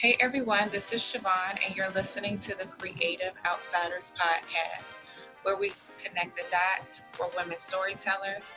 Hey 0.00 0.16
everyone, 0.18 0.70
this 0.70 0.94
is 0.94 1.02
Siobhan, 1.02 1.58
and 1.62 1.76
you're 1.76 1.90
listening 1.90 2.38
to 2.38 2.56
the 2.56 2.64
Creative 2.64 3.34
Outsiders 3.46 4.14
Podcast, 4.18 4.96
where 5.42 5.58
we 5.58 5.74
connect 6.02 6.36
the 6.36 6.44
dots 6.50 7.02
for 7.12 7.30
women 7.36 7.58
storytellers. 7.58 8.54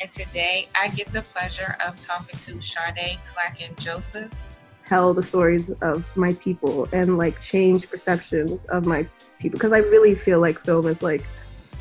And 0.00 0.08
today 0.08 0.68
I 0.78 0.86
get 0.90 1.12
the 1.12 1.22
pleasure 1.22 1.76
of 1.84 1.98
talking 1.98 2.38
to 2.38 2.62
Sade 2.62 3.18
Clacken 3.26 3.76
Joseph. 3.80 4.30
Tell 4.86 5.12
the 5.12 5.24
stories 5.24 5.70
of 5.82 6.08
my 6.16 6.34
people 6.34 6.86
and 6.92 7.18
like 7.18 7.40
change 7.40 7.90
perceptions 7.90 8.64
of 8.66 8.86
my 8.86 9.08
people 9.40 9.58
because 9.58 9.72
I 9.72 9.78
really 9.78 10.14
feel 10.14 10.38
like 10.38 10.60
film 10.60 10.86
is 10.86 11.02
like 11.02 11.24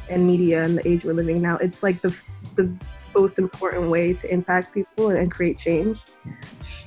and 0.10 0.26
media 0.26 0.66
and 0.66 0.80
the 0.80 0.88
age 0.88 1.06
we're 1.06 1.14
living 1.14 1.44
now. 1.44 1.58
It's 1.58 1.84
like 1.84 2.02
the 2.02 2.20
the 2.56 2.76
most 3.16 3.38
important 3.38 3.92
way 3.92 4.14
to 4.14 4.34
impact 4.34 4.74
people 4.74 5.12
and 5.12 5.32
create 5.32 5.60
change. 5.60 6.00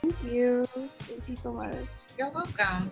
Thank 0.03 0.16
you. 0.25 0.69
Thank 0.75 1.29
you 1.29 1.37
so 1.37 1.53
much. 1.53 1.77
You're 2.18 2.30
welcome. 2.30 2.90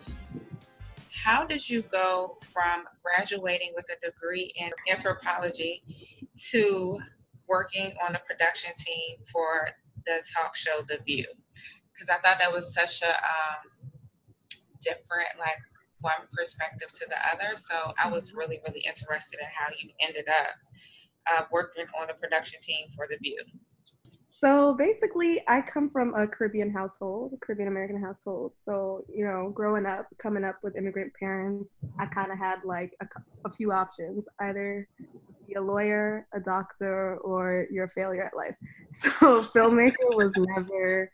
How 1.10 1.44
did 1.44 1.68
you 1.68 1.82
go 1.82 2.38
from 2.44 2.84
graduating 3.02 3.72
with 3.74 3.86
a 3.90 4.06
degree 4.06 4.52
in 4.54 4.70
anthropology 4.88 5.82
to 6.50 7.00
working 7.48 7.92
on 8.06 8.12
the 8.12 8.20
production 8.20 8.70
team 8.78 9.16
for 9.24 9.68
the 10.06 10.22
talk 10.32 10.54
show 10.54 10.80
The 10.86 11.00
View? 11.04 11.26
Because 11.92 12.08
I 12.08 12.18
thought 12.18 12.38
that 12.38 12.52
was 12.52 12.72
such 12.72 13.02
a 13.02 13.08
um, 13.08 13.90
different, 14.80 15.30
like 15.40 15.58
one 16.02 16.28
perspective 16.32 16.92
to 16.92 17.06
the 17.08 17.18
other. 17.32 17.56
So 17.56 17.94
I 18.00 18.08
was 18.08 18.32
really, 18.32 18.60
really 18.64 18.84
interested 18.86 19.40
in 19.40 19.46
how 19.52 19.72
you 19.76 19.90
ended 20.06 20.26
up 20.28 20.54
uh, 21.32 21.44
working 21.50 21.86
on 22.00 22.06
the 22.06 22.14
production 22.14 22.60
team 22.60 22.86
for 22.94 23.08
The 23.10 23.16
View. 23.20 23.42
So 24.42 24.74
basically, 24.74 25.42
I 25.48 25.62
come 25.62 25.88
from 25.88 26.14
a 26.14 26.26
Caribbean 26.26 26.70
household, 26.70 27.32
a 27.34 27.44
Caribbean 27.44 27.68
American 27.68 28.00
household. 28.00 28.52
So, 28.64 29.02
you 29.08 29.24
know, 29.24 29.50
growing 29.54 29.86
up, 29.86 30.06
coming 30.18 30.44
up 30.44 30.56
with 30.62 30.76
immigrant 30.76 31.12
parents, 31.18 31.82
I 31.98 32.06
kind 32.06 32.30
of 32.30 32.38
had 32.38 32.58
like 32.64 32.94
a, 33.00 33.06
a, 33.46 33.50
few 33.50 33.72
options 33.72 34.26
either 34.40 34.86
be 35.46 35.54
a 35.54 35.60
lawyer, 35.60 36.26
a 36.34 36.40
doctor, 36.40 37.16
or 37.18 37.66
you're 37.70 37.86
a 37.86 37.90
failure 37.90 38.24
at 38.24 38.36
life. 38.36 38.56
So, 39.18 39.40
filmmaker 39.40 40.14
was 40.14 40.32
never 40.36 41.10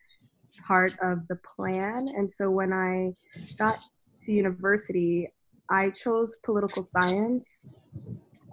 part 0.67 0.97
of 1.01 1.27
the 1.29 1.37
plan. 1.37 2.09
And 2.17 2.33
so, 2.33 2.51
when 2.51 2.73
I 2.73 3.15
got 3.57 3.79
to 4.25 4.33
university, 4.33 5.33
I 5.71 5.91
chose 5.91 6.39
political 6.43 6.83
science 6.83 7.69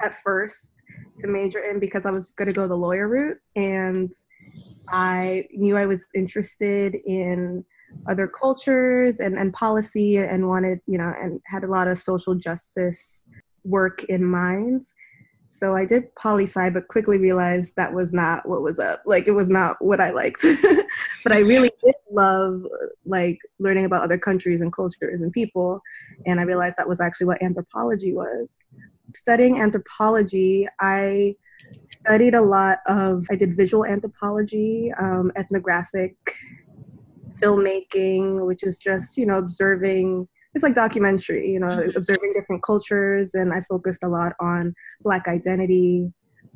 at 0.02 0.14
first 0.24 0.84
to 1.18 1.28
major 1.28 1.60
in 1.60 1.80
because 1.80 2.06
I 2.06 2.12
was 2.12 2.32
going 2.32 2.48
to 2.48 2.54
go 2.54 2.68
the 2.68 2.76
lawyer 2.76 3.08
route. 3.08 3.38
And 3.56 4.12
I 4.92 5.48
knew 5.52 5.78
I 5.78 5.86
was 5.86 6.06
interested 6.14 6.96
in 7.06 7.64
other 8.08 8.28
cultures 8.28 9.20
and, 9.20 9.38
and 9.38 9.54
policy 9.54 10.18
and 10.18 10.48
wanted, 10.48 10.80
you 10.88 10.98
know, 10.98 11.14
and 11.20 11.42
had 11.46 11.64
a 11.64 11.68
lot 11.68 11.88
of 11.88 11.98
social 11.98 12.36
justice 12.36 13.26
work 13.64 14.04
in 14.06 14.24
mind. 14.24 14.84
So 15.48 15.76
I 15.76 15.86
did 15.86 16.14
poli 16.16 16.44
sci, 16.44 16.70
but 16.70 16.88
quickly 16.88 17.18
realized 17.18 17.74
that 17.76 17.92
was 17.92 18.14
not 18.14 18.48
what 18.48 18.62
was 18.62 18.78
up. 18.78 19.02
Like 19.06 19.28
it 19.28 19.32
was 19.32 19.50
not 19.50 19.78
what 19.80 20.00
I 20.00 20.12
liked. 20.12 20.46
but 21.24 21.34
I 21.34 21.40
really 21.40 21.72
did 21.84 21.96
love 22.12 22.62
like 23.06 23.40
learning 23.58 23.86
about 23.86 24.04
other 24.04 24.20
countries 24.20 24.62
and 24.62 24.72
cultures 24.72 25.22
and 25.24 25.34
people. 25.34 25.82
And 26.28 26.40
I 26.40 26.44
realized 26.44 26.78
that 26.78 26.88
was 26.88 27.02
actually 27.02 27.28
what 27.28 27.42
anthropology 27.42 28.14
was. 28.14 28.60
Studying 29.16 29.60
anthropology, 29.60 30.68
I 30.80 31.36
studied 31.88 32.36
a 32.36 32.42
lot 32.42 32.80
of, 32.88 33.26
I 33.30 33.36
did 33.36 33.56
visual 33.56 33.86
anthropology, 33.86 34.92
um, 35.00 35.32
ethnographic 35.36 36.16
filmmaking, 37.42 38.46
which 38.46 38.64
is 38.64 38.78
just, 38.78 39.18
you 39.18 39.26
know, 39.26 39.38
observing, 39.38 40.28
it's 40.54 40.64
like 40.64 40.76
documentary, 40.76 41.52
you 41.52 41.60
know, 41.60 41.68
mm-hmm. 41.68 41.98
observing 41.98 42.34
different 42.34 42.64
cultures. 42.64 43.34
And 43.34 43.54
I 43.54 43.62
focused 43.62 44.04
a 44.04 44.10
lot 44.10 44.34
on 44.40 44.74
Black 45.02 45.28
identity 45.28 46.12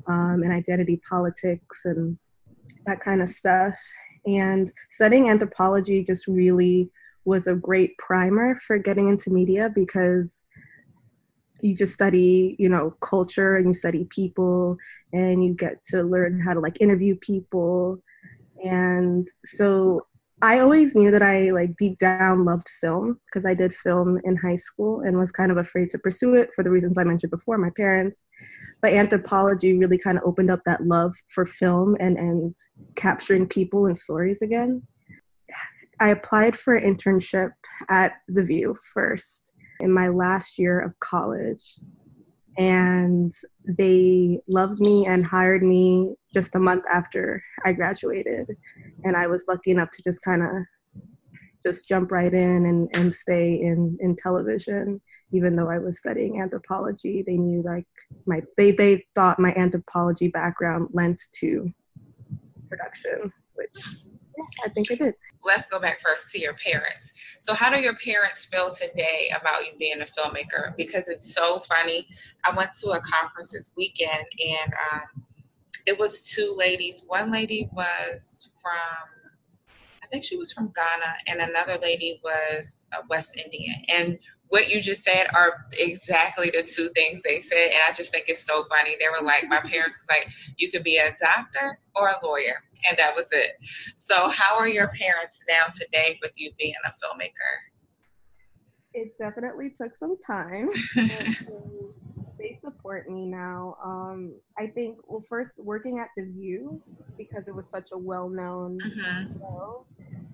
um, 0.07 0.41
and 0.43 0.51
identity 0.51 0.99
politics 1.07 1.85
and 1.85 2.17
that 2.85 2.99
kind 2.99 3.21
of 3.21 3.29
stuff. 3.29 3.75
And 4.25 4.71
studying 4.89 5.29
anthropology 5.29 6.03
just 6.03 6.27
really 6.27 6.89
was 7.25 7.47
a 7.47 7.55
great 7.55 7.97
primer 7.97 8.55
for 8.55 8.77
getting 8.77 9.07
into 9.07 9.29
media 9.29 9.69
because 9.73 10.43
you 11.63 11.75
just 11.75 11.93
study 11.93 12.55
you 12.59 12.69
know 12.69 12.91
culture 13.01 13.55
and 13.55 13.67
you 13.67 13.73
study 13.73 14.05
people 14.09 14.77
and 15.13 15.43
you 15.45 15.55
get 15.55 15.83
to 15.85 16.03
learn 16.03 16.39
how 16.39 16.53
to 16.53 16.59
like 16.59 16.81
interview 16.81 17.15
people. 17.21 17.99
And 18.63 19.27
so 19.45 20.01
i 20.41 20.59
always 20.59 20.95
knew 20.95 21.11
that 21.11 21.21
i 21.21 21.51
like 21.51 21.75
deep 21.77 21.97
down 21.99 22.43
loved 22.43 22.67
film 22.81 23.19
because 23.25 23.45
i 23.45 23.53
did 23.53 23.73
film 23.73 24.19
in 24.23 24.35
high 24.35 24.55
school 24.55 25.01
and 25.01 25.17
was 25.17 25.31
kind 25.31 25.51
of 25.51 25.57
afraid 25.57 25.89
to 25.89 25.97
pursue 25.99 26.33
it 26.33 26.49
for 26.55 26.63
the 26.63 26.69
reasons 26.69 26.97
i 26.97 27.03
mentioned 27.03 27.31
before 27.31 27.57
my 27.57 27.69
parents. 27.77 28.27
But 28.81 28.93
anthropology 28.93 29.77
really 29.77 29.97
kind 29.97 30.17
of 30.17 30.23
opened 30.25 30.49
up 30.49 30.61
that 30.65 30.85
love 30.85 31.13
for 31.33 31.45
film 31.45 31.95
and 31.99 32.17
and 32.17 32.53
capturing 32.95 33.47
people 33.47 33.85
and 33.85 33.97
stories 33.97 34.41
again. 34.41 34.83
I 35.99 36.09
applied 36.09 36.57
for 36.57 36.75
an 36.75 36.95
internship 36.95 37.51
at 37.89 38.13
the 38.27 38.43
view 38.43 38.75
first 38.93 39.53
in 39.83 39.91
my 39.91 40.09
last 40.09 40.57
year 40.57 40.79
of 40.79 40.99
college. 40.99 41.79
And 42.57 43.31
they 43.67 44.39
loved 44.47 44.79
me 44.79 45.05
and 45.07 45.25
hired 45.25 45.63
me 45.63 46.15
just 46.33 46.55
a 46.55 46.59
month 46.59 46.83
after 46.91 47.43
I 47.65 47.73
graduated. 47.73 48.47
And 49.03 49.15
I 49.15 49.27
was 49.27 49.45
lucky 49.47 49.71
enough 49.71 49.89
to 49.91 50.03
just 50.03 50.23
kind 50.23 50.43
of 50.43 50.49
just 51.63 51.87
jump 51.87 52.11
right 52.11 52.33
in 52.33 52.65
and, 52.65 52.89
and 52.93 53.13
stay 53.13 53.61
in, 53.61 53.97
in 54.01 54.15
television 54.15 55.01
even 55.33 55.55
though 55.55 55.69
I 55.69 55.79
was 55.79 55.97
studying 55.97 56.39
anthropology, 56.41 57.23
they 57.25 57.37
knew 57.37 57.63
like 57.63 57.87
my 58.25 58.41
they 58.55 58.71
they 58.71 59.03
thought 59.15 59.39
my 59.39 59.53
anthropology 59.55 60.27
background 60.27 60.89
lent 60.93 61.19
to 61.39 61.69
production, 62.69 63.33
which 63.55 64.03
I 64.63 64.69
think 64.69 64.91
it 64.91 64.99
did 64.99 65.15
let's 65.45 65.67
go 65.67 65.79
back 65.79 65.99
first 65.99 66.31
to 66.31 66.39
your 66.39 66.53
parents. 66.53 67.11
So, 67.41 67.53
how 67.53 67.69
do 67.69 67.79
your 67.79 67.95
parents 67.95 68.45
feel 68.45 68.71
today 68.71 69.31
about 69.39 69.65
you 69.65 69.73
being 69.77 70.01
a 70.01 70.05
filmmaker? 70.05 70.75
Because 70.77 71.07
it's 71.07 71.33
so 71.33 71.59
funny. 71.59 72.07
I 72.45 72.55
went 72.55 72.71
to 72.81 72.91
a 72.91 72.99
conference 73.01 73.51
this 73.51 73.71
weekend 73.75 74.25
and 74.45 74.73
um, 74.91 75.23
it 75.85 75.97
was 75.97 76.21
two 76.21 76.53
ladies. 76.57 77.03
One 77.07 77.31
lady 77.31 77.69
was 77.73 78.51
from 78.61 78.73
I 80.01 80.07
think 80.07 80.25
she 80.25 80.37
was 80.37 80.51
from 80.51 80.71
Ghana, 80.75 81.15
and 81.27 81.41
another 81.41 81.79
lady 81.81 82.19
was 82.23 82.85
a 82.93 82.97
West 83.09 83.35
Indian. 83.35 83.75
And 83.89 84.19
what 84.53 84.69
you 84.69 84.79
just 84.79 85.03
said 85.03 85.25
are 85.33 85.65
exactly 85.79 86.51
the 86.51 86.61
two 86.61 86.87
things 86.89 87.23
they 87.23 87.39
said. 87.39 87.69
And 87.71 87.79
I 87.89 87.91
just 87.91 88.11
think 88.11 88.25
it's 88.27 88.45
so 88.45 88.63
funny. 88.65 88.95
They 88.99 89.07
were 89.09 89.25
like, 89.25 89.45
my 89.49 89.59
parents 89.61 89.97
was 89.97 90.07
like, 90.07 90.29
you 90.59 90.69
could 90.69 90.83
be 90.83 90.97
a 90.97 91.09
doctor 91.19 91.79
or 91.95 92.09
a 92.09 92.23
lawyer. 92.23 92.61
And 92.87 92.95
that 92.99 93.15
was 93.15 93.29
it. 93.31 93.53
So, 93.95 94.29
how 94.29 94.55
are 94.55 94.67
your 94.67 94.89
parents 94.89 95.43
now 95.49 95.63
today 95.75 96.19
with 96.21 96.33
you 96.37 96.51
being 96.59 96.75
a 96.85 96.89
filmmaker? 96.89 97.31
It 98.93 99.17
definitely 99.17 99.71
took 99.71 99.97
some 99.97 100.17
time. 100.19 100.69
they 102.37 102.59
support 102.63 103.09
me 103.09 103.25
now. 103.25 103.75
Um, 103.83 104.35
I 104.59 104.67
think, 104.67 104.99
well, 105.07 105.23
first 105.27 105.53
working 105.57 105.97
at 105.97 106.09
The 106.15 106.25
View 106.25 106.79
because 107.17 107.47
it 107.47 107.55
was 107.55 107.67
such 107.67 107.89
a 107.91 107.97
well-known 107.97 108.77
mm-hmm. 108.85 109.39
show, 109.39 109.87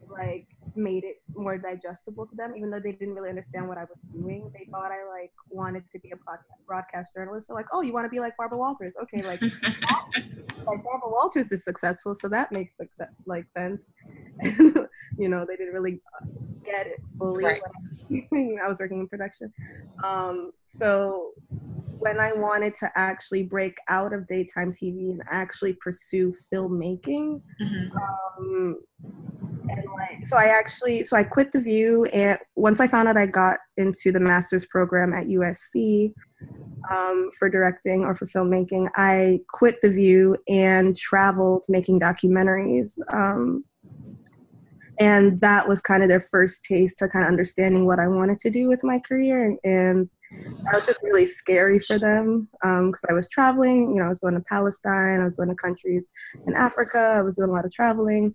like 0.09 0.45
made 0.79 1.03
it 1.03 1.21
more 1.35 1.57
digestible 1.57 2.25
to 2.25 2.35
them, 2.35 2.53
even 2.55 2.69
though 2.69 2.79
they 2.79 2.93
didn't 2.93 3.13
really 3.13 3.29
understand 3.29 3.67
what 3.67 3.77
I 3.77 3.81
was 3.81 3.99
doing. 4.11 4.49
They 4.53 4.67
thought 4.71 4.91
I 4.91 5.03
like 5.07 5.31
wanted 5.49 5.83
to 5.91 5.99
be 5.99 6.11
a 6.11 6.17
broadcast 6.65 7.11
journalist. 7.15 7.47
So 7.47 7.53
like, 7.53 7.67
oh, 7.73 7.81
you 7.81 7.93
want 7.93 8.05
to 8.05 8.09
be 8.09 8.19
like 8.19 8.35
Barbara 8.37 8.57
Walters? 8.57 8.95
Okay, 9.03 9.21
like, 9.23 9.41
like 9.41 10.83
Barbara 10.83 11.09
Walters 11.09 11.51
is 11.51 11.63
successful, 11.63 12.15
so 12.15 12.27
that 12.29 12.51
makes 12.51 12.77
success, 12.77 13.09
like 13.25 13.51
sense. 13.51 13.91
you 15.17 15.27
know, 15.27 15.45
they 15.47 15.57
didn't 15.57 15.73
really 15.73 16.01
get 16.65 16.87
it 16.87 17.01
fully. 17.17 17.43
Right. 17.43 17.61
I 18.63 18.67
was 18.67 18.79
working 18.79 18.99
in 18.99 19.07
production. 19.07 19.53
Um, 20.03 20.51
so 20.65 21.33
when 21.99 22.19
I 22.19 22.33
wanted 22.33 22.75
to 22.77 22.89
actually 22.95 23.43
break 23.43 23.77
out 23.89 24.13
of 24.13 24.27
daytime 24.27 24.71
TV 24.71 25.11
and 25.11 25.21
actually 25.29 25.73
pursue 25.73 26.33
filmmaking, 26.51 27.41
mm-hmm. 27.61 27.97
um, 27.97 28.79
so 30.23 30.37
I 30.37 30.45
actually 30.45 31.03
so 31.03 31.17
I 31.17 31.23
quit 31.23 31.51
the 31.51 31.59
View 31.59 32.05
and 32.05 32.37
once 32.55 32.79
I 32.79 32.87
found 32.87 33.07
out 33.07 33.17
I 33.17 33.25
got 33.25 33.59
into 33.77 34.11
the 34.11 34.19
master's 34.19 34.65
program 34.65 35.13
at 35.13 35.27
USC 35.27 36.13
um, 36.89 37.29
for 37.37 37.49
directing 37.49 38.03
or 38.03 38.15
for 38.15 38.25
filmmaking, 38.25 38.89
I 38.95 39.39
quit 39.49 39.81
the 39.81 39.89
View 39.89 40.37
and 40.47 40.95
traveled 40.95 41.65
making 41.69 41.99
documentaries. 41.99 42.97
Um, 43.11 43.63
and 44.99 45.39
that 45.39 45.65
was 45.65 45.81
kind 45.81 46.03
of 46.03 46.09
their 46.09 46.19
first 46.19 46.65
taste 46.65 46.97
to 46.97 47.07
kind 47.07 47.23
of 47.23 47.29
understanding 47.29 47.85
what 47.85 47.99
I 47.99 48.07
wanted 48.09 48.37
to 48.39 48.49
do 48.49 48.67
with 48.67 48.83
my 48.83 48.99
career. 48.99 49.55
And 49.63 50.09
that 50.31 50.73
was 50.73 50.85
just 50.85 51.01
really 51.03 51.25
scary 51.25 51.79
for 51.79 51.97
them 51.97 52.49
because 52.61 53.03
um, 53.03 53.09
I 53.09 53.13
was 53.13 53.29
traveling. 53.29 53.91
You 53.91 53.99
know, 53.99 54.05
I 54.05 54.09
was 54.09 54.19
going 54.19 54.33
to 54.33 54.41
Palestine, 54.41 55.21
I 55.21 55.25
was 55.25 55.37
going 55.37 55.47
to 55.47 55.55
countries 55.55 56.09
in 56.45 56.53
Africa, 56.53 57.15
I 57.17 57.21
was 57.21 57.37
doing 57.37 57.49
a 57.49 57.53
lot 57.53 57.63
of 57.63 57.71
traveling. 57.71 58.33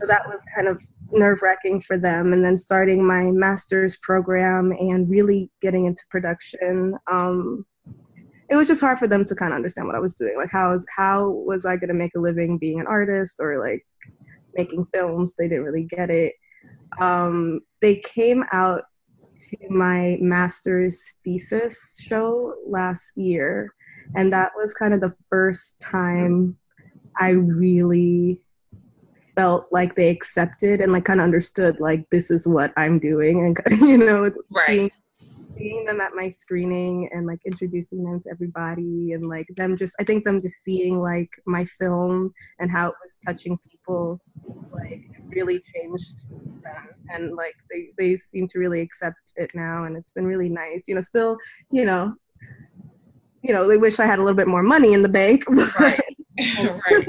So 0.00 0.06
that 0.06 0.26
was 0.26 0.42
kind 0.54 0.66
of 0.66 0.82
nerve 1.12 1.42
wracking 1.42 1.80
for 1.80 1.98
them. 1.98 2.32
And 2.32 2.42
then 2.42 2.56
starting 2.56 3.04
my 3.04 3.24
master's 3.30 3.96
program 3.96 4.72
and 4.72 5.10
really 5.10 5.50
getting 5.60 5.84
into 5.84 6.02
production. 6.08 6.96
Um, 7.10 7.66
it 8.48 8.56
was 8.56 8.66
just 8.66 8.80
hard 8.80 8.98
for 8.98 9.06
them 9.06 9.24
to 9.26 9.34
kind 9.34 9.52
of 9.52 9.56
understand 9.56 9.86
what 9.86 9.96
I 9.96 10.00
was 10.00 10.14
doing. 10.14 10.36
Like, 10.36 10.50
how 10.50 10.72
was 10.72 10.86
how 10.94 11.28
was 11.28 11.66
I 11.66 11.76
gonna 11.76 11.94
make 11.94 12.12
a 12.16 12.20
living 12.20 12.58
being 12.58 12.80
an 12.80 12.86
artist 12.86 13.38
or 13.40 13.58
like 13.58 13.86
making 14.54 14.86
films? 14.86 15.34
They 15.34 15.48
didn't 15.48 15.64
really 15.64 15.84
get 15.84 16.10
it. 16.10 16.34
Um, 16.98 17.60
they 17.80 17.96
came 17.96 18.44
out 18.52 18.82
to 19.50 19.56
my 19.68 20.18
master's 20.20 21.14
thesis 21.24 21.96
show 22.00 22.54
last 22.66 23.16
year, 23.16 23.72
and 24.16 24.32
that 24.32 24.52
was 24.56 24.74
kind 24.74 24.94
of 24.94 25.00
the 25.00 25.14
first 25.28 25.80
time 25.80 26.56
I 27.18 27.30
really 27.30 28.40
felt 29.40 29.66
like 29.70 29.94
they 29.94 30.10
accepted 30.10 30.82
and 30.82 30.92
like 30.92 31.06
kind 31.06 31.18
of 31.18 31.24
understood 31.24 31.80
like 31.80 32.04
this 32.10 32.30
is 32.30 32.46
what 32.46 32.74
I'm 32.76 32.98
doing 32.98 33.40
and 33.46 33.80
you 33.80 33.96
know 33.96 34.30
right. 34.50 34.66
seeing, 34.66 34.90
seeing 35.56 35.84
them 35.86 35.98
at 36.02 36.12
my 36.14 36.28
screening 36.28 37.08
and 37.10 37.26
like 37.26 37.40
introducing 37.46 38.04
them 38.04 38.20
to 38.20 38.30
everybody 38.30 39.12
and 39.12 39.24
like 39.24 39.46
them 39.56 39.78
just 39.78 39.96
I 39.98 40.04
think 40.04 40.24
them 40.24 40.42
just 40.42 40.62
seeing 40.62 41.00
like 41.00 41.30
my 41.46 41.64
film 41.64 42.34
and 42.58 42.70
how 42.70 42.88
it 42.88 42.94
was 43.02 43.16
touching 43.24 43.56
people 43.66 44.20
like 44.74 45.08
really 45.28 45.62
changed 45.74 46.28
them 46.62 46.88
and 47.08 47.34
like 47.34 47.56
they 47.70 47.92
they 47.96 48.18
seem 48.18 48.46
to 48.48 48.58
really 48.58 48.82
accept 48.82 49.32
it 49.36 49.50
now 49.54 49.84
and 49.84 49.96
it's 49.96 50.12
been 50.12 50.26
really 50.26 50.50
nice 50.50 50.82
you 50.86 50.94
know 50.94 51.00
still 51.00 51.38
you 51.70 51.86
know 51.86 52.14
you 53.42 53.54
know 53.54 53.66
they 53.66 53.78
wish 53.78 54.00
I 54.00 54.04
had 54.04 54.18
a 54.18 54.22
little 54.22 54.36
bit 54.36 54.48
more 54.48 54.62
money 54.62 54.92
in 54.92 55.00
the 55.00 55.08
bank 55.08 55.48
right 55.80 56.02
right 56.84 57.08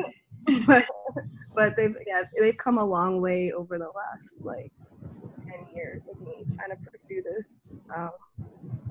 but 0.66 0.86
but 1.56 1.76
they've 1.76 1.96
yeah 2.08 2.24
they've 2.40 2.58
come 2.58 2.78
a 2.78 2.86
long 2.86 3.22
way 3.22 3.52
over 3.52 3.78
the 3.78 3.90
last 3.96 4.42
like 4.42 4.72
10 5.46 5.76
years 5.76 6.08
of 6.08 6.20
me 6.22 6.46
trying 6.56 6.70
to 6.70 6.92
pursue 6.92 7.22
this. 7.24 7.68
Um, 7.96 8.12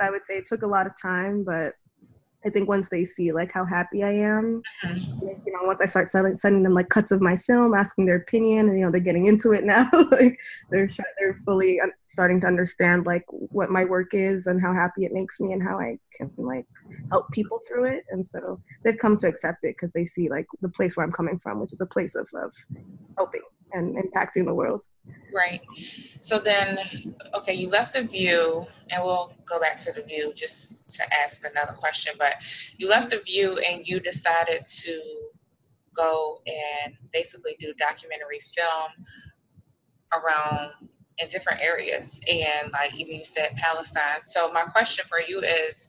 i 0.00 0.10
would 0.10 0.24
say 0.24 0.36
it 0.36 0.46
took 0.46 0.62
a 0.62 0.66
lot 0.66 0.86
of 0.86 0.92
time 1.00 1.44
but 1.44 1.74
I 2.44 2.48
think 2.48 2.68
once 2.68 2.88
they 2.88 3.04
see 3.04 3.32
like 3.32 3.52
how 3.52 3.64
happy 3.64 4.02
I 4.02 4.12
am, 4.12 4.62
mm-hmm. 4.84 5.26
you 5.46 5.52
know, 5.52 5.60
once 5.62 5.80
I 5.80 5.86
start 5.86 6.08
selling, 6.08 6.36
sending 6.36 6.62
them 6.62 6.72
like 6.72 6.88
cuts 6.88 7.10
of 7.10 7.20
my 7.20 7.36
film, 7.36 7.74
asking 7.74 8.06
their 8.06 8.16
opinion, 8.16 8.68
and 8.68 8.78
you 8.78 8.84
know, 8.84 8.90
they're 8.90 9.00
getting 9.00 9.26
into 9.26 9.52
it 9.52 9.64
now. 9.64 9.90
like 10.10 10.38
they're 10.70 10.88
they're 11.18 11.34
fully 11.44 11.80
starting 12.06 12.40
to 12.40 12.46
understand 12.46 13.04
like 13.06 13.24
what 13.28 13.70
my 13.70 13.84
work 13.84 14.14
is 14.14 14.46
and 14.46 14.60
how 14.60 14.72
happy 14.72 15.04
it 15.04 15.12
makes 15.12 15.38
me 15.40 15.52
and 15.52 15.62
how 15.62 15.78
I 15.78 15.98
can 16.14 16.30
like 16.38 16.66
help 17.10 17.30
people 17.30 17.60
through 17.68 17.84
it. 17.84 18.04
And 18.10 18.24
so 18.24 18.60
they've 18.84 18.98
come 18.98 19.16
to 19.18 19.28
accept 19.28 19.64
it 19.64 19.76
because 19.76 19.92
they 19.92 20.04
see 20.04 20.30
like 20.30 20.46
the 20.62 20.68
place 20.68 20.96
where 20.96 21.04
I'm 21.04 21.12
coming 21.12 21.38
from, 21.38 21.60
which 21.60 21.72
is 21.72 21.80
a 21.80 21.86
place 21.86 22.14
of 22.14 22.28
of 22.34 22.54
helping 23.16 23.42
and 23.72 23.96
impacting 23.96 24.44
the 24.44 24.54
world. 24.54 24.82
Right. 25.34 25.60
So 26.20 26.38
then, 26.38 27.14
okay, 27.34 27.54
you 27.54 27.68
left 27.68 27.94
the 27.94 28.02
view, 28.02 28.66
and 28.90 29.02
we'll 29.02 29.32
go 29.46 29.60
back 29.60 29.76
to 29.78 29.92
the 29.92 30.02
view 30.02 30.32
just 30.34 30.88
to 30.96 31.02
ask 31.14 31.44
another 31.44 31.72
question. 31.72 32.14
But 32.18 32.34
you 32.78 32.88
left 32.88 33.10
the 33.10 33.20
view, 33.20 33.58
and 33.58 33.86
you 33.86 34.00
decided 34.00 34.64
to 34.64 35.02
go 35.94 36.40
and 36.46 36.94
basically 37.12 37.56
do 37.58 37.72
documentary 37.74 38.40
film 38.54 39.06
around 40.12 40.72
in 41.18 41.28
different 41.28 41.60
areas, 41.60 42.20
and 42.28 42.72
like 42.72 42.94
even 42.94 43.16
you 43.16 43.24
said 43.24 43.54
Palestine. 43.56 44.22
So 44.24 44.50
my 44.52 44.62
question 44.62 45.04
for 45.08 45.20
you 45.20 45.40
is 45.40 45.86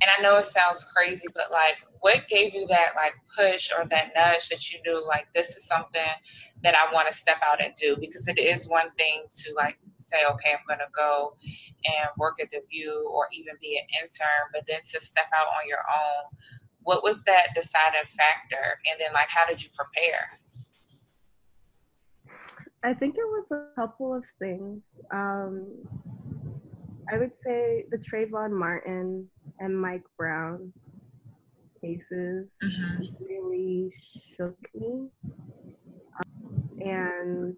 and 0.00 0.10
I 0.16 0.22
know 0.22 0.36
it 0.36 0.46
sounds 0.46 0.84
crazy, 0.84 1.26
but 1.34 1.50
like, 1.50 1.76
what 2.00 2.26
gave 2.28 2.54
you 2.54 2.66
that 2.68 2.92
like 2.96 3.12
push 3.36 3.70
or 3.76 3.86
that 3.90 4.12
nudge 4.16 4.48
that 4.48 4.70
you 4.70 4.80
knew 4.86 5.06
like 5.06 5.26
this 5.34 5.56
is 5.56 5.66
something 5.66 6.10
that 6.62 6.74
I 6.74 6.92
want 6.92 7.08
to 7.10 7.16
step 7.16 7.36
out 7.44 7.62
and 7.62 7.74
do? 7.74 7.96
Because 8.00 8.26
it 8.26 8.38
is 8.38 8.68
one 8.68 8.90
thing 8.96 9.24
to 9.28 9.54
like 9.54 9.76
say, 9.98 10.16
okay, 10.30 10.52
I'm 10.52 10.64
gonna 10.66 10.90
go 10.96 11.36
and 11.84 12.08
work 12.16 12.36
at 12.40 12.48
the 12.50 12.60
View 12.70 13.10
or 13.12 13.28
even 13.32 13.54
be 13.60 13.76
an 13.76 13.84
intern, 14.02 14.48
but 14.52 14.66
then 14.66 14.80
to 14.80 15.00
step 15.00 15.26
out 15.36 15.48
on 15.48 15.68
your 15.68 15.78
own, 15.78 16.30
what 16.82 17.02
was 17.02 17.22
that 17.24 17.48
deciding 17.54 18.06
factor? 18.06 18.78
And 18.90 18.98
then 18.98 19.12
like, 19.12 19.28
how 19.28 19.46
did 19.46 19.62
you 19.62 19.68
prepare? 19.76 20.28
I 22.82 22.94
think 22.94 23.16
it 23.16 23.26
was 23.26 23.50
a 23.50 23.66
couple 23.78 24.14
of 24.14 24.24
things. 24.38 24.98
Um, 25.12 25.66
I 27.12 27.18
would 27.18 27.36
say 27.36 27.84
the 27.90 27.98
Trayvon 27.98 28.52
Martin 28.52 29.28
and 29.60 29.78
Mike 29.78 30.02
Brown 30.18 30.72
cases 31.80 32.56
mm-hmm. 32.62 33.24
really 33.24 33.92
shook 34.36 34.56
me. 34.74 35.08
Um, 36.16 36.70
and 36.80 37.56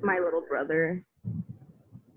my 0.00 0.18
little 0.18 0.44
brother. 0.48 1.04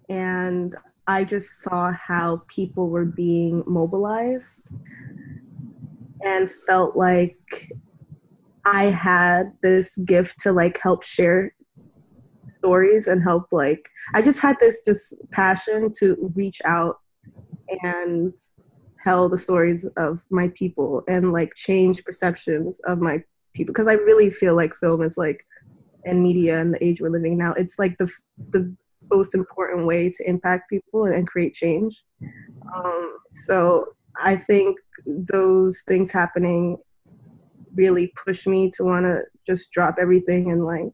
And 0.08 0.76
I 1.08 1.24
just 1.24 1.62
saw 1.62 1.92
how 1.92 2.44
people 2.48 2.90
were 2.90 3.06
being 3.06 3.64
mobilized 3.66 4.72
and 6.24 6.50
felt 6.50 6.96
like 6.96 7.72
I 8.66 8.86
had 8.86 9.54
this 9.64 9.98
gift 9.98 10.40
to 10.42 10.52
like 10.52 10.80
help 10.80 11.04
share 11.04 11.56
stories 12.54 13.08
and 13.08 13.24
help 13.24 13.48
like 13.52 13.90
I 14.14 14.22
just 14.22 14.40
had 14.40 14.58
this 14.60 14.84
just 14.86 15.16
passion 15.32 15.90
to 15.98 16.32
reach 16.36 16.62
out 16.64 16.98
and 17.82 18.38
tell 19.04 19.30
the 19.30 19.38
stories 19.38 19.86
of 19.98 20.24
my 20.30 20.50
people 20.56 21.04
and 21.08 21.32
like 21.32 21.54
change 21.56 22.04
perceptions 22.04 22.80
of 22.82 23.00
my 23.00 23.24
people 23.54 23.74
because 23.74 23.88
I 23.88 23.94
really 23.94 24.30
feel 24.30 24.56
like 24.56 24.74
film 24.74 25.02
is 25.02 25.18
like 25.18 25.44
and 26.06 26.22
media 26.22 26.60
and 26.60 26.74
the 26.74 26.84
age 26.84 27.02
we're 27.02 27.10
living 27.10 27.38
now 27.38 27.54
it's 27.54 27.78
like 27.78 27.98
the 27.98 28.12
the 28.50 28.76
most 29.12 29.36
important 29.36 29.86
way 29.86 30.10
to 30.10 30.30
impact 30.30 30.70
people 30.70 31.06
and 31.06 31.28
create 31.28 31.54
change. 31.54 32.04
Um, 32.76 33.18
so 33.34 33.88
I 34.22 34.36
think 34.36 34.78
those 35.06 35.84
things 35.88 36.12
happening 36.12 36.78
really 37.76 38.14
pushed 38.24 38.48
me 38.48 38.72
to 38.72 38.84
want 38.84 39.06
to 39.06 39.24
just 39.46 39.72
drop 39.72 39.96
everything 40.00 40.52
and 40.52 40.66
like 40.66 40.94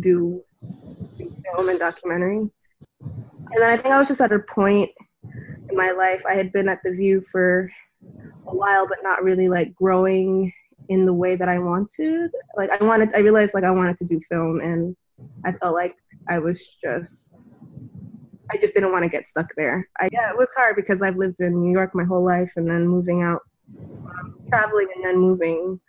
do, 0.00 0.40
film 1.18 1.68
and 1.68 1.78
documentary. 1.78 2.38
And 3.00 3.58
then 3.58 3.70
I 3.70 3.76
think 3.76 3.94
I 3.94 3.98
was 3.98 4.08
just 4.08 4.20
at 4.20 4.32
a 4.32 4.40
point 4.40 4.90
in 4.98 5.05
my 5.76 5.90
life. 5.92 6.24
I 6.28 6.34
had 6.34 6.52
been 6.52 6.68
at 6.68 6.80
the 6.84 6.92
View 6.92 7.20
for 7.20 7.70
a 8.46 8.54
while, 8.54 8.86
but 8.86 8.98
not 9.02 9.22
really 9.22 9.48
like 9.48 9.74
growing 9.74 10.52
in 10.88 11.04
the 11.04 11.14
way 11.14 11.36
that 11.36 11.48
I 11.48 11.58
wanted. 11.58 12.30
Like 12.56 12.70
I 12.70 12.82
wanted, 12.84 13.14
I 13.14 13.18
realized 13.18 13.54
like 13.54 13.64
I 13.64 13.70
wanted 13.70 13.96
to 13.98 14.04
do 14.04 14.20
film, 14.20 14.60
and 14.60 14.96
I 15.44 15.52
felt 15.52 15.74
like 15.74 15.96
I 16.28 16.38
was 16.38 16.76
just, 16.82 17.34
I 18.50 18.56
just 18.56 18.74
didn't 18.74 18.92
want 18.92 19.04
to 19.04 19.10
get 19.10 19.26
stuck 19.26 19.52
there. 19.56 19.88
I, 20.00 20.08
yeah, 20.12 20.30
it 20.30 20.36
was 20.36 20.52
hard 20.54 20.76
because 20.76 21.02
I've 21.02 21.16
lived 21.16 21.40
in 21.40 21.60
New 21.60 21.72
York 21.72 21.94
my 21.94 22.04
whole 22.04 22.24
life, 22.24 22.52
and 22.56 22.68
then 22.68 22.86
moving 22.86 23.22
out, 23.22 23.42
um, 23.78 24.38
traveling, 24.48 24.88
and 24.94 25.04
then 25.04 25.18
moving 25.18 25.80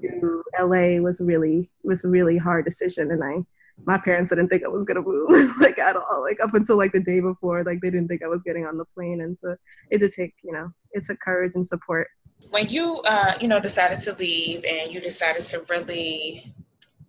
to 0.00 0.42
LA 0.58 1.00
was 1.00 1.20
really 1.20 1.70
was 1.84 2.04
a 2.04 2.08
really 2.08 2.38
hard 2.38 2.64
decision, 2.64 3.10
and 3.10 3.22
I 3.22 3.44
my 3.84 3.98
parents 3.98 4.30
didn't 4.30 4.48
think 4.48 4.64
I 4.64 4.68
was 4.68 4.84
gonna 4.84 5.02
move 5.02 5.52
like 5.60 5.78
at 5.78 5.96
all. 5.96 6.22
Like 6.22 6.38
up 6.40 6.54
until 6.54 6.76
like 6.76 6.92
the 6.92 7.00
day 7.00 7.20
before, 7.20 7.64
like 7.64 7.80
they 7.80 7.90
didn't 7.90 8.08
think 8.08 8.22
I 8.22 8.28
was 8.28 8.42
getting 8.42 8.66
on 8.66 8.76
the 8.76 8.84
plane, 8.94 9.20
and 9.20 9.36
so 9.36 9.56
it 9.90 9.98
did 9.98 10.12
take 10.12 10.34
you 10.42 10.52
know 10.52 10.70
it 10.92 11.04
took 11.04 11.20
courage 11.20 11.52
and 11.54 11.66
support. 11.66 12.08
When 12.50 12.68
you 12.68 12.96
uh, 13.00 13.36
you 13.40 13.48
know 13.48 13.60
decided 13.60 13.98
to 14.00 14.14
leave 14.14 14.64
and 14.64 14.92
you 14.92 15.00
decided 15.00 15.44
to 15.46 15.64
really 15.68 16.54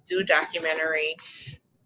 do 0.05 0.23
documentary, 0.23 1.15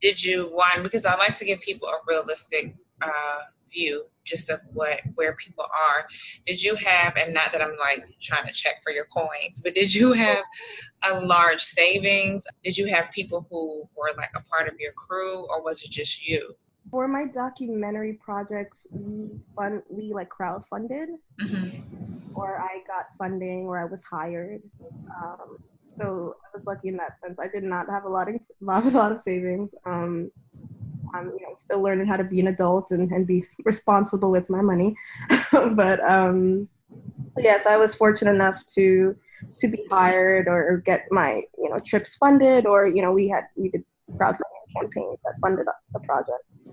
did 0.02 0.24
you 0.24 0.48
one 0.48 0.84
because 0.84 1.06
I 1.06 1.16
like 1.16 1.38
to 1.38 1.46
give 1.46 1.62
people 1.62 1.88
a 1.90 1.98
realistic 2.08 2.76
uh, 3.02 3.40
view 3.70 4.06
just 4.28 4.50
of 4.50 4.60
what 4.74 5.00
where 5.16 5.34
people 5.36 5.64
are. 5.66 6.08
Did 6.46 6.64
you 6.64 6.76
have 6.76 7.16
and 7.18 7.34
not 7.34 7.52
that 7.52 7.62
i'm 7.62 7.76
like 7.80 8.06
trying 8.22 8.46
to 8.46 8.54
check 8.54 8.84
for 8.84 8.92
your 8.92 9.06
coins 9.06 9.62
but 9.64 9.74
did 9.74 9.94
you 9.94 10.14
have 10.14 10.44
a 11.04 11.20
large 11.20 11.62
savings? 11.62 12.46
Did 12.64 12.78
you 12.78 12.88
have 12.88 13.12
people 13.12 13.46
who 13.50 13.88
were 13.96 14.12
like 14.18 14.32
a 14.36 14.42
part 14.42 14.68
of 14.68 14.80
your 14.80 14.94
crew 14.94 15.46
or 15.50 15.64
was 15.64 15.82
it 15.84 15.92
just 15.92 16.28
you? 16.28 16.56
For 16.90 17.08
my 17.08 17.26
documentary 17.26 18.14
projects 18.14 18.88
we 18.92 19.30
fund 19.56 19.84
we 19.90 20.14
like 20.14 20.30
crowdfunded. 20.30 21.08
Mm-hmm. 21.42 22.36
or 22.36 22.60
i 22.60 22.80
got 22.88 23.06
funding 23.18 23.66
or 23.68 23.78
i 23.78 23.86
was 23.86 24.04
hired. 24.04 24.62
Um, 25.22 25.58
so 25.90 26.36
i 26.46 26.58
was 26.58 26.66
lucky 26.66 26.90
in 26.90 26.98
that 26.98 27.20
sense. 27.22 27.38
I 27.40 27.48
did 27.48 27.64
not 27.64 27.90
have 27.90 28.06
a 28.06 28.10
lot 28.10 28.30
of 28.30 28.36
lot, 28.62 28.86
a 28.86 28.90
lot 28.90 29.12
of 29.12 29.22
savings. 29.22 29.74
Um, 29.86 30.32
I'm 31.14 31.28
you 31.28 31.42
know 31.42 31.56
still 31.58 31.82
learning 31.82 32.08
how 32.08 32.18
to 32.18 32.24
be 32.24 32.40
an 32.40 32.48
adult 32.48 32.92
and, 32.92 33.12
and 33.12 33.26
be 33.26 33.44
responsible 33.64 34.32
with 34.32 34.50
my 34.50 34.62
money. 34.62 34.96
but 35.52 36.00
um, 36.10 36.68
yes, 37.38 37.66
I 37.66 37.78
was 37.78 37.96
fortunate 37.96 38.32
enough 38.32 38.66
to 38.76 39.16
to 39.58 39.68
be 39.68 39.86
hired 39.92 40.48
or 40.48 40.82
get 40.86 41.06
my 41.12 41.42
you 41.58 41.70
know 41.70 41.80
trips 41.80 42.16
funded, 42.16 42.66
or 42.66 42.88
you 42.88 43.02
know 43.02 43.12
we 43.12 43.28
had 43.28 43.46
we 43.56 43.70
did 43.70 43.84
crowdfunding 44.14 44.42
campaigns 44.76 45.20
that 45.24 45.34
funded 45.42 45.66
the 45.94 46.00
projects. 46.00 46.68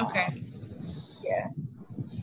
Okay. 0.00 0.42
Yeah. 1.24 1.48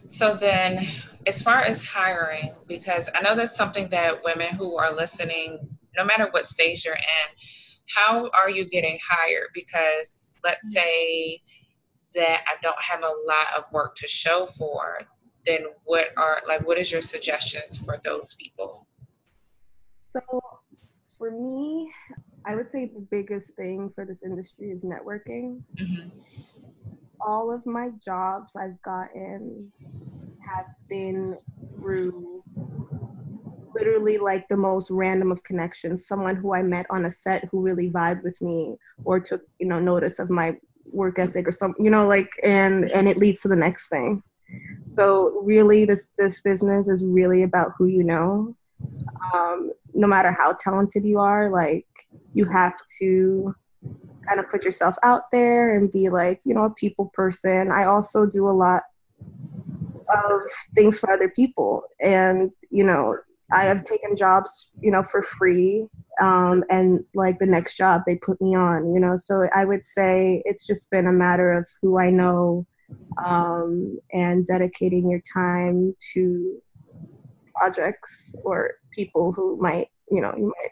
So 0.07 0.35
then, 0.35 0.87
as 1.27 1.41
far 1.41 1.59
as 1.59 1.83
hiring, 1.83 2.51
because 2.67 3.09
I 3.13 3.21
know 3.21 3.35
that's 3.35 3.55
something 3.55 3.89
that 3.89 4.23
women 4.23 4.55
who 4.55 4.77
are 4.77 4.93
listening, 4.93 5.67
no 5.97 6.03
matter 6.03 6.27
what 6.31 6.47
stage 6.47 6.85
you're 6.85 6.95
in, 6.95 7.35
how 7.87 8.29
are 8.29 8.49
you 8.49 8.65
getting 8.65 8.99
hired? 9.07 9.49
Because 9.53 10.31
let's 10.43 10.71
say 10.71 11.41
that 12.15 12.43
I 12.47 12.55
don't 12.61 12.81
have 12.81 13.01
a 13.01 13.13
lot 13.27 13.47
of 13.57 13.71
work 13.71 13.95
to 13.97 14.07
show 14.07 14.45
for, 14.45 15.01
then 15.45 15.65
what 15.83 16.07
are 16.17 16.41
like 16.47 16.65
what 16.65 16.77
is 16.77 16.91
your 16.91 17.01
suggestions 17.01 17.77
for 17.77 17.99
those 18.03 18.33
people? 18.35 18.87
So 20.09 20.21
for 21.17 21.31
me, 21.31 21.91
I 22.45 22.55
would 22.55 22.71
say 22.71 22.85
the 22.85 23.05
biggest 23.11 23.55
thing 23.55 23.91
for 23.93 24.05
this 24.05 24.23
industry 24.23 24.71
is 24.71 24.83
networking. 24.83 25.61
Mm-hmm. 25.75 26.09
All 27.19 27.51
of 27.51 27.65
my 27.65 27.89
jobs 28.03 28.55
I've 28.55 28.81
gotten 28.81 29.71
have 30.47 30.67
been 30.87 31.35
through 31.73 32.43
literally 33.75 34.17
like 34.17 34.47
the 34.47 34.57
most 34.57 34.89
random 34.89 35.31
of 35.31 35.43
connections. 35.43 36.07
Someone 36.07 36.35
who 36.35 36.53
i 36.53 36.63
met 36.63 36.85
on 36.89 37.05
a 37.05 37.11
set 37.11 37.45
who 37.51 37.61
really 37.61 37.89
vibed 37.91 38.23
with 38.23 38.41
me 38.41 38.75
or 39.03 39.19
took 39.19 39.41
you 39.59 39.67
know 39.67 39.79
notice 39.79 40.17
of 40.19 40.29
my 40.29 40.55
work 40.85 41.19
ethic 41.19 41.47
or 41.47 41.51
some 41.51 41.73
you 41.79 41.89
know 41.89 42.07
like 42.07 42.29
and 42.43 42.91
and 42.91 43.07
it 43.07 43.17
leads 43.17 43.41
to 43.41 43.47
the 43.47 43.55
next 43.55 43.89
thing. 43.89 44.23
So 44.97 45.41
really 45.43 45.85
this 45.85 46.11
this 46.17 46.41
business 46.41 46.87
is 46.87 47.03
really 47.03 47.43
about 47.43 47.73
who 47.77 47.85
you 47.87 48.03
know. 48.03 48.53
Um, 49.33 49.71
no 49.93 50.07
matter 50.07 50.31
how 50.31 50.53
talented 50.53 51.05
you 51.05 51.19
are 51.19 51.49
like 51.49 51.87
you 52.33 52.45
have 52.45 52.75
to 52.99 53.55
kind 54.27 54.39
of 54.39 54.49
put 54.49 54.65
yourself 54.65 54.95
out 55.03 55.23
there 55.31 55.77
and 55.77 55.91
be 55.91 56.09
like 56.09 56.39
you 56.45 56.53
know 56.53 56.65
a 56.65 56.73
people 56.73 57.11
person. 57.13 57.71
I 57.71 57.85
also 57.85 58.25
do 58.25 58.47
a 58.47 58.57
lot 58.65 58.83
of 60.13 60.41
things 60.75 60.99
for 60.99 61.11
other 61.11 61.29
people. 61.29 61.83
And 61.99 62.51
you 62.71 62.83
know 62.83 63.17
i 63.51 63.63
have 63.63 63.83
taken 63.83 64.15
jobs 64.15 64.71
you 64.81 64.91
know 64.91 65.03
for 65.03 65.21
free 65.21 65.87
um, 66.21 66.63
and 66.69 67.03
like 67.13 67.39
the 67.39 67.45
next 67.45 67.75
job 67.75 68.01
they 68.05 68.15
put 68.15 68.39
me 68.41 68.55
on 68.55 68.93
you 68.93 68.99
know? 68.99 69.15
So 69.15 69.47
i 69.53 69.65
would 69.65 69.83
say 69.83 70.41
it's 70.45 70.65
just 70.65 70.89
been 70.91 71.07
a 71.07 71.13
matter 71.13 71.51
of 71.51 71.67
who 71.81 71.99
i 71.99 72.09
know 72.09 72.65
um, 73.23 73.97
and 74.13 74.45
dedicating 74.45 75.09
your 75.09 75.21
time 75.33 75.95
to 76.13 76.61
projects 77.55 78.35
or 78.43 78.73
people 78.91 79.31
who 79.31 79.57
might 79.57 79.87
you 80.11 80.21
know 80.21 80.33
you 80.37 80.53
might 80.59 80.71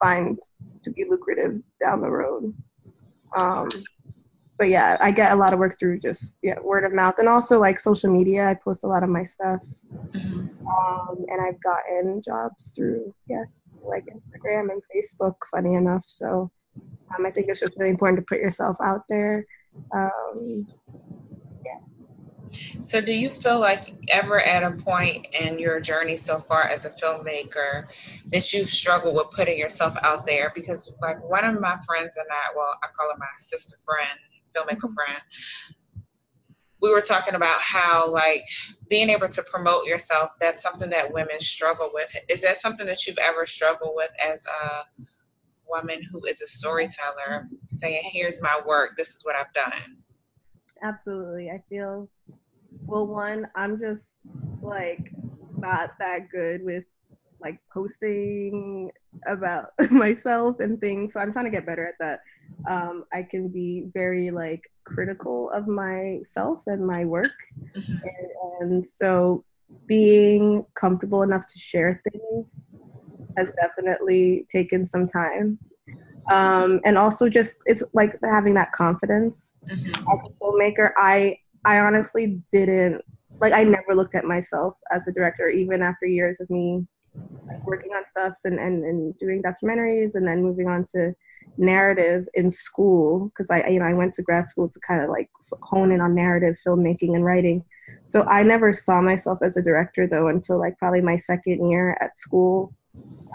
find 0.00 0.38
to 0.82 0.90
be 0.90 1.04
lucrative 1.04 1.58
down 1.80 2.00
the 2.00 2.10
road. 2.10 2.54
Um, 3.38 3.68
but 4.60 4.68
yeah, 4.68 4.98
I 5.00 5.10
get 5.10 5.32
a 5.32 5.36
lot 5.36 5.54
of 5.54 5.58
work 5.58 5.78
through 5.78 6.00
just 6.00 6.34
yeah 6.42 6.60
word 6.60 6.84
of 6.84 6.92
mouth 6.92 7.18
and 7.18 7.30
also 7.30 7.58
like 7.58 7.80
social 7.80 8.12
media. 8.12 8.46
I 8.46 8.52
post 8.52 8.84
a 8.84 8.86
lot 8.86 9.02
of 9.02 9.08
my 9.08 9.22
stuff, 9.22 9.64
mm-hmm. 9.90 10.66
um, 10.68 11.24
and 11.28 11.40
I've 11.40 11.60
gotten 11.62 12.20
jobs 12.20 12.70
through 12.76 13.14
yeah 13.26 13.42
like 13.82 14.04
Instagram 14.04 14.68
and 14.70 14.82
Facebook. 14.94 15.36
Funny 15.50 15.76
enough, 15.76 16.04
so 16.06 16.50
um, 17.16 17.24
I 17.24 17.30
think 17.30 17.48
it's 17.48 17.60
just 17.60 17.72
really 17.78 17.88
important 17.90 18.18
to 18.18 18.24
put 18.28 18.38
yourself 18.38 18.76
out 18.84 19.04
there. 19.08 19.46
Um, 19.94 20.66
yeah. 21.64 21.80
So, 22.82 23.00
do 23.00 23.12
you 23.12 23.30
feel 23.30 23.60
like 23.60 23.94
ever 24.08 24.42
at 24.42 24.62
a 24.62 24.72
point 24.72 25.26
in 25.32 25.58
your 25.58 25.80
journey 25.80 26.16
so 26.16 26.38
far 26.38 26.64
as 26.64 26.84
a 26.84 26.90
filmmaker 26.90 27.86
that 28.26 28.52
you've 28.52 28.68
struggled 28.68 29.14
with 29.14 29.30
putting 29.30 29.58
yourself 29.58 29.96
out 30.02 30.26
there? 30.26 30.52
Because, 30.54 30.94
like, 31.00 31.26
one 31.30 31.46
of 31.46 31.58
my 31.58 31.78
friends 31.86 32.18
and 32.18 32.26
I, 32.30 32.54
well, 32.54 32.74
I 32.82 32.88
call 32.88 33.10
her 33.10 33.16
my 33.18 33.26
sister 33.38 33.78
friend, 33.86 34.18
filmmaker 34.54 34.92
friend, 34.92 35.20
we 36.82 36.90
were 36.90 37.00
talking 37.00 37.34
about 37.34 37.60
how 37.60 38.10
like 38.10 38.42
being 38.88 39.10
able 39.10 39.28
to 39.28 39.42
promote 39.44 39.84
yourself 39.84 40.30
that's 40.40 40.62
something 40.62 40.90
that 40.90 41.12
women 41.12 41.40
struggle 41.40 41.90
with. 41.92 42.14
Is 42.28 42.42
that 42.42 42.56
something 42.56 42.86
that 42.86 43.06
you've 43.06 43.18
ever 43.18 43.46
struggled 43.46 43.92
with 43.94 44.10
as 44.26 44.44
a 44.46 45.04
woman 45.70 46.02
who 46.10 46.24
is 46.26 46.42
a 46.42 46.46
storyteller 46.46 47.48
saying 47.68 48.02
here's 48.12 48.42
my 48.42 48.60
work 48.66 48.96
this 48.96 49.10
is 49.10 49.24
what 49.24 49.36
i've 49.36 49.52
done 49.54 49.96
absolutely. 50.82 51.50
I 51.50 51.62
feel 51.68 52.08
well 52.86 53.06
one 53.06 53.46
i'm 53.54 53.78
just 53.78 54.16
like 54.62 55.12
not 55.56 55.90
that 55.98 56.28
good 56.30 56.62
with 56.64 56.84
like 57.40 57.58
posting 57.72 58.90
about 59.26 59.70
myself 59.90 60.60
and 60.60 60.80
things. 60.80 61.12
So 61.12 61.20
I'm 61.20 61.32
trying 61.32 61.46
to 61.46 61.50
get 61.50 61.66
better 61.66 61.86
at 61.86 61.94
that. 62.00 62.20
Um, 62.68 63.04
I 63.12 63.22
can 63.22 63.48
be 63.48 63.86
very 63.94 64.30
like 64.30 64.62
critical 64.84 65.50
of 65.50 65.66
myself 65.66 66.62
and 66.66 66.86
my 66.86 67.04
work. 67.04 67.32
Mm-hmm. 67.76 67.92
And, 67.92 68.72
and 68.72 68.86
so 68.86 69.44
being 69.86 70.66
comfortable 70.74 71.22
enough 71.22 71.46
to 71.46 71.58
share 71.58 72.02
things 72.10 72.72
has 73.36 73.52
definitely 73.60 74.46
taken 74.50 74.84
some 74.84 75.06
time. 75.06 75.58
Um, 76.30 76.80
and 76.84 76.98
also 76.98 77.28
just 77.28 77.56
it's 77.66 77.82
like 77.92 78.14
having 78.22 78.54
that 78.54 78.72
confidence 78.72 79.58
mm-hmm. 79.68 79.88
as 79.88 80.20
a 80.26 80.32
filmmaker. 80.40 80.90
I 80.96 81.38
I 81.64 81.80
honestly 81.80 82.40
didn't 82.52 83.02
like 83.40 83.52
I 83.52 83.64
never 83.64 83.94
looked 83.94 84.14
at 84.14 84.24
myself 84.24 84.76
as 84.90 85.06
a 85.08 85.12
director, 85.12 85.48
even 85.48 85.82
after 85.82 86.06
years 86.06 86.40
of 86.40 86.50
me 86.50 86.86
working 87.64 87.92
on 87.92 88.06
stuff 88.06 88.36
and, 88.44 88.58
and, 88.58 88.84
and 88.84 89.18
doing 89.18 89.42
documentaries 89.42 90.14
and 90.14 90.26
then 90.26 90.42
moving 90.42 90.68
on 90.68 90.84
to 90.92 91.14
narrative 91.56 92.26
in 92.34 92.50
school 92.50 93.26
because 93.26 93.50
I 93.50 93.66
you 93.68 93.80
know 93.80 93.86
I 93.86 93.92
went 93.92 94.14
to 94.14 94.22
grad 94.22 94.48
school 94.48 94.68
to 94.68 94.80
kind 94.80 95.02
of 95.02 95.10
like 95.10 95.28
hone 95.62 95.92
in 95.92 96.00
on 96.00 96.14
narrative 96.14 96.56
filmmaking 96.66 97.14
and 97.14 97.24
writing. 97.24 97.64
So 98.06 98.22
I 98.22 98.42
never 98.42 98.72
saw 98.72 99.00
myself 99.00 99.40
as 99.42 99.56
a 99.56 99.62
director 99.62 100.06
though 100.06 100.28
until 100.28 100.58
like 100.58 100.78
probably 100.78 101.00
my 101.00 101.16
second 101.16 101.68
year 101.68 101.96
at 102.00 102.16
school. 102.16 102.74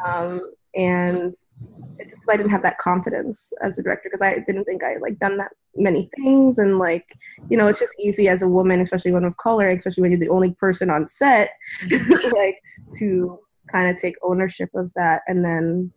Um, 0.05 0.39
and 0.75 1.31
just, 1.31 2.29
I 2.29 2.35
didn't 2.35 2.51
have 2.51 2.61
that 2.63 2.77
confidence 2.79 3.53
as 3.61 3.79
a 3.79 3.83
director 3.83 4.09
because 4.09 4.21
I 4.21 4.39
didn't 4.39 4.65
think 4.65 4.83
I 4.83 4.97
like 4.97 5.17
done 5.19 5.37
that 5.37 5.51
many 5.75 6.09
things 6.15 6.57
and 6.57 6.79
like 6.79 7.05
you 7.49 7.57
know 7.57 7.67
it's 7.67 7.79
just 7.79 7.95
easy 7.99 8.27
as 8.27 8.41
a 8.41 8.47
woman 8.47 8.79
especially 8.79 9.11
one 9.11 9.25
of 9.25 9.35
color 9.37 9.67
especially 9.69 10.01
when 10.01 10.11
you're 10.11 10.19
the 10.19 10.29
only 10.29 10.53
person 10.53 10.89
on 10.89 11.07
set 11.07 11.51
like 12.31 12.61
to 12.97 13.39
kind 13.71 13.89
of 13.89 13.99
take 14.01 14.15
ownership 14.23 14.69
of 14.75 14.91
that 14.95 15.21
and 15.27 15.43
then 15.43 15.91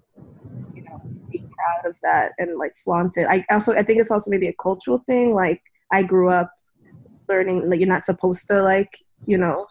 you 0.74 0.82
know 0.82 1.00
be 1.30 1.38
proud 1.38 1.88
of 1.88 1.98
that 2.02 2.32
and 2.38 2.56
like 2.56 2.74
flaunt 2.76 3.16
it. 3.16 3.26
I 3.28 3.44
also 3.50 3.72
i 3.74 3.82
think 3.82 4.00
it's 4.00 4.10
also 4.10 4.30
maybe 4.30 4.48
a 4.48 4.54
cultural 4.60 5.02
thing 5.06 5.34
like 5.34 5.62
i 5.92 6.02
grew 6.02 6.30
up 6.30 6.50
learning 7.28 7.68
like 7.68 7.80
you're 7.80 7.88
not 7.88 8.04
supposed 8.04 8.48
to 8.48 8.62
like 8.62 8.90
you 9.26 9.38
know 9.38 9.66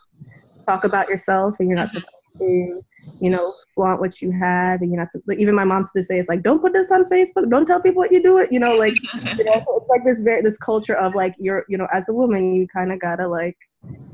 talk 0.65 0.83
about 0.83 1.09
yourself 1.09 1.59
and 1.59 1.69
you're 1.69 1.77
not 1.77 1.89
mm-hmm. 1.89 1.99
supposed 1.99 2.37
to 2.39 2.81
you 3.21 3.29
know 3.29 3.53
flaunt 3.73 3.99
what 3.99 4.21
you 4.21 4.31
had 4.31 4.81
and 4.81 4.91
you're 4.91 4.99
not 4.99 5.09
to, 5.09 5.21
like, 5.27 5.39
even 5.39 5.55
my 5.55 5.63
mom 5.63 5.83
to 5.83 5.89
this 5.95 6.07
day 6.07 6.19
is 6.19 6.27
like 6.27 6.43
don't 6.43 6.61
put 6.61 6.73
this 6.73 6.91
on 6.91 7.03
facebook. 7.05 7.49
Don't 7.49 7.65
tell 7.65 7.81
people 7.81 7.99
what 7.99 8.11
you 8.11 8.21
do 8.21 8.37
it. 8.37 8.51
You 8.51 8.59
know 8.59 8.75
like 8.75 8.93
you 9.37 9.43
know 9.43 9.53
so 9.53 9.77
it's 9.77 9.87
like 9.87 10.03
this 10.03 10.19
very 10.19 10.41
this 10.41 10.57
culture 10.57 10.95
of 10.95 11.15
like 11.15 11.33
you're 11.39 11.65
you 11.69 11.77
know 11.77 11.87
as 11.93 12.09
a 12.09 12.13
woman 12.13 12.53
you 12.53 12.67
kind 12.67 12.91
of 12.91 12.99
gotta 12.99 13.27
like 13.27 13.57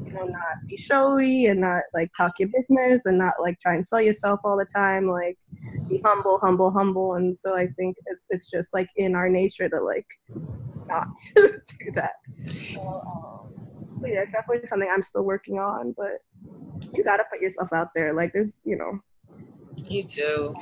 you 0.06 0.14
know, 0.14 0.26
not 0.26 0.68
be 0.68 0.78
showy 0.78 1.48
and 1.48 1.62
not 1.62 1.84
like 1.94 2.12
talk 2.16 2.34
your 2.40 2.50
business 2.50 3.06
and 3.06 3.18
not 3.18 3.34
like 3.42 3.60
try 3.60 3.76
and 3.76 3.86
sell 3.86 4.02
yourself 4.02 4.40
all 4.44 4.58
the 4.58 4.66
time. 4.66 5.08
Like 5.08 5.38
be 5.90 6.02
humble, 6.04 6.40
humble, 6.40 6.72
humble. 6.72 7.16
And 7.16 7.38
so 7.38 7.56
I 7.56 7.68
think 7.78 7.96
it's 8.08 8.28
it's 8.30 8.50
just 8.50 8.74
like 8.74 8.90
in 8.96 9.16
our 9.16 9.30
nature 9.30 9.70
to 9.70 9.82
like 9.82 10.08
not 10.88 11.08
do 11.36 11.92
that. 11.96 12.14
So, 12.74 12.82
um, 12.82 13.54
yeah, 14.06 14.22
it's 14.22 14.32
definitely 14.32 14.68
something 14.68 14.90
I'm 14.92 15.04
still 15.04 15.24
working 15.24 15.60
on, 15.60 15.94
but 15.98 16.20
you 16.94 17.04
gotta 17.04 17.24
put 17.32 17.42
yourself 17.42 17.74
out 17.74 17.90
there. 17.96 18.14
Like 18.14 18.34
there's, 18.34 18.60
you 18.64 18.78
know, 18.78 19.00
you 19.90 20.04
do. 20.04 20.54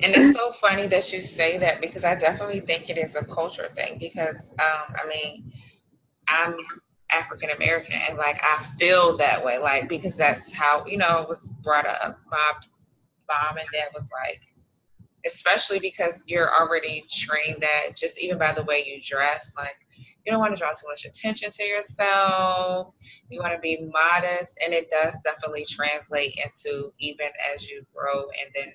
And 0.00 0.14
it's 0.14 0.38
so 0.38 0.52
funny 0.52 0.86
that 0.88 1.12
you 1.12 1.20
say 1.20 1.58
that 1.58 1.80
because 1.80 2.04
I 2.04 2.14
definitely 2.14 2.60
think 2.60 2.90
it 2.90 2.98
is 2.98 3.14
a 3.16 3.24
culture 3.24 3.68
thing 3.74 3.98
because 3.98 4.50
um, 4.58 4.94
I 4.96 5.08
mean, 5.08 5.52
I'm 6.28 6.56
African 7.10 7.50
American 7.50 8.00
and 8.08 8.18
like 8.18 8.40
I 8.42 8.62
feel 8.78 9.16
that 9.18 9.44
way, 9.44 9.58
like 9.58 9.88
because 9.88 10.16
that's 10.16 10.52
how, 10.52 10.84
you 10.86 10.98
know, 10.98 11.22
it 11.22 11.28
was 11.28 11.52
brought 11.62 11.86
up. 11.86 12.18
My 12.30 12.52
mom 13.28 13.58
and 13.58 13.68
dad 13.72 13.88
was 13.94 14.10
like, 14.12 14.40
especially 15.24 15.78
because 15.78 16.24
you're 16.26 16.52
already 16.52 17.04
trained 17.10 17.62
that 17.62 17.96
just 17.96 18.20
even 18.20 18.38
by 18.38 18.52
the 18.52 18.64
way 18.64 18.84
you 18.86 19.00
dress, 19.02 19.54
like 19.56 19.76
you 20.24 20.32
don't 20.32 20.40
want 20.40 20.54
to 20.54 20.58
draw 20.58 20.70
too 20.70 20.88
much 20.88 21.04
attention 21.04 21.50
to 21.50 21.62
yourself. 21.64 22.94
You 23.30 23.40
want 23.40 23.54
to 23.54 23.60
be 23.60 23.88
modest, 23.92 24.58
and 24.64 24.74
it 24.74 24.90
does 24.90 25.18
definitely 25.22 25.64
translate 25.68 26.38
into 26.42 26.92
even 26.98 27.28
as 27.52 27.70
you 27.70 27.86
grow 27.94 28.22
and 28.22 28.50
then 28.54 28.72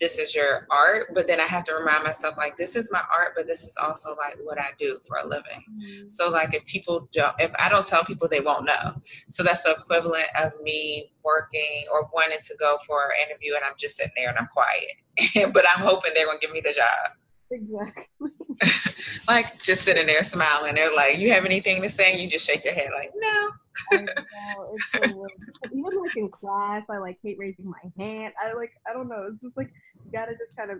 this 0.00 0.18
is 0.18 0.34
your 0.34 0.66
art 0.70 1.08
but 1.14 1.26
then 1.26 1.40
i 1.40 1.44
have 1.44 1.64
to 1.64 1.74
remind 1.74 2.04
myself 2.04 2.36
like 2.36 2.56
this 2.56 2.76
is 2.76 2.90
my 2.92 3.02
art 3.16 3.32
but 3.36 3.46
this 3.46 3.64
is 3.64 3.76
also 3.82 4.10
like 4.10 4.36
what 4.42 4.60
i 4.60 4.68
do 4.78 4.98
for 5.06 5.18
a 5.18 5.26
living. 5.26 5.64
Mm-hmm. 5.70 6.08
so 6.08 6.28
like 6.28 6.54
if 6.54 6.64
people 6.66 7.08
don't 7.12 7.34
if 7.38 7.52
i 7.58 7.68
don't 7.68 7.86
tell 7.86 8.04
people 8.04 8.28
they 8.28 8.40
won't 8.40 8.64
know. 8.64 8.94
So 9.28 9.42
that's 9.42 9.64
the 9.64 9.72
equivalent 9.72 10.26
of 10.36 10.52
me 10.62 11.10
working 11.24 11.84
or 11.92 12.08
wanting 12.12 12.40
to 12.42 12.56
go 12.58 12.78
for 12.86 13.02
an 13.04 13.28
interview 13.28 13.54
and 13.54 13.64
i'm 13.64 13.74
just 13.78 13.96
sitting 13.96 14.12
there 14.16 14.28
and 14.28 14.38
i'm 14.38 14.48
quiet. 14.48 15.52
But 15.52 15.64
i'm 15.74 15.82
hoping 15.82 16.12
they're 16.14 16.26
going 16.26 16.38
to 16.38 16.46
give 16.46 16.54
me 16.54 16.60
the 16.60 16.72
job 16.72 17.12
Exactly. 17.50 18.30
like 19.28 19.62
just 19.62 19.82
sitting 19.82 20.06
there 20.06 20.22
smiling. 20.22 20.74
They're 20.74 20.94
like, 20.94 21.18
"You 21.18 21.30
have 21.32 21.44
anything 21.44 21.80
to 21.82 21.90
say?" 21.90 22.20
You 22.20 22.28
just 22.28 22.46
shake 22.46 22.64
your 22.64 22.74
head 22.74 22.90
like, 22.94 23.12
"No." 23.14 23.50
Know, 23.92 24.74
it's 24.74 24.92
so 24.92 25.26
Even 25.72 26.02
like 26.02 26.16
in 26.16 26.28
class, 26.28 26.84
I 26.90 26.98
like 26.98 27.18
hate 27.22 27.36
raising 27.38 27.70
my 27.70 28.04
hand. 28.04 28.34
I 28.42 28.52
like 28.52 28.72
I 28.88 28.92
don't 28.92 29.08
know. 29.08 29.26
It's 29.30 29.42
just 29.42 29.56
like 29.56 29.70
you 30.04 30.12
gotta 30.12 30.32
just 30.32 30.56
kind 30.56 30.70
of 30.70 30.78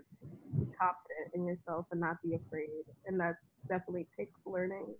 be 0.57 0.65
confident 0.79 1.33
in 1.33 1.45
yourself 1.45 1.85
and 1.91 1.99
not 1.99 2.17
be 2.23 2.35
afraid, 2.35 2.83
and 3.05 3.19
that's 3.19 3.55
definitely 3.67 4.07
takes 4.17 4.45
learning. 4.45 4.93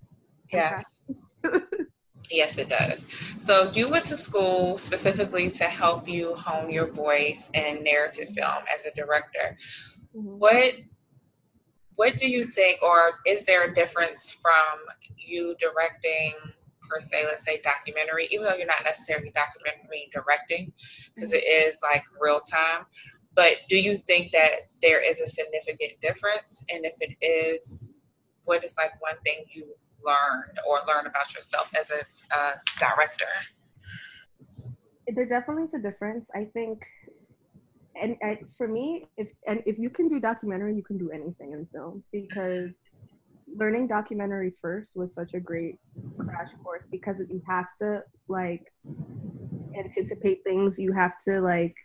Yes. 0.52 1.02
yes, 2.32 2.58
it 2.58 2.70
does. 2.70 3.06
So 3.38 3.72
you 3.74 3.88
went 3.88 4.06
to 4.06 4.16
school 4.16 4.78
specifically 4.78 5.50
to 5.52 5.66
help 5.66 6.08
you 6.08 6.34
hone 6.36 6.72
your 6.72 6.88
voice 6.88 7.50
in 7.54 7.84
narrative 7.84 8.30
film 8.30 8.64
as 8.74 8.86
a 8.86 8.92
director. 8.96 9.58
Mm-hmm. 10.16 10.40
What 10.40 10.76
what 12.00 12.16
do 12.16 12.30
you 12.30 12.46
think, 12.46 12.82
or 12.82 13.20
is 13.28 13.44
there 13.44 13.70
a 13.70 13.74
difference 13.76 14.32
from 14.32 14.80
you 15.18 15.54
directing 15.60 16.32
per 16.90 16.98
se, 16.98 17.26
let's 17.26 17.44
say 17.44 17.60
documentary, 17.62 18.30
even 18.32 18.46
though 18.46 18.56
you're 18.56 18.66
not 18.66 18.86
necessarily 18.86 19.34
documentary 19.36 20.08
directing, 20.10 20.72
because 21.14 21.34
it 21.34 21.44
is 21.44 21.80
like 21.84 22.04
real 22.18 22.40
time. 22.40 22.86
But 23.36 23.58
do 23.68 23.76
you 23.76 23.98
think 23.98 24.32
that 24.32 24.52
there 24.82 25.02
is 25.06 25.20
a 25.20 25.28
significant 25.28 26.00
difference? 26.00 26.64
And 26.70 26.86
if 26.86 26.96
it 27.02 27.18
is, 27.22 27.96
what 28.46 28.64
is 28.64 28.76
like 28.78 28.92
one 29.02 29.20
thing 29.26 29.44
you 29.52 29.66
learned 30.02 30.58
or 30.66 30.80
learn 30.88 31.06
about 31.06 31.36
yourself 31.36 31.70
as 31.78 31.92
a 31.92 32.02
director? 32.80 33.26
There 35.06 35.26
definitely 35.26 35.64
is 35.64 35.74
a 35.74 35.80
difference. 35.80 36.30
I 36.34 36.46
think 36.46 36.86
and, 38.02 38.16
and 38.22 38.38
for 38.58 38.68
me, 38.68 39.06
if 39.18 39.32
and 39.48 39.62
if 39.66 39.78
you 39.78 39.90
can 39.90 40.08
do 40.08 40.20
documentary, 40.20 40.76
you 40.76 40.84
can 40.84 40.98
do 40.98 41.10
anything 41.12 41.54
in 41.54 41.68
film 41.74 42.04
because 42.12 42.72
learning 43.56 43.88
documentary 43.88 44.52
first 44.62 44.96
was 44.96 45.14
such 45.14 45.34
a 45.34 45.40
great 45.40 45.80
crash 46.18 46.50
course 46.64 46.86
because 46.92 47.22
you 47.30 47.42
have 47.48 47.68
to 47.80 48.04
like 48.28 48.64
anticipate 49.76 50.40
things. 50.46 50.78
You 50.78 50.94
have 50.94 51.14
to 51.26 51.42
like 51.42 51.76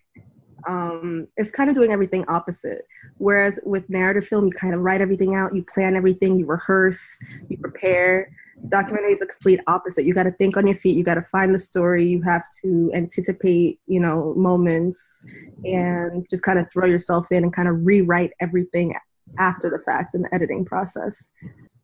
um, 0.66 1.28
it's 1.36 1.50
kind 1.50 1.68
of 1.68 1.74
doing 1.74 1.92
everything 1.92 2.24
opposite. 2.28 2.82
Whereas 3.18 3.60
with 3.64 3.88
narrative 3.90 4.26
film, 4.26 4.46
you 4.46 4.52
kind 4.52 4.74
of 4.74 4.80
write 4.80 5.00
everything 5.00 5.34
out, 5.34 5.54
you 5.54 5.62
plan 5.62 5.94
everything, 5.94 6.38
you 6.38 6.46
rehearse, 6.46 7.18
you 7.48 7.58
prepare 7.58 8.30
documentary 8.68 9.12
is 9.12 9.22
a 9.22 9.26
complete 9.26 9.60
opposite. 9.66 10.04
You 10.04 10.14
got 10.14 10.24
to 10.24 10.32
think 10.32 10.56
on 10.56 10.66
your 10.66 10.76
feet. 10.76 10.96
You 10.96 11.04
got 11.04 11.14
to 11.14 11.22
find 11.22 11.54
the 11.54 11.58
story. 11.58 12.04
You 12.04 12.22
have 12.22 12.44
to 12.62 12.90
anticipate, 12.94 13.80
you 13.86 14.00
know, 14.00 14.34
moments 14.34 15.24
and 15.64 16.24
just 16.28 16.42
kind 16.42 16.58
of 16.58 16.70
throw 16.70 16.86
yourself 16.86 17.30
in 17.32 17.44
and 17.44 17.52
kind 17.52 17.68
of 17.68 17.84
rewrite 17.84 18.32
everything 18.40 18.94
after 19.38 19.70
the 19.70 19.78
facts 19.78 20.14
in 20.14 20.22
the 20.22 20.34
editing 20.34 20.64
process. 20.64 21.28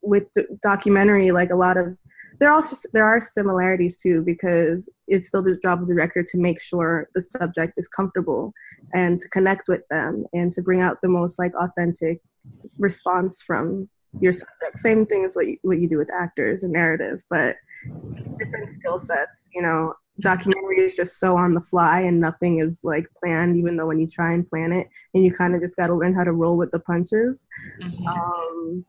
With 0.02 0.28
documentary, 0.62 1.30
like 1.30 1.50
a 1.50 1.56
lot 1.56 1.76
of 1.76 1.96
there 2.38 2.50
also 2.50 2.74
there 2.94 3.04
are 3.04 3.20
similarities 3.20 3.98
too 3.98 4.22
because 4.22 4.88
it's 5.06 5.26
still 5.26 5.42
the 5.42 5.58
job 5.58 5.82
of 5.82 5.88
the 5.88 5.94
director 5.94 6.22
to 6.22 6.38
make 6.38 6.60
sure 6.60 7.08
the 7.14 7.20
subject 7.20 7.74
is 7.76 7.86
comfortable 7.86 8.52
and 8.94 9.20
to 9.20 9.28
connect 9.28 9.68
with 9.68 9.86
them 9.88 10.24
and 10.32 10.50
to 10.52 10.62
bring 10.62 10.80
out 10.80 11.00
the 11.02 11.08
most 11.08 11.38
like 11.38 11.52
authentic 11.54 12.20
response 12.78 13.42
from 13.42 13.88
your 14.18 14.32
subject. 14.32 14.78
Same 14.78 15.06
thing 15.06 15.24
as 15.24 15.36
what 15.36 15.46
you, 15.46 15.56
what 15.62 15.78
you 15.78 15.88
do 15.88 15.98
with 15.98 16.10
actors 16.12 16.62
and 16.62 16.72
narrative, 16.72 17.22
but 17.30 17.56
different 18.38 18.70
skill 18.70 18.98
sets. 18.98 19.48
You 19.54 19.62
know, 19.62 19.94
documentary 20.20 20.80
is 20.80 20.96
just 20.96 21.18
so 21.18 21.36
on 21.36 21.54
the 21.54 21.60
fly 21.60 22.00
and 22.00 22.20
nothing 22.20 22.58
is 22.58 22.80
like 22.82 23.06
planned. 23.16 23.56
Even 23.56 23.76
though 23.76 23.86
when 23.86 24.00
you 24.00 24.06
try 24.06 24.32
and 24.32 24.46
plan 24.46 24.72
it, 24.72 24.88
and 25.14 25.24
you 25.24 25.32
kind 25.32 25.54
of 25.54 25.60
just 25.60 25.76
got 25.76 25.88
to 25.88 25.94
learn 25.94 26.14
how 26.14 26.24
to 26.24 26.32
roll 26.32 26.56
with 26.56 26.70
the 26.70 26.80
punches. 26.80 27.48
Mm-hmm. 27.82 28.06
Um, 28.06 28.84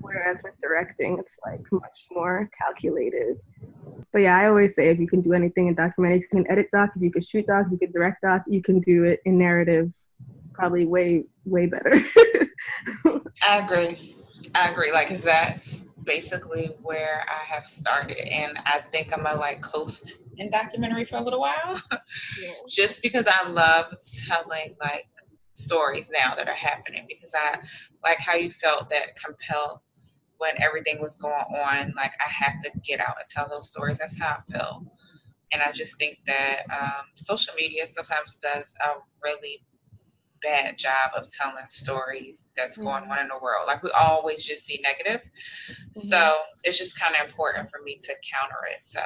whereas 0.00 0.42
with 0.42 0.54
directing, 0.60 1.18
it's 1.18 1.36
like 1.44 1.60
much 1.70 2.06
more 2.10 2.50
calculated. 2.58 3.36
But 4.12 4.20
yeah, 4.22 4.38
I 4.38 4.46
always 4.46 4.74
say 4.74 4.88
if 4.88 4.98
you 4.98 5.06
can 5.06 5.20
do 5.20 5.34
anything 5.34 5.68
in 5.68 5.74
documentary, 5.74 6.18
if 6.18 6.22
you 6.22 6.42
can 6.42 6.50
edit 6.50 6.68
doc, 6.72 6.90
if 6.96 7.02
you 7.02 7.10
can 7.10 7.22
shoot 7.22 7.46
doc, 7.46 7.66
if 7.66 7.72
you 7.72 7.78
can 7.78 7.92
direct 7.92 8.22
doc, 8.22 8.42
you 8.48 8.62
can 8.62 8.80
do 8.80 9.04
it 9.04 9.20
in 9.24 9.38
narrative 9.38 9.92
probably 10.58 10.86
way 10.86 11.24
way 11.44 11.66
better. 11.66 11.92
I 13.46 13.58
agree. 13.58 14.14
I 14.54 14.70
agree. 14.70 14.92
Like, 14.92 15.08
cause 15.08 15.22
that's 15.22 15.84
basically 16.04 16.70
where 16.82 17.26
I 17.28 17.44
have 17.54 17.66
started, 17.66 18.18
and 18.18 18.58
I 18.64 18.80
think 18.92 19.12
I'm 19.12 19.24
gonna 19.24 19.38
like 19.38 19.62
coast 19.62 20.18
in 20.36 20.50
documentary 20.50 21.04
for 21.04 21.16
a 21.16 21.22
little 21.22 21.40
while, 21.40 21.80
yeah. 22.40 22.50
just 22.68 23.02
because 23.02 23.26
I 23.26 23.48
love 23.48 23.94
telling 24.26 24.76
like 24.80 25.06
stories 25.58 26.10
now 26.10 26.34
that 26.36 26.48
are 26.48 26.54
happening. 26.54 27.04
Because 27.08 27.34
I 27.36 27.58
like 28.02 28.20
how 28.20 28.34
you 28.34 28.50
felt 28.50 28.88
that 28.90 29.16
compelled 29.16 29.80
when 30.38 30.52
everything 30.62 31.00
was 31.00 31.16
going 31.16 31.34
on. 31.34 31.92
Like, 31.96 32.12
I 32.20 32.30
have 32.30 32.62
to 32.62 32.70
get 32.84 33.00
out 33.00 33.16
and 33.18 33.26
tell 33.28 33.48
those 33.52 33.70
stories. 33.70 33.98
That's 33.98 34.18
how 34.18 34.36
I 34.38 34.52
feel. 34.52 34.86
And 35.52 35.62
I 35.62 35.72
just 35.72 35.98
think 35.98 36.18
that 36.26 36.62
um, 36.70 37.04
social 37.14 37.54
media 37.54 37.86
sometimes 37.86 38.38
does 38.38 38.74
a 38.84 39.00
really 39.22 39.62
bad 40.42 40.78
job 40.78 41.12
of 41.16 41.28
telling 41.30 41.64
stories 41.68 42.48
that's 42.56 42.76
going 42.76 43.02
mm-hmm. 43.02 43.12
on 43.12 43.18
in 43.20 43.28
the 43.28 43.38
world. 43.40 43.66
Like 43.66 43.82
we 43.82 43.90
always 43.90 44.44
just 44.44 44.64
see 44.64 44.80
negative. 44.82 45.22
Mm-hmm. 45.22 46.00
So 46.00 46.36
it's 46.64 46.78
just 46.78 46.98
kind 46.98 47.14
of 47.14 47.26
important 47.26 47.70
for 47.70 47.80
me 47.82 47.96
to 47.96 48.14
counter 48.30 48.66
it. 48.70 48.80
So 48.84 49.00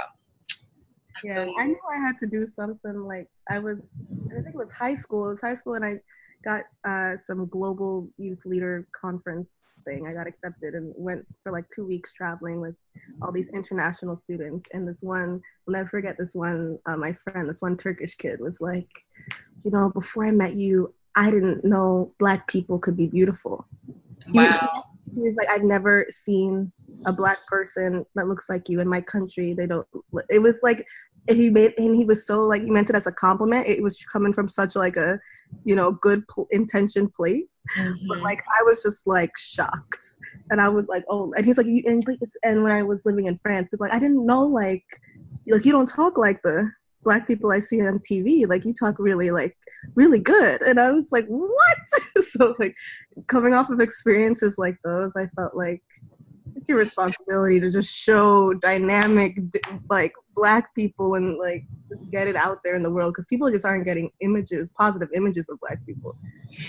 yeah, 1.25 1.47
I 1.59 1.67
knew 1.67 1.81
I 1.91 1.99
had 1.99 2.19
to 2.19 2.27
do 2.27 2.47
something 2.47 3.05
like 3.05 3.29
I 3.49 3.59
was 3.59 3.97
I 4.27 4.43
think 4.43 4.55
it 4.55 4.55
was 4.55 4.73
high 4.73 4.95
school. 4.95 5.29
It 5.29 5.33
was 5.33 5.41
high 5.41 5.55
school 5.55 5.75
and 5.75 5.85
I 5.85 6.01
got 6.43 6.65
uh, 6.85 7.17
some 7.17 7.47
global 7.47 8.09
youth 8.19 8.43
leader 8.45 8.87
conference 8.93 9.65
thing. 9.83 10.07
I 10.07 10.13
got 10.13 10.27
accepted 10.27 10.75
and 10.75 10.93
went 10.97 11.25
for 11.41 11.53
like 11.53 11.65
two 11.75 11.87
weeks 11.87 12.13
traveling 12.13 12.61
with 12.61 12.75
all 13.21 13.33
these 13.33 13.49
international 13.51 14.17
students. 14.17 14.67
And 14.73 14.87
this 14.87 15.03
one, 15.03 15.41
I'll 15.69 15.73
never 15.73 15.89
forget 15.89 16.17
this 16.19 16.35
one, 16.35 16.79
uh, 16.87 16.97
my 16.97 17.13
friend, 17.13 17.49
this 17.49 17.63
one 17.63 17.77
Turkish 17.77 18.17
kid 18.17 18.41
was 18.41 18.61
like, 18.61 18.91
you 19.65 19.71
know, 19.71 19.91
before 19.91 20.27
I 20.27 20.31
met 20.31 20.57
you, 20.57 20.93
I 21.17 21.31
didn't 21.31 21.65
know 21.65 22.13
black 22.19 22.49
people 22.49 22.79
could 22.79 22.97
be 22.97 23.07
beautiful. 23.07 23.67
Wow. 24.33 24.71
He 25.15 25.21
was 25.21 25.37
like, 25.37 25.49
I've 25.51 25.63
never 25.63 26.07
seen 26.09 26.71
a 27.07 27.13
black 27.13 27.39
person 27.47 28.05
that 28.15 28.29
looks 28.29 28.49
like 28.49 28.69
you 28.69 28.81
in 28.81 28.89
my 28.89 29.01
country. 29.01 29.53
They 29.53 29.67
don't. 29.67 29.87
It 30.31 30.41
was 30.41 30.61
like 30.63 30.87
he 31.29 31.51
made 31.51 31.75
and 31.79 31.95
he 31.95 32.05
was 32.05 32.27
so 32.27 32.43
like 32.43 32.63
he 32.63 32.71
meant 32.71 32.91
it 32.91 32.97
as 32.97 33.07
a 33.07 33.13
compliment. 33.13 33.67
It 33.67 33.83
was 33.83 34.03
coming 34.11 34.33
from 34.33 34.49
such 34.49 34.75
like 34.75 34.97
a, 34.97 35.21
you 35.65 35.77
know, 35.77 35.93
good 35.93 36.27
pl- 36.29 36.49
intention 36.51 37.09
place. 37.09 37.61
Mm-hmm. 37.77 38.09
But 38.09 38.21
like 38.21 38.43
I 38.59 38.63
was 38.65 38.83
just 38.83 39.07
like 39.07 39.37
shocked, 39.37 40.03
and 40.51 40.61
I 40.61 40.69
was 40.69 40.89
like, 40.89 41.05
oh, 41.11 41.33
and 41.35 41.45
he's 41.45 41.59
like, 41.59 41.67
and, 41.67 42.05
and 42.43 42.63
when 42.63 42.73
I 42.73 42.83
was 42.83 43.05
living 43.05 43.27
in 43.27 43.37
France, 43.37 43.69
but 43.71 43.81
like 43.81 43.93
I 43.93 43.99
didn't 43.99 44.25
know 44.25 44.43
like, 44.45 44.85
like 45.47 45.65
you 45.65 45.73
don't 45.73 45.89
talk 45.89 46.17
like 46.17 46.43
the 46.43 46.71
black 47.03 47.27
people 47.27 47.51
I 47.51 47.61
see 47.61 47.81
on 47.87 47.99
TV, 47.99 48.49
like 48.49 48.65
you 48.65 48.73
talk 48.73 48.97
really 48.99 49.31
like 49.31 49.57
really 49.95 50.21
good. 50.21 50.63
And 50.63 50.81
I 50.81 50.91
was 50.93 51.11
like, 51.13 51.27
what? 51.27 51.79
so 52.25 52.55
like 52.59 52.77
coming 53.27 53.55
off 53.55 53.71
of 53.71 53.81
experiences 53.81 54.57
like 54.59 54.77
those, 54.85 55.15
I 55.17 55.27
felt 55.29 55.55
like 55.55 55.83
it's 56.57 56.69
your 56.69 56.79
responsibility 56.79 57.61
to 57.61 57.71
just 57.71 57.95
show 57.95 58.53
dynamic 58.55 59.39
like 59.91 60.13
black 60.35 60.75
people 60.75 61.15
and 61.15 61.39
like 61.39 61.65
get 62.11 62.27
it 62.27 62.37
out 62.37 62.59
there 62.65 62.75
in 62.75 62.83
the 62.83 62.91
world 62.91 63.13
because 63.13 63.27
people 63.27 63.51
just 63.51 63.65
aren't 63.65 63.85
getting 63.85 64.11
images 64.21 64.71
positive 64.71 65.09
images 65.15 65.49
of 65.49 65.59
black 65.61 65.85
people 65.87 66.17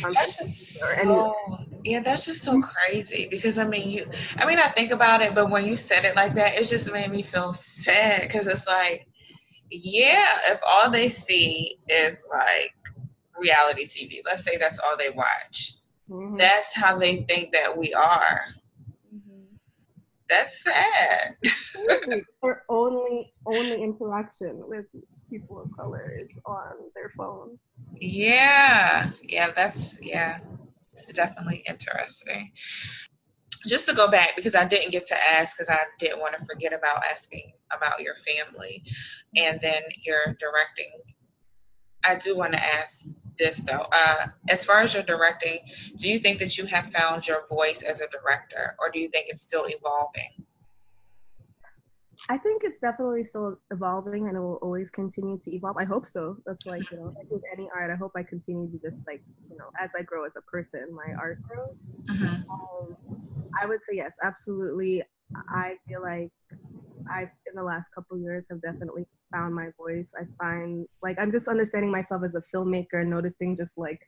that's 0.01 0.37
just 0.37 0.79
so, 0.79 1.35
yeah 1.83 2.01
that's 2.01 2.25
just 2.25 2.43
so 2.43 2.61
crazy 2.61 3.27
because 3.29 3.57
i 3.57 3.65
mean 3.65 3.89
you 3.89 4.09
i 4.37 4.45
mean 4.45 4.59
i 4.59 4.67
think 4.69 4.91
about 4.91 5.21
it 5.21 5.33
but 5.33 5.49
when 5.49 5.65
you 5.65 5.75
said 5.75 6.05
it 6.05 6.15
like 6.15 6.35
that 6.35 6.59
it 6.59 6.67
just 6.67 6.91
made 6.91 7.09
me 7.11 7.21
feel 7.21 7.53
sad 7.53 8.21
because 8.21 8.47
it's 8.47 8.67
like 8.67 9.07
yeah, 9.69 10.25
if 10.45 10.61
all 10.67 10.89
they 10.89 11.09
see 11.09 11.77
is 11.87 12.25
like 12.29 12.75
reality 13.39 13.85
TV, 13.85 14.21
let's 14.25 14.43
say 14.43 14.57
that's 14.57 14.79
all 14.79 14.97
they 14.97 15.09
watch, 15.09 15.73
mm-hmm. 16.09 16.37
that's 16.37 16.73
how 16.73 16.97
they 16.97 17.23
think 17.23 17.51
that 17.53 17.75
we 17.75 17.93
are. 17.93 18.41
Mm-hmm. 19.13 19.55
That's 20.29 20.63
sad. 20.63 21.37
their 22.41 22.63
only 22.69 23.33
only 23.45 23.81
interaction 23.81 24.61
with 24.67 24.85
people 25.29 25.61
of 25.61 25.75
color 25.75 26.13
is 26.19 26.29
on 26.45 26.73
their 26.95 27.09
phone. 27.09 27.57
Yeah, 27.95 29.09
yeah, 29.23 29.51
that's 29.51 29.99
yeah, 30.01 30.39
it's 30.93 31.11
definitely 31.13 31.63
interesting 31.67 32.51
just 33.65 33.87
to 33.87 33.95
go 33.95 34.09
back 34.09 34.35
because 34.35 34.55
I 34.55 34.65
didn't 34.65 34.91
get 34.91 35.05
to 35.07 35.15
ask 35.15 35.57
because 35.57 35.69
I 35.69 35.79
didn't 35.99 36.19
want 36.19 36.37
to 36.37 36.45
forget 36.45 36.73
about 36.73 37.03
asking 37.09 37.53
about 37.71 38.01
your 38.01 38.15
family 38.15 38.83
and 39.35 39.59
then 39.61 39.81
your 40.03 40.35
directing. 40.39 40.91
I 42.05 42.15
do 42.15 42.35
want 42.35 42.53
to 42.53 42.63
ask 42.63 43.05
this 43.37 43.57
though. 43.57 43.87
Uh, 43.91 44.27
as 44.49 44.65
far 44.65 44.81
as 44.81 44.93
your 44.93 45.03
directing, 45.03 45.59
do 45.97 46.09
you 46.09 46.19
think 46.19 46.39
that 46.39 46.57
you 46.57 46.65
have 46.65 46.87
found 46.87 47.27
your 47.27 47.47
voice 47.47 47.81
as 47.81 48.01
a 48.01 48.07
director 48.07 48.75
or 48.79 48.89
do 48.91 48.99
you 48.99 49.07
think 49.07 49.27
it's 49.29 49.41
still 49.41 49.65
evolving? 49.67 50.45
I 52.29 52.37
think 52.37 52.63
it's 52.63 52.79
definitely 52.79 53.25
still 53.25 53.59
evolving 53.71 54.27
and 54.27 54.37
it 54.37 54.39
will 54.39 54.59
always 54.61 54.89
continue 54.89 55.37
to 55.39 55.53
evolve. 55.53 55.75
I 55.77 55.83
hope 55.83 56.05
so. 56.05 56.37
That's 56.45 56.65
like, 56.65 56.89
you 56.89 56.97
know, 56.97 57.13
like 57.17 57.29
with 57.29 57.43
any 57.51 57.69
art, 57.75 57.91
I 57.91 57.95
hope 57.95 58.13
I 58.15 58.23
continue 58.23 58.71
to 58.71 58.77
just 58.77 59.05
like, 59.07 59.21
you 59.49 59.57
know, 59.57 59.65
as 59.77 59.91
I 59.97 60.03
grow 60.03 60.25
as 60.25 60.37
a 60.37 60.41
person, 60.41 60.87
my 60.93 61.13
art 61.15 61.39
grows. 61.43 61.83
Mm-hmm. 62.05 62.49
Um, 62.49 63.32
I 63.61 63.65
would 63.65 63.79
say 63.87 63.95
yes, 63.97 64.15
absolutely. 64.23 65.03
I 65.49 65.75
feel 65.87 66.01
like 66.01 66.31
I've 67.11 67.29
in 67.47 67.55
the 67.55 67.63
last 67.63 67.89
couple 67.93 68.17
years 68.17 68.47
have 68.49 68.61
definitely 68.61 69.05
found 69.31 69.53
my 69.53 69.69
voice. 69.77 70.11
I 70.19 70.23
find 70.41 70.85
like 71.01 71.19
I'm 71.19 71.31
just 71.31 71.47
understanding 71.47 71.91
myself 71.91 72.23
as 72.23 72.35
a 72.35 72.41
filmmaker, 72.41 73.05
noticing 73.05 73.55
just 73.55 73.77
like 73.77 73.99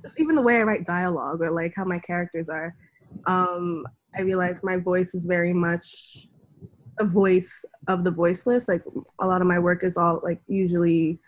just 0.00 0.18
even 0.20 0.34
the 0.34 0.42
way 0.42 0.56
I 0.56 0.62
write 0.62 0.86
dialogue 0.86 1.40
or 1.40 1.50
like 1.50 1.74
how 1.76 1.84
my 1.84 1.98
characters 1.98 2.48
are. 2.48 2.74
Um, 3.26 3.84
I 4.16 4.22
realize 4.22 4.62
my 4.62 4.76
voice 4.76 5.14
is 5.14 5.24
very 5.24 5.52
much 5.52 6.28
a 7.00 7.04
voice 7.04 7.64
of 7.88 8.04
the 8.04 8.10
voiceless. 8.10 8.68
Like 8.68 8.82
a 9.20 9.26
lot 9.26 9.40
of 9.40 9.46
my 9.46 9.58
work 9.58 9.84
is 9.84 9.96
all 9.96 10.20
like 10.22 10.40
usually 10.46 11.18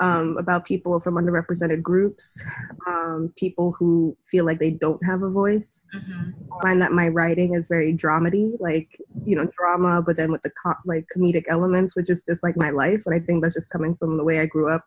um, 0.00 0.36
about 0.38 0.64
people 0.64 0.98
from 1.00 1.14
underrepresented 1.14 1.82
groups, 1.82 2.44
um, 2.86 3.32
people 3.36 3.72
who 3.72 4.16
feel 4.24 4.44
like 4.44 4.58
they 4.58 4.70
don't 4.70 5.04
have 5.04 5.22
a 5.22 5.30
voice. 5.30 5.86
Mm-hmm. 5.94 6.30
I 6.52 6.62
find 6.62 6.82
that 6.82 6.92
my 6.92 7.08
writing 7.08 7.54
is 7.54 7.68
very 7.68 7.94
dramedy, 7.94 8.56
like 8.60 8.98
you 9.24 9.36
know, 9.36 9.48
drama, 9.56 10.02
but 10.02 10.16
then 10.16 10.32
with 10.32 10.42
the 10.42 10.50
co- 10.50 10.74
like 10.84 11.06
comedic 11.14 11.44
elements, 11.48 11.96
which 11.96 12.10
is 12.10 12.24
just 12.24 12.42
like 12.42 12.56
my 12.56 12.70
life. 12.70 13.02
And 13.06 13.14
I 13.14 13.20
think 13.20 13.42
that's 13.42 13.54
just 13.54 13.70
coming 13.70 13.94
from 13.94 14.16
the 14.16 14.24
way 14.24 14.40
I 14.40 14.46
grew 14.46 14.68
up. 14.68 14.84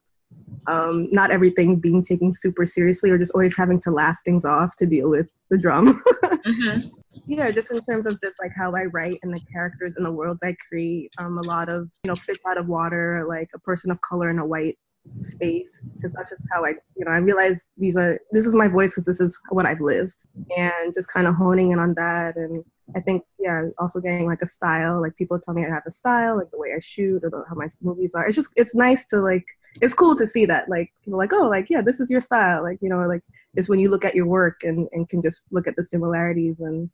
Um, 0.68 1.08
not 1.12 1.32
everything 1.32 1.80
being 1.80 2.04
taken 2.04 2.34
super 2.34 2.66
seriously, 2.66 3.10
or 3.10 3.18
just 3.18 3.32
always 3.34 3.56
having 3.56 3.80
to 3.82 3.92
laugh 3.92 4.20
things 4.26 4.44
off 4.44 4.76
to 4.78 4.86
deal 4.86 5.10
with 5.10 5.28
the 5.50 5.58
drama. 5.58 5.94
mm-hmm 6.24 6.97
yeah 7.28 7.52
just 7.52 7.72
in 7.72 7.80
terms 7.80 8.08
of 8.08 8.20
just 8.22 8.38
like 8.42 8.52
how 8.56 8.74
i 8.76 8.86
write 8.86 9.20
and 9.22 9.34
the 9.34 9.42
characters 9.52 9.96
and 9.96 10.06
the 10.06 10.12
worlds 10.12 10.42
i 10.44 10.56
create 10.68 11.12
um, 11.20 11.38
a 11.38 11.48
lot 11.48 11.70
of 11.70 11.90
you 12.04 12.10
know 12.10 12.16
fish 12.16 12.38
out 12.48 12.58
of 12.58 12.68
water 12.68 13.26
like 13.28 13.50
a 13.54 13.60
person 13.60 13.92
of 13.92 14.00
color 14.02 14.30
in 14.30 14.40
a 14.40 14.46
white 14.46 14.78
space 15.20 15.86
because 15.96 16.12
that's 16.12 16.30
just 16.30 16.44
how 16.52 16.66
i 16.66 16.70
you 16.96 17.06
know 17.06 17.12
i 17.12 17.18
realize 17.18 17.68
these 17.78 17.96
are 17.96 18.20
this 18.32 18.46
is 18.46 18.54
my 18.54 18.68
voice 18.68 18.92
because 18.92 19.06
this 19.06 19.20
is 19.22 19.40
what 19.50 19.66
i've 19.66 19.82
lived. 19.82 20.26
And 20.58 20.94
just 20.94 21.12
kind 21.12 21.28
of 21.28 21.36
honing 21.36 21.72
in 21.72 21.80
on 21.80 21.94
that 21.96 22.36
and 22.36 22.64
i 22.96 23.00
think 23.00 23.24
yeah 23.40 23.64
also 23.80 24.00
getting 24.00 24.26
like 24.26 24.42
a 24.42 24.46
style 24.46 25.02
like 25.02 25.16
people 25.16 25.40
tell 25.40 25.54
me 25.54 25.66
i 25.66 25.70
have 25.70 25.84
a 25.88 25.92
style 25.92 26.38
like 26.38 26.52
the 26.52 26.58
way 26.58 26.74
i 26.76 26.80
shoot 26.80 27.24
or 27.24 27.30
the, 27.30 27.44
how 27.48 27.56
my 27.56 27.68
movies 27.82 28.16
are. 28.16 28.26
It's 28.26 28.36
just 28.36 28.52
it's 28.56 28.76
nice 28.76 29.06
to 29.06 29.22
like 29.22 29.46
it's 29.82 29.94
cool 29.94 30.16
to 30.16 30.28
see 30.28 30.46
that 30.46 30.70
like 30.70 30.92
people 31.04 31.20
like 31.20 31.34
oh 31.34 31.48
like 31.48 31.70
yeah 31.70 31.82
this 31.82 32.00
is 32.00 32.10
your 32.10 32.22
style 32.22 32.64
like 32.64 32.80
you 32.82 32.90
know 32.90 33.06
like 33.08 33.22
it's 33.56 33.70
when 33.70 33.80
you 33.80 33.90
look 33.90 34.06
at 34.06 34.16
your 34.16 34.28
work 34.28 34.64
and 34.64 34.88
and 34.92 35.08
can 35.10 35.22
just 35.22 35.42
look 35.52 35.68
at 35.68 35.76
the 35.76 35.84
similarities 35.84 36.60
and 36.60 36.90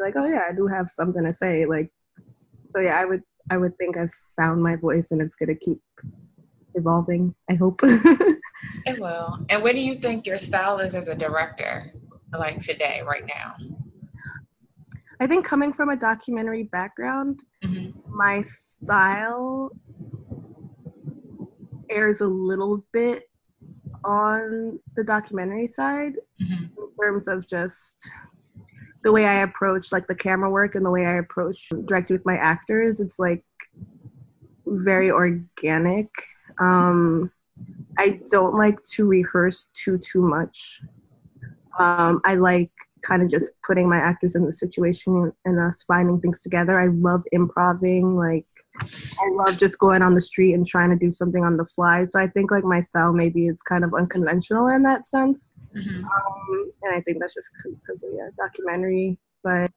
like, 0.00 0.14
oh 0.16 0.26
yeah, 0.26 0.44
I 0.48 0.54
do 0.54 0.66
have 0.66 0.88
something 0.88 1.24
to 1.24 1.32
say. 1.32 1.66
Like, 1.66 1.90
so 2.74 2.80
yeah, 2.80 2.98
I 2.98 3.04
would 3.04 3.22
I 3.50 3.56
would 3.56 3.76
think 3.78 3.96
I've 3.96 4.12
found 4.36 4.62
my 4.62 4.76
voice 4.76 5.10
and 5.10 5.20
it's 5.20 5.36
gonna 5.36 5.54
keep 5.54 5.80
evolving. 6.74 7.34
I 7.50 7.54
hope. 7.54 7.80
it 7.84 8.98
will. 8.98 9.44
And 9.48 9.62
where 9.62 9.72
do 9.72 9.80
you 9.80 9.94
think 9.94 10.26
your 10.26 10.38
style 10.38 10.78
is 10.78 10.94
as 10.94 11.08
a 11.08 11.14
director, 11.14 11.92
like 12.32 12.60
today, 12.60 13.02
right 13.04 13.26
now? 13.26 13.54
I 15.20 15.26
think 15.26 15.44
coming 15.44 15.72
from 15.72 15.90
a 15.90 15.96
documentary 15.96 16.62
background, 16.64 17.40
mm-hmm. 17.62 17.90
my 18.08 18.40
style 18.42 19.70
airs 21.90 22.20
a 22.20 22.26
little 22.26 22.84
bit 22.92 23.24
on 24.04 24.78
the 24.96 25.04
documentary 25.04 25.66
side 25.66 26.14
mm-hmm. 26.40 26.64
in 26.64 26.88
terms 26.98 27.28
of 27.28 27.46
just 27.46 28.10
the 29.02 29.12
way 29.12 29.24
I 29.24 29.42
approach 29.42 29.92
like 29.92 30.06
the 30.06 30.14
camera 30.14 30.50
work 30.50 30.74
and 30.74 30.84
the 30.84 30.90
way 30.90 31.06
I 31.06 31.16
approach 31.16 31.68
directing 31.86 32.14
with 32.14 32.26
my 32.26 32.36
actors, 32.36 33.00
it's 33.00 33.18
like 33.18 33.44
very 34.66 35.10
organic. 35.10 36.08
Um, 36.58 37.30
I 37.98 38.20
don't 38.30 38.54
like 38.54 38.82
to 38.94 39.06
rehearse 39.06 39.66
too 39.66 39.98
too 39.98 40.22
much. 40.22 40.82
Um, 41.78 42.20
I 42.24 42.34
like 42.34 42.72
kind 43.02 43.22
of 43.22 43.30
just 43.30 43.50
putting 43.66 43.88
my 43.88 43.98
actors 43.98 44.34
in 44.34 44.44
the 44.44 44.52
situation 44.52 45.32
and 45.44 45.60
us 45.60 45.82
finding 45.82 46.20
things 46.20 46.42
together. 46.42 46.78
I 46.78 46.88
love 46.88 47.24
improving. 47.32 48.16
Like 48.16 48.46
I 48.80 49.28
love 49.32 49.58
just 49.58 49.78
going 49.78 50.02
on 50.02 50.14
the 50.14 50.20
street 50.20 50.54
and 50.54 50.66
trying 50.66 50.90
to 50.90 50.96
do 50.96 51.10
something 51.10 51.44
on 51.44 51.56
the 51.56 51.64
fly. 51.64 52.04
So 52.04 52.20
I 52.20 52.26
think 52.26 52.50
like 52.50 52.64
my 52.64 52.80
style 52.80 53.12
maybe 53.12 53.46
it's 53.46 53.62
kind 53.62 53.84
of 53.84 53.94
unconventional 53.94 54.68
in 54.68 54.82
that 54.84 55.06
sense. 55.06 55.52
Mm-hmm. 55.76 56.04
Um, 56.04 56.70
and 56.82 56.94
I 56.94 57.00
think 57.00 57.18
that's 57.20 57.34
just 57.34 57.50
because 57.64 58.02
of 58.02 58.10
yeah 58.14 58.28
documentary. 58.38 59.18
But 59.42 59.70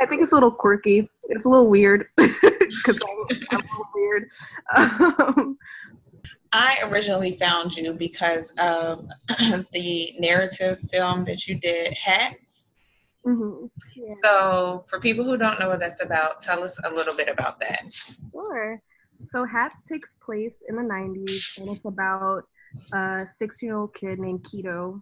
I 0.00 0.06
think 0.06 0.22
it's 0.22 0.32
a 0.32 0.34
little 0.34 0.50
quirky. 0.50 1.08
It's 1.28 1.44
a 1.44 1.48
little 1.48 1.68
weird 1.68 2.06
because 2.16 3.00
I'm, 3.30 3.38
I'm, 3.50 3.60
a 3.60 3.62
little 3.62 3.88
weird. 3.94 4.30
Um, 4.76 5.58
I 6.52 6.78
originally 6.84 7.32
found 7.32 7.76
you 7.76 7.92
because 7.92 8.50
of 8.58 9.08
the 9.72 10.14
narrative 10.18 10.80
film 10.90 11.24
that 11.24 11.46
you 11.46 11.56
did, 11.56 11.92
Hats. 11.94 12.74
Mm-hmm. 13.26 13.66
Yeah. 13.96 14.14
So, 14.22 14.84
for 14.86 15.00
people 15.00 15.24
who 15.24 15.36
don't 15.36 15.58
know 15.58 15.68
what 15.68 15.80
that's 15.80 16.02
about, 16.02 16.40
tell 16.40 16.62
us 16.62 16.78
a 16.84 16.90
little 16.90 17.14
bit 17.14 17.28
about 17.28 17.58
that. 17.60 17.92
Sure. 18.32 18.80
So, 19.24 19.44
Hats 19.44 19.82
takes 19.82 20.14
place 20.14 20.62
in 20.68 20.76
the 20.76 20.82
90s, 20.84 21.58
and 21.58 21.68
it's 21.70 21.84
about 21.84 22.44
a 22.92 23.26
six 23.36 23.62
year 23.62 23.76
old 23.76 23.94
kid 23.94 24.18
named 24.18 24.44
Keto 24.44 25.00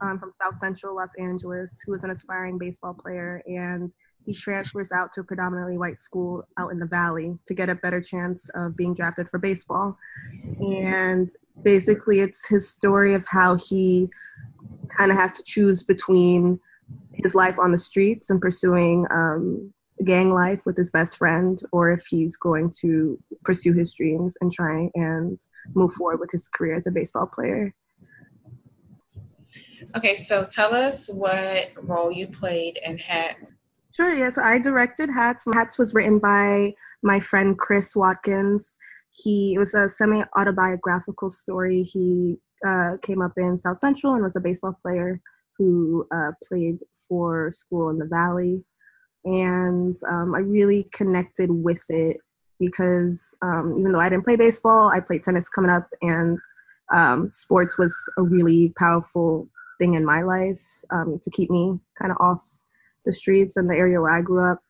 um, 0.00 0.18
from 0.18 0.32
South 0.32 0.54
Central 0.54 0.96
Los 0.96 1.14
Angeles 1.18 1.80
who 1.84 1.94
is 1.94 2.04
an 2.04 2.10
aspiring 2.10 2.58
baseball 2.58 2.94
player. 2.94 3.42
And 3.46 3.92
he 4.24 4.32
transfers 4.32 4.90
out 4.90 5.12
to 5.12 5.20
a 5.20 5.24
predominantly 5.24 5.76
white 5.76 5.98
school 5.98 6.46
out 6.58 6.72
in 6.72 6.78
the 6.78 6.86
valley 6.86 7.38
to 7.46 7.54
get 7.54 7.68
a 7.68 7.74
better 7.74 8.00
chance 8.00 8.48
of 8.54 8.76
being 8.76 8.94
drafted 8.94 9.28
for 9.28 9.38
baseball. 9.38 9.96
And 10.60 11.30
basically, 11.62 12.20
it's 12.20 12.48
his 12.48 12.68
story 12.68 13.14
of 13.14 13.26
how 13.26 13.56
he 13.56 14.08
kind 14.88 15.10
of 15.10 15.18
has 15.18 15.36
to 15.36 15.42
choose 15.42 15.82
between 15.82 16.58
his 17.14 17.34
life 17.34 17.58
on 17.58 17.70
the 17.70 17.78
streets 17.78 18.30
and 18.30 18.40
pursuing 18.40 19.06
um, 19.10 19.72
gang 20.04 20.32
life 20.32 20.66
with 20.66 20.76
his 20.76 20.90
best 20.90 21.16
friend, 21.16 21.60
or 21.70 21.90
if 21.90 22.04
he's 22.06 22.36
going 22.36 22.70
to 22.80 23.18
pursue 23.44 23.72
his 23.72 23.94
dreams 23.94 24.36
and 24.40 24.50
try 24.52 24.90
and 24.94 25.38
move 25.74 25.92
forward 25.92 26.18
with 26.18 26.30
his 26.30 26.48
career 26.48 26.76
as 26.76 26.86
a 26.86 26.90
baseball 26.90 27.26
player. 27.26 27.72
Okay, 29.96 30.16
so 30.16 30.44
tell 30.44 30.74
us 30.74 31.08
what 31.08 31.70
role 31.82 32.10
you 32.10 32.26
played 32.26 32.78
in 32.84 32.98
Hats 32.98 33.52
Sure, 33.94 34.12
yes. 34.12 34.38
I 34.38 34.58
directed 34.58 35.08
Hats. 35.08 35.44
Hats 35.52 35.78
was 35.78 35.94
written 35.94 36.18
by 36.18 36.74
my 37.04 37.20
friend 37.20 37.56
Chris 37.56 37.94
Watkins. 37.94 38.76
He 39.22 39.54
it 39.54 39.58
was 39.58 39.72
a 39.74 39.88
semi 39.88 40.24
autobiographical 40.36 41.28
story. 41.28 41.84
He 41.84 42.36
uh, 42.66 42.96
came 43.02 43.22
up 43.22 43.34
in 43.36 43.56
South 43.56 43.78
Central 43.78 44.14
and 44.14 44.24
was 44.24 44.34
a 44.34 44.40
baseball 44.40 44.76
player 44.82 45.20
who 45.56 46.08
uh, 46.12 46.32
played 46.42 46.78
for 47.08 47.52
school 47.52 47.90
in 47.90 47.98
the 47.98 48.06
Valley. 48.06 48.64
And 49.24 49.96
um, 50.08 50.34
I 50.34 50.40
really 50.40 50.88
connected 50.92 51.50
with 51.52 51.84
it 51.88 52.16
because 52.58 53.32
um, 53.42 53.76
even 53.78 53.92
though 53.92 54.00
I 54.00 54.08
didn't 54.08 54.24
play 54.24 54.34
baseball, 54.34 54.88
I 54.88 54.98
played 54.98 55.22
tennis 55.22 55.48
coming 55.48 55.70
up, 55.70 55.86
and 56.02 56.36
um, 56.92 57.30
sports 57.32 57.78
was 57.78 57.96
a 58.18 58.22
really 58.22 58.72
powerful 58.76 59.48
thing 59.78 59.94
in 59.94 60.04
my 60.04 60.22
life 60.22 60.60
um, 60.90 61.20
to 61.22 61.30
keep 61.30 61.48
me 61.48 61.78
kind 61.96 62.10
of 62.10 62.16
off 62.18 62.42
the 63.04 63.12
streets 63.12 63.56
and 63.56 63.68
the 63.68 63.76
area 63.76 64.00
where 64.00 64.10
I 64.10 64.20
grew 64.20 64.44
up 64.44 64.60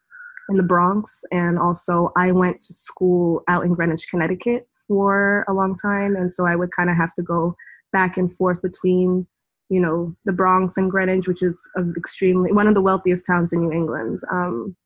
in 0.48 0.56
the 0.56 0.62
Bronx. 0.62 1.24
And 1.32 1.58
also, 1.58 2.12
I 2.16 2.32
went 2.32 2.60
to 2.60 2.72
school 2.72 3.42
out 3.48 3.64
in 3.64 3.74
Greenwich, 3.74 4.08
Connecticut 4.10 4.68
for 4.86 5.44
a 5.48 5.52
long 5.52 5.76
time. 5.76 6.16
And 6.16 6.30
so 6.30 6.46
I 6.46 6.56
would 6.56 6.70
kind 6.72 6.90
of 6.90 6.96
have 6.96 7.14
to 7.14 7.22
go 7.22 7.54
back 7.92 8.16
and 8.16 8.30
forth 8.30 8.60
between, 8.60 9.26
you 9.70 9.80
know, 9.80 10.12
the 10.24 10.32
Bronx 10.32 10.76
and 10.76 10.90
Greenwich, 10.90 11.28
which 11.28 11.42
is 11.42 11.58
extremely 11.96 12.52
one 12.52 12.66
of 12.66 12.74
the 12.74 12.82
wealthiest 12.82 13.26
towns 13.26 13.52
in 13.52 13.60
New 13.60 13.72
England. 13.72 14.20
Um, 14.30 14.76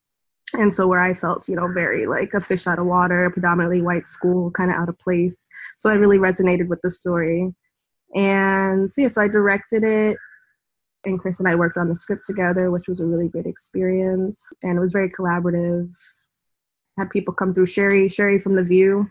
and 0.53 0.73
so 0.73 0.87
where 0.87 0.99
I 0.99 1.13
felt, 1.13 1.47
you 1.47 1.55
know, 1.55 1.67
very 1.71 2.07
like 2.07 2.33
a 2.33 2.39
fish 2.39 2.65
out 2.65 2.79
of 2.79 2.87
water, 2.87 3.29
predominantly 3.29 3.81
white 3.81 4.07
school, 4.07 4.49
kind 4.51 4.71
of 4.71 4.77
out 4.77 4.89
of 4.89 4.97
place. 4.97 5.47
So 5.75 5.89
I 5.89 5.93
really 5.93 6.17
resonated 6.17 6.67
with 6.67 6.81
the 6.81 6.89
story. 6.89 7.53
And 8.15 8.89
so 8.89 9.01
yeah, 9.01 9.09
so 9.09 9.21
I 9.21 9.27
directed 9.27 9.83
it 9.83 10.17
and 11.05 11.19
Chris 11.19 11.39
and 11.39 11.47
I 11.47 11.55
worked 11.55 11.77
on 11.77 11.87
the 11.87 11.95
script 11.95 12.25
together, 12.25 12.71
which 12.71 12.87
was 12.87 12.99
a 12.99 13.05
really 13.05 13.29
great 13.29 13.45
experience. 13.45 14.51
And 14.63 14.77
it 14.77 14.81
was 14.81 14.91
very 14.91 15.09
collaborative. 15.09 15.95
Had 16.97 17.09
people 17.09 17.33
come 17.33 17.53
through. 17.53 17.67
Sherri, 17.67 18.09
Sherri 18.09 18.39
from 18.39 18.55
The 18.55 18.63
View, 18.63 19.09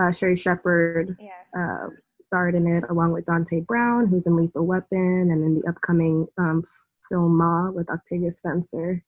uh, 0.00 0.12
Sherri 0.12 0.36
Shepherd 0.36 1.16
yeah. 1.18 1.30
uh, 1.58 1.88
starred 2.22 2.54
in 2.54 2.66
it, 2.66 2.84
along 2.88 3.12
with 3.12 3.24
Dante 3.24 3.60
Brown, 3.60 4.06
who's 4.06 4.26
in 4.26 4.36
Lethal 4.36 4.66
Weapon, 4.66 5.30
and 5.30 5.44
in 5.44 5.54
the 5.54 5.66
upcoming 5.68 6.26
um, 6.38 6.62
film 7.08 7.36
Ma 7.36 7.70
with 7.70 7.90
Octavia 7.90 8.30
Spencer, 8.30 9.02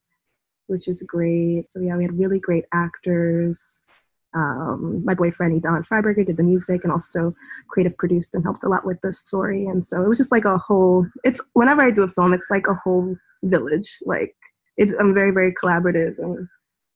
which 0.67 0.89
is 0.89 1.03
great. 1.03 1.69
So 1.69 1.81
yeah, 1.81 1.97
we 1.97 2.03
had 2.03 2.19
really 2.19 2.41
great 2.41 2.65
actors. 2.73 3.83
Um, 4.37 5.03
my 5.03 5.15
boyfriend 5.15 5.63
Don 5.63 5.83
Freiberger 5.83 6.27
did 6.27 6.37
the 6.37 6.45
music 6.45 6.85
and 6.85 6.93
also 6.93 7.35
creative 7.69 7.97
produced 7.97 8.35
and 8.35 8.45
helped 8.45 8.65
a 8.65 8.69
lot 8.69 8.85
with 8.85 9.01
the 9.01 9.11
story. 9.11 9.65
And 9.65 9.83
so 9.83 10.03
it 10.03 10.09
was 10.09 10.19
just 10.19 10.31
like 10.31 10.45
a 10.45 10.59
whole. 10.59 11.07
It's 11.25 11.41
whenever 11.55 11.81
I 11.81 11.91
do 11.91 12.03
a 12.03 12.09
film, 12.09 12.35
it's 12.35 12.51
like 12.51 12.67
a 12.67 12.75
whole 12.75 13.17
village. 13.43 13.99
Like 14.05 14.37
it's 14.77 14.93
I'm 15.01 15.15
very 15.15 15.31
very 15.31 15.55
collaborative 15.55 16.19
and 16.19 16.47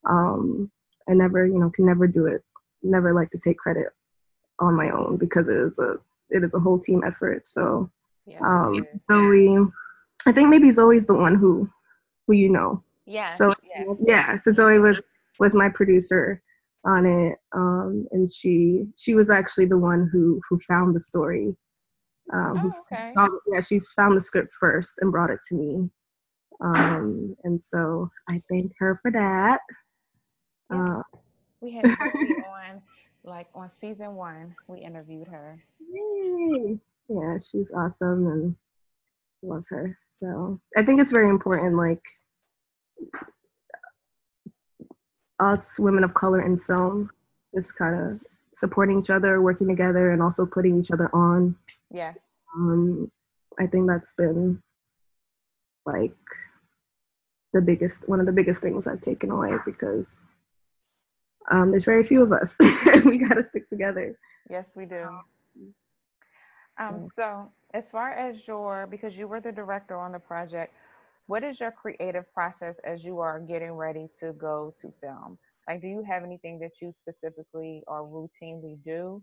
um, 0.09 0.71
I 1.09 1.15
never, 1.15 1.47
you 1.47 1.59
know, 1.59 1.71
can 1.71 1.87
never 1.87 2.07
do 2.07 2.27
it. 2.27 2.43
Never 2.83 3.15
like 3.15 3.31
to 3.31 3.39
take 3.39 3.57
credit 3.57 3.89
on 4.59 4.77
my 4.77 4.91
own 4.91 5.17
because 5.17 5.49
it 5.49 5.57
is 5.57 5.79
a 5.79 5.97
it 6.29 6.45
is 6.45 6.53
a 6.55 6.61
whole 6.61 6.79
team 6.79 7.03
effort. 7.07 7.47
So 7.47 7.91
yeah, 8.27 8.41
um, 8.45 8.87
Zoe, 9.11 9.57
I 10.27 10.33
think 10.33 10.51
maybe 10.51 10.71
Zoe's 10.71 11.07
the 11.07 11.15
one 11.15 11.37
who 11.37 11.71
who 12.27 12.35
you 12.35 12.51
know. 12.51 12.85
Yeah. 13.07 13.37
So 13.37 13.55
yeah, 13.65 13.95
yeah 14.01 14.37
so 14.37 14.53
Zoe 14.53 14.79
was 14.79 15.03
was 15.39 15.55
my 15.55 15.71
producer 15.71 16.43
on 16.85 17.07
it, 17.07 17.39
um, 17.53 18.07
and 18.13 18.31
she 18.31 18.85
she 18.97 19.15
was 19.15 19.31
actually 19.31 19.67
the 19.67 19.79
one 19.79 20.09
who 20.13 20.41
who 20.49 20.59
found 20.59 20.95
the 20.95 21.01
story. 21.01 21.57
Um, 22.33 22.63
oh, 22.65 22.83
okay. 22.93 23.13
Found, 23.17 23.33
yeah, 23.49 23.61
she 23.61 23.81
found 23.97 24.17
the 24.17 24.21
script 24.21 24.53
first 24.59 24.95
and 25.01 25.11
brought 25.11 25.31
it 25.31 25.41
to 25.49 25.55
me, 25.55 25.91
um, 26.61 27.37
and 27.45 27.61
so 27.61 28.11
I 28.29 28.43
thank 28.49 28.73
her 28.79 28.95
for 28.95 29.11
that. 29.11 29.61
Yeah. 30.71 30.85
Uh, 30.85 31.03
we 31.61 31.73
had 31.73 31.85
on 31.87 32.83
like 33.25 33.49
on 33.55 33.71
season 33.81 34.15
one. 34.15 34.55
We 34.69 34.81
interviewed 34.81 35.29
her. 35.29 35.63
Yay. 35.93 36.79
Yeah, 37.09 37.37
she's 37.39 37.73
awesome 37.73 38.27
and 38.29 38.57
love 39.43 39.65
her. 39.69 39.99
So 40.11 40.61
I 40.77 40.83
think 40.83 41.01
it's 41.01 41.11
very 41.11 41.29
important, 41.29 41.77
like 41.77 42.03
us 45.41 45.79
women 45.79 46.05
of 46.05 46.15
color 46.15 46.43
in 46.43 46.57
film, 46.57 47.11
just 47.55 47.77
kind 47.77 47.99
of 47.99 48.21
supporting 48.53 48.99
each 48.99 49.11
other, 49.11 49.41
working 49.41 49.69
together, 49.69 50.11
and 50.11 50.23
also 50.23 50.47
putting 50.47 50.79
each 50.79 50.91
other 50.91 51.15
on. 51.15 51.57
Yeah. 51.91 52.13
Um, 52.55 53.11
I 53.59 53.67
think 53.67 53.89
that's 53.89 54.13
been 54.13 54.63
like 55.87 56.15
the 57.53 57.63
biggest, 57.63 58.09
one 58.09 58.21
of 58.21 58.27
the 58.27 58.33
biggest 58.33 58.63
things 58.63 58.87
I've 58.87 59.01
taken 59.01 59.31
away 59.31 59.57
because 59.65 60.21
um, 61.51 61.71
there's 61.71 61.85
very 61.85 62.03
few 62.03 62.23
of 62.23 62.33
us. 62.33 62.57
we 63.05 63.19
got 63.19 63.35
to 63.35 63.43
stick 63.43 63.69
together. 63.69 64.17
Yes, 64.49 64.67
we 64.75 64.85
do. 64.85 65.07
Um, 66.79 67.09
so, 67.15 67.51
as 67.75 67.91
far 67.91 68.13
as 68.13 68.47
your, 68.49 68.87
because 68.91 69.17
you 69.17 69.29
were 69.29 69.41
the 69.41 69.53
director 69.53 69.97
on 69.97 70.13
the 70.13 70.19
project, 70.19 70.75
what 71.31 71.45
is 71.45 71.61
your 71.61 71.71
creative 71.71 72.25
process 72.35 72.75
as 72.85 73.05
you 73.05 73.21
are 73.21 73.39
getting 73.39 73.71
ready 73.71 74.09
to 74.19 74.33
go 74.33 74.75
to 74.81 74.93
film? 75.01 75.39
Like, 75.69 75.81
do 75.81 75.87
you 75.87 76.03
have 76.03 76.25
anything 76.25 76.59
that 76.59 76.73
you 76.83 76.91
specifically 76.91 77.85
or 77.87 78.03
routinely 78.03 78.83
do? 78.85 79.23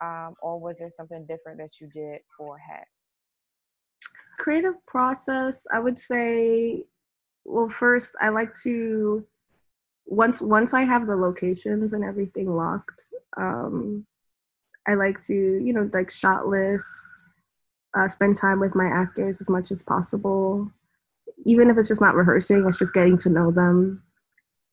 Um, 0.00 0.34
or 0.42 0.58
was 0.58 0.78
there 0.80 0.90
something 0.90 1.24
different 1.26 1.58
that 1.58 1.80
you 1.80 1.86
did 1.94 2.22
for 2.36 2.58
HAT? 2.58 2.88
Creative 4.36 4.74
process, 4.86 5.64
I 5.72 5.78
would 5.78 5.96
say, 5.96 6.86
well, 7.44 7.68
first, 7.68 8.16
I 8.20 8.30
like 8.30 8.52
to 8.64 9.24
once 10.06 10.42
once 10.42 10.74
I 10.74 10.82
have 10.82 11.06
the 11.06 11.14
locations 11.14 11.92
and 11.92 12.02
everything 12.02 12.52
locked, 12.52 13.06
um, 13.36 14.04
I 14.88 14.94
like 14.94 15.24
to 15.26 15.34
you 15.34 15.72
know 15.72 15.88
like 15.92 16.10
shot 16.10 16.48
list, 16.48 17.06
uh, 17.96 18.08
spend 18.08 18.36
time 18.36 18.58
with 18.58 18.74
my 18.74 18.86
actors 18.86 19.40
as 19.40 19.48
much 19.48 19.70
as 19.70 19.82
possible, 19.82 20.68
even 21.44 21.70
if 21.70 21.76
it's 21.76 21.88
just 21.88 22.00
not 22.00 22.14
rehearsing. 22.14 22.64
It's 22.66 22.78
just 22.78 22.94
getting 22.94 23.16
to 23.18 23.28
know 23.28 23.50
them, 23.50 24.02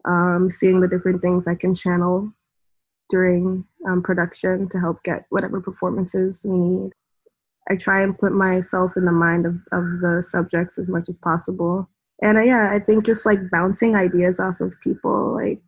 um, 0.05 0.49
seeing 0.49 0.79
the 0.79 0.87
different 0.87 1.21
things 1.21 1.47
I 1.47 1.55
can 1.55 1.73
channel 1.73 2.31
during 3.09 3.65
um, 3.87 4.01
production 4.01 4.69
to 4.69 4.79
help 4.79 5.03
get 5.03 5.25
whatever 5.29 5.61
performances 5.61 6.45
we 6.47 6.57
need. 6.57 6.91
I 7.69 7.75
try 7.75 8.01
and 8.01 8.17
put 8.17 8.33
myself 8.33 8.97
in 8.97 9.05
the 9.05 9.11
mind 9.11 9.45
of, 9.45 9.55
of 9.71 9.85
the 10.01 10.23
subjects 10.25 10.77
as 10.77 10.89
much 10.89 11.09
as 11.09 11.17
possible 11.17 11.89
and 12.21 12.37
uh, 12.37 12.41
yeah 12.41 12.69
i 12.71 12.79
think 12.79 13.05
just 13.05 13.25
like 13.25 13.49
bouncing 13.51 13.95
ideas 13.95 14.39
off 14.39 14.61
of 14.61 14.79
people 14.81 15.33
like 15.35 15.61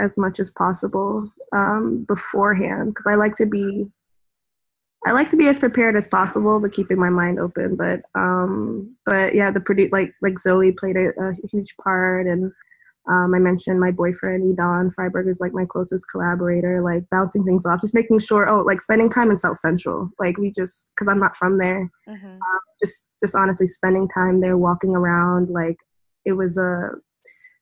as 0.00 0.16
much 0.16 0.40
as 0.40 0.50
possible 0.50 1.30
um, 1.52 2.04
beforehand 2.08 2.90
because 2.90 3.06
i 3.06 3.14
like 3.14 3.34
to 3.34 3.46
be 3.46 3.86
i 5.06 5.12
like 5.12 5.28
to 5.30 5.36
be 5.36 5.48
as 5.48 5.58
prepared 5.58 5.96
as 5.96 6.08
possible 6.08 6.60
but 6.60 6.72
keeping 6.72 6.98
my 6.98 7.10
mind 7.10 7.38
open 7.38 7.76
but 7.76 8.00
um 8.14 8.94
but 9.04 9.34
yeah 9.34 9.50
the 9.50 9.60
pretty 9.60 9.88
like 9.88 10.12
like 10.22 10.38
zoe 10.38 10.72
played 10.72 10.96
a, 10.96 11.08
a 11.20 11.34
huge 11.50 11.76
part 11.76 12.26
and 12.26 12.52
um, 13.10 13.34
I 13.34 13.40
mentioned 13.40 13.80
my 13.80 13.90
boyfriend 13.90 14.44
Edon 14.44 14.94
Freiberg 14.94 15.28
is 15.28 15.40
like 15.40 15.52
my 15.52 15.64
closest 15.64 16.08
collaborator, 16.08 16.80
like 16.80 17.02
bouncing 17.10 17.44
things 17.44 17.66
off, 17.66 17.80
just 17.80 17.94
making 17.94 18.20
sure. 18.20 18.48
Oh, 18.48 18.62
like 18.62 18.80
spending 18.80 19.10
time 19.10 19.30
in 19.30 19.36
South 19.36 19.58
Central, 19.58 20.08
like 20.20 20.38
we 20.38 20.52
just 20.52 20.92
because 20.94 21.08
I'm 21.08 21.18
not 21.18 21.34
from 21.34 21.58
there, 21.58 21.90
mm-hmm. 22.08 22.26
um, 22.26 22.60
just 22.80 23.04
just 23.20 23.34
honestly 23.34 23.66
spending 23.66 24.08
time 24.08 24.40
there, 24.40 24.56
walking 24.56 24.94
around, 24.94 25.48
like 25.48 25.78
it 26.24 26.34
was 26.34 26.56
a, 26.56 26.90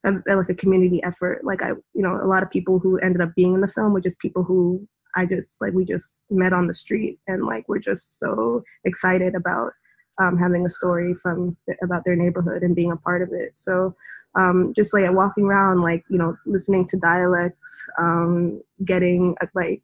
a, 0.05 0.12
like 0.26 0.50
a 0.50 0.55
community 0.55 1.03
effort. 1.03 1.42
Like 1.42 1.62
I, 1.62 1.70
you 1.70 2.03
know, 2.03 2.16
a 2.16 2.29
lot 2.29 2.42
of 2.42 2.50
people 2.50 2.79
who 2.79 2.98
ended 2.98 3.22
up 3.22 3.35
being 3.35 3.55
in 3.55 3.62
the 3.62 3.68
film 3.68 3.94
were 3.94 4.00
just 4.00 4.18
people 4.18 4.44
who 4.44 4.87
I 5.16 5.26
just 5.26 5.60
like 5.60 5.72
we 5.72 5.84
just 5.84 6.20
met 6.30 6.52
on 6.52 6.66
the 6.66 6.74
street 6.74 7.18
and 7.26 7.44
like 7.44 7.68
we're 7.68 7.78
just 7.78 8.18
so 8.18 8.62
excited 8.84 9.34
about 9.34 9.72
um, 10.20 10.36
having 10.36 10.66
a 10.66 10.70
story 10.70 11.14
from 11.14 11.56
about 11.82 12.04
their 12.04 12.16
neighborhood 12.16 12.62
and 12.62 12.76
being 12.76 12.92
a 12.92 12.96
part 12.96 13.22
of 13.22 13.30
it. 13.32 13.52
So 13.58 13.94
um, 14.34 14.72
just 14.74 14.92
like 14.92 15.10
walking 15.12 15.44
around, 15.44 15.80
like 15.80 16.04
you 16.10 16.18
know, 16.18 16.36
listening 16.46 16.86
to 16.88 16.96
dialects, 16.96 17.86
um, 17.98 18.62
getting 18.84 19.36
like 19.54 19.82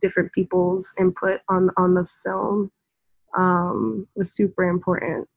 different 0.00 0.32
people's 0.32 0.94
input 0.98 1.40
on 1.48 1.70
on 1.76 1.94
the 1.94 2.06
film 2.24 2.70
um, 3.36 4.06
was 4.16 4.32
super 4.32 4.64
important 4.64 5.28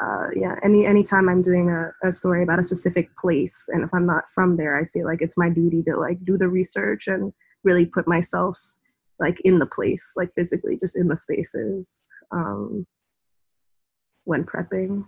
uh, 0.00 0.28
yeah, 0.34 0.56
any 0.62 0.86
anytime 0.86 1.28
I'm 1.28 1.42
doing 1.42 1.70
a, 1.70 1.90
a 2.06 2.12
story 2.12 2.42
about 2.42 2.60
a 2.60 2.64
specific 2.64 3.14
place, 3.16 3.68
and 3.72 3.82
if 3.82 3.90
I'm 3.92 4.06
not 4.06 4.28
from 4.28 4.56
there, 4.56 4.78
I 4.78 4.84
feel 4.84 5.06
like 5.06 5.20
it's 5.20 5.36
my 5.36 5.48
duty 5.48 5.82
to 5.84 5.96
like 5.96 6.22
do 6.22 6.36
the 6.36 6.48
research 6.48 7.08
and 7.08 7.32
really 7.64 7.86
put 7.86 8.08
myself 8.08 8.58
like 9.18 9.40
in 9.40 9.58
the 9.58 9.66
place, 9.66 10.14
like 10.16 10.30
physically, 10.32 10.76
just 10.76 10.96
in 10.96 11.08
the 11.08 11.16
spaces 11.16 12.02
um, 12.30 12.86
when 14.24 14.44
prepping. 14.44 15.04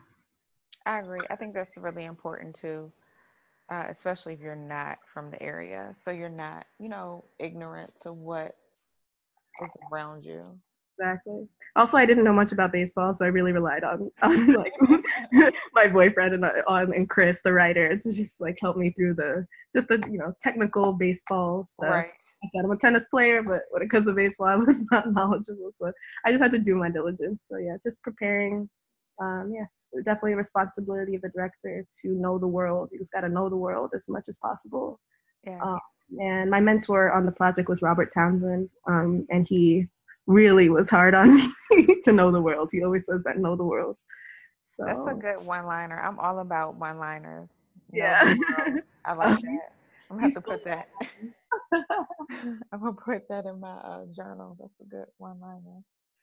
I 0.87 1.01
agree. 1.01 1.19
I 1.31 1.37
think 1.37 1.55
that's 1.55 1.77
really 1.77 2.05
important 2.05 2.59
too, 2.61 2.91
uh, 3.71 3.85
especially 3.91 4.35
if 4.35 4.41
you're 4.41 4.57
not 4.57 4.99
from 5.13 5.31
the 5.31 5.41
area, 5.43 5.95
so 6.03 6.11
you're 6.11 6.29
not, 6.29 6.67
you 6.79 6.89
know, 6.89 7.25
ignorant 7.39 7.93
to 8.03 8.13
what 8.13 8.57
is 9.63 9.71
around 9.93 10.25
you. 10.25 10.43
Exactly. 10.99 11.49
Also, 11.77 11.97
I 11.97 12.05
didn't 12.05 12.25
know 12.25 12.33
much 12.33 12.53
about 12.53 12.73
baseball, 12.73 13.15
so 13.15 13.25
I 13.25 13.29
really 13.29 13.53
relied 13.53 13.85
on, 13.85 14.11
on 14.23 14.53
like 14.53 14.73
my 15.73 15.87
boyfriend 15.87 16.35
and 16.35 16.45
uh, 16.45 16.53
on 16.67 16.93
and 16.93 17.09
Chris, 17.09 17.41
the 17.43 17.53
writer, 17.53 17.97
to 17.97 18.13
just 18.13 18.41
like 18.41 18.59
help 18.61 18.77
me 18.77 18.91
through 18.91 19.15
the 19.15 19.47
just 19.75 19.89
the 19.89 20.03
you 20.11 20.19
know 20.19 20.35
technical 20.43 20.93
baseball 20.93 21.65
stuff. 21.65 21.91
Right. 21.91 22.11
I 22.43 22.49
said 22.55 22.65
I'm 22.65 22.71
a 22.71 22.77
tennis 22.77 23.07
player, 23.07 23.43
but 23.43 23.63
when 23.71 23.83
it 23.83 23.91
comes 23.91 24.07
to 24.07 24.13
baseball, 24.13 24.47
I 24.49 24.57
was 24.57 24.85
not 24.91 25.13
knowledgeable, 25.13 25.71
so 25.73 25.93
I 26.25 26.31
just 26.31 26.43
had 26.43 26.53
to 26.53 26.59
do 26.59 26.75
my 26.77 26.91
diligence. 26.91 27.47
So 27.49 27.59
yeah, 27.59 27.77
just 27.83 28.03
preparing. 28.03 28.69
Um, 29.21 29.53
yeah, 29.55 29.65
definitely 30.05 30.33
a 30.33 30.37
responsibility 30.37 31.15
of 31.15 31.21
the 31.21 31.29
director 31.29 31.85
to 32.01 32.09
know 32.09 32.39
the 32.39 32.49
world. 32.49 32.91
You 32.91 32.99
just 32.99 33.13
got 33.13 33.21
to 33.21 33.29
know 33.29 33.51
the 33.51 33.57
world 33.57 33.91
as 33.95 34.09
much 34.09 34.25
as 34.29 34.39
possible. 34.39 34.99
Yeah. 35.45 35.61
Um, 35.61 35.79
and 36.19 36.51
my 36.51 36.61
mentor 36.61 37.13
on 37.13 37.27
the 37.27 37.33
project 37.33 37.69
was 37.69 37.83
Robert 37.83 38.13
Townsend, 38.13 38.71
um, 38.87 39.27
and 39.31 39.47
he 39.47 39.89
really 40.27 40.69
was 40.69 40.89
hard 40.89 41.15
on 41.15 41.37
me 41.71 42.01
to 42.05 42.13
know 42.13 42.31
the 42.31 42.41
world. 42.41 42.71
He 42.73 42.83
always 42.83 43.07
says 43.07 43.23
that 43.25 43.39
know 43.39 43.57
the 43.57 43.65
world. 43.65 43.97
So 44.65 44.85
that's 44.87 45.11
a 45.11 45.15
good 45.15 45.45
one 45.45 45.67
liner. 45.67 46.01
I'm 46.01 46.19
all 46.19 46.39
about 46.39 46.77
one 46.77 46.99
liners. 46.99 47.49
Yeah. 47.93 48.35
I 49.05 49.13
like 49.13 49.41
that. 49.43 49.73
I'm 50.09 50.17
gonna 50.17 50.23
have 50.23 50.35
to 50.35 50.41
put 50.41 50.65
that. 50.65 50.89
I'm 52.73 52.81
gonna 52.81 52.93
put 52.95 53.29
that 53.31 53.47
in 53.47 53.61
my 53.61 53.73
uh, 53.75 54.05
journal. 54.17 54.57
That's 54.61 54.81
a 54.81 54.85
good 54.85 55.07
one 55.19 55.41
liner. 55.41 55.81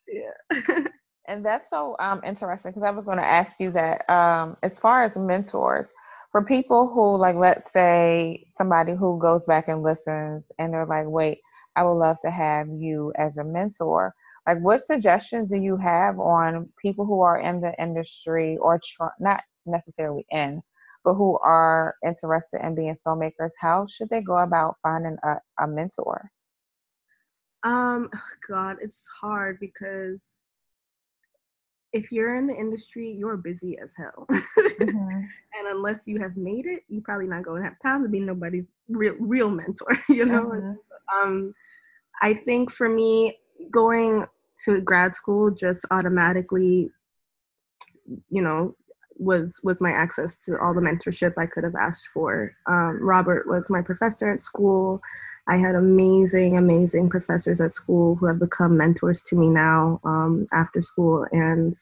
Yeah. 0.08 0.84
and 1.28 1.46
that's 1.46 1.70
so 1.70 1.96
um, 2.00 2.22
interesting 2.26 2.72
because 2.72 2.84
I 2.84 2.92
was 2.92 3.06
going 3.06 3.18
to 3.18 3.26
ask 3.26 3.60
you 3.60 3.72
that 3.74 4.10
um, 4.10 4.58
as 4.64 4.80
far 4.80 5.04
as 5.06 5.18
mentors, 5.18 5.94
for 6.32 6.44
people 6.44 6.90
who 6.94 7.18
like, 7.18 7.36
let's 7.38 7.72
say 7.74 8.46
somebody 8.52 8.94
who 8.96 9.20
goes 9.20 9.46
back 9.48 9.68
and 9.70 9.84
listens 9.84 10.46
and 10.60 10.74
they're 10.74 10.86
like, 10.86 11.08
wait, 11.08 11.40
I 11.76 11.84
would 11.84 11.94
love 11.94 12.18
to 12.24 12.32
have 12.32 12.68
you 12.70 13.14
as 13.18 13.38
a 13.38 13.44
mentor. 13.46 14.14
Like, 14.48 14.60
what 14.62 14.82
suggestions 14.82 15.50
do 15.50 15.58
you 15.58 15.78
have 15.78 16.20
on 16.20 16.70
people 16.82 17.06
who 17.06 17.22
are 17.22 17.40
in 17.40 17.62
the 17.62 17.74
industry 17.82 18.58
or 18.62 18.80
tr- 18.86 19.06
not 19.20 19.44
necessarily 19.66 20.26
in, 20.32 20.62
but 21.08 21.14
who 21.14 21.40
are 21.40 21.96
interested 22.06 22.60
in 22.66 22.76
being 22.76 22.98
filmmakers? 23.08 23.52
How 23.58 23.86
should 23.86 24.10
they 24.10 24.20
go 24.20 24.40
about 24.40 24.76
finding 24.84 25.16
a, 25.24 25.36
a 25.64 25.66
mentor? 25.66 26.30
Um, 27.64 28.10
God, 28.46 28.76
it's 28.82 29.08
hard 29.08 29.58
because 29.62 30.36
if 31.94 32.12
you're 32.12 32.36
in 32.36 32.46
the 32.46 32.54
industry, 32.54 33.10
you're 33.10 33.38
busy 33.38 33.78
as 33.82 33.94
hell. 33.96 34.28
mm-hmm. 34.30 35.22
And 35.58 35.68
unless 35.70 36.08
you 36.08 36.20
have 36.20 36.36
made 36.36 36.66
it, 36.66 36.84
you 36.90 37.00
probably 37.00 37.28
not 37.28 37.44
going 37.44 37.64
to 37.64 37.70
have 37.70 37.80
time 37.80 38.04
to 38.04 38.10
be 38.10 38.20
nobody's 38.20 38.68
real 38.90 39.16
real 39.18 39.50
mentor, 39.50 39.98
you 40.10 40.26
know? 40.26 40.44
Mm-hmm. 40.44 41.18
Um 41.18 41.56
I 42.22 42.34
think 42.34 42.70
for 42.70 42.90
me, 42.90 43.40
going 43.72 44.26
to 44.66 44.82
grad 44.82 45.16
school 45.16 45.52
just 45.52 45.86
automatically, 45.90 46.90
you 48.30 48.42
know, 48.42 48.76
was 49.20 49.60
was 49.64 49.82
my 49.82 49.92
access 49.92 50.36
to 50.46 50.60
all 50.60 50.74
the 50.74 50.82
mentorship 50.82 51.34
I 51.38 51.46
could 51.46 51.64
have 51.64 51.76
asked 51.76 52.08
for. 52.08 52.56
Um, 52.68 53.00
Robert 53.02 53.48
was 53.48 53.70
my 53.70 53.82
professor 53.82 54.30
at 54.30 54.42
school. 54.42 55.02
I 55.48 55.58
had 55.58 55.76
amazing, 55.76 56.58
amazing 56.58 57.10
professors 57.10 57.62
at 57.62 57.74
school 57.74 58.16
who 58.16 58.26
have 58.26 58.40
become 58.40 58.78
mentors 58.78 59.22
to 59.24 59.36
me 59.36 59.50
now 59.50 60.00
um, 60.04 60.48
after 60.54 60.82
school, 60.82 61.26
and 61.32 61.74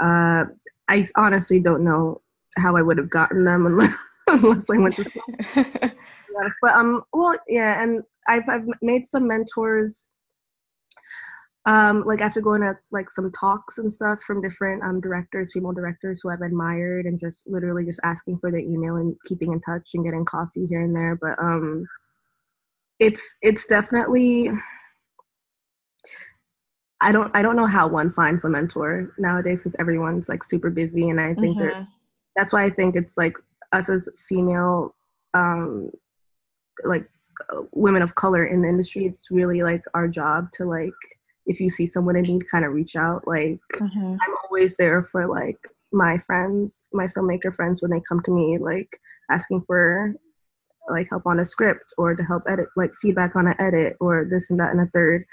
uh, 0.00 0.44
I 0.88 1.04
honestly 1.16 1.60
don't 1.60 1.84
know 1.84 2.20
how 2.56 2.76
I 2.76 2.82
would 2.82 2.98
have 2.98 3.10
gotten 3.10 3.44
them 3.44 3.66
unless 3.66 3.96
unless 4.28 4.70
I 4.70 4.78
went 4.78 4.96
to 4.96 5.04
school. 5.04 5.22
but 5.54 6.72
um, 6.72 7.02
well, 7.12 7.36
yeah, 7.46 7.82
and 7.82 8.02
I've 8.26 8.48
I've 8.48 8.66
made 8.82 9.06
some 9.06 9.26
mentors 9.26 10.08
um, 11.68 12.02
like 12.06 12.22
after 12.22 12.40
going 12.40 12.62
to 12.62 12.74
like 12.90 13.10
some 13.10 13.30
talks 13.30 13.76
and 13.76 13.92
stuff 13.92 14.20
from 14.22 14.40
different 14.40 14.82
um, 14.82 15.02
directors, 15.02 15.52
female 15.52 15.74
directors 15.74 16.20
who 16.22 16.30
I've 16.30 16.40
admired, 16.40 17.04
and 17.04 17.20
just 17.20 17.46
literally 17.46 17.84
just 17.84 18.00
asking 18.02 18.38
for 18.38 18.50
their 18.50 18.60
email 18.60 18.96
and 18.96 19.14
keeping 19.26 19.52
in 19.52 19.60
touch 19.60 19.90
and 19.92 20.02
getting 20.02 20.24
coffee 20.24 20.66
here 20.66 20.80
and 20.80 20.96
there. 20.96 21.18
But 21.20 21.38
um, 21.38 21.86
it's 22.98 23.36
it's 23.42 23.66
definitely 23.66 24.50
I 27.02 27.12
don't 27.12 27.30
I 27.36 27.42
don't 27.42 27.56
know 27.56 27.66
how 27.66 27.86
one 27.86 28.08
finds 28.08 28.46
a 28.46 28.48
mentor 28.48 29.12
nowadays 29.18 29.60
because 29.60 29.76
everyone's 29.78 30.26
like 30.26 30.42
super 30.44 30.70
busy, 30.70 31.10
and 31.10 31.20
I 31.20 31.34
think 31.34 31.58
mm-hmm. 31.58 31.82
that's 32.34 32.54
why 32.54 32.64
I 32.64 32.70
think 32.70 32.96
it's 32.96 33.18
like 33.18 33.36
us 33.72 33.90
as 33.90 34.08
female 34.26 34.94
um, 35.34 35.90
like 36.84 37.06
uh, 37.50 37.64
women 37.72 38.00
of 38.00 38.14
color 38.14 38.46
in 38.46 38.62
the 38.62 38.68
industry. 38.68 39.04
It's 39.04 39.30
really 39.30 39.62
like 39.62 39.84
our 39.92 40.08
job 40.08 40.50
to 40.52 40.64
like 40.64 40.94
if 41.48 41.60
you 41.60 41.70
see 41.70 41.86
someone 41.86 42.14
in 42.14 42.22
need, 42.22 42.48
kind 42.50 42.64
of 42.64 42.72
reach 42.72 42.94
out. 42.94 43.26
Like 43.26 43.58
mm-hmm. 43.74 44.12
I'm 44.12 44.34
always 44.44 44.76
there 44.76 45.02
for 45.02 45.26
like 45.26 45.58
my 45.92 46.18
friends, 46.18 46.86
my 46.92 47.06
filmmaker 47.06 47.52
friends, 47.52 47.82
when 47.82 47.90
they 47.90 48.02
come 48.06 48.22
to 48.22 48.30
me, 48.30 48.58
like 48.58 49.00
asking 49.30 49.62
for 49.62 50.14
like 50.88 51.08
help 51.10 51.26
on 51.26 51.40
a 51.40 51.44
script 51.44 51.92
or 51.98 52.14
to 52.14 52.22
help 52.22 52.42
edit, 52.46 52.68
like 52.76 52.92
feedback 53.00 53.34
on 53.34 53.46
an 53.46 53.54
edit 53.58 53.96
or 54.00 54.26
this 54.30 54.50
and 54.50 54.60
that 54.60 54.70
and 54.70 54.80
a 54.80 54.86
third. 54.86 55.24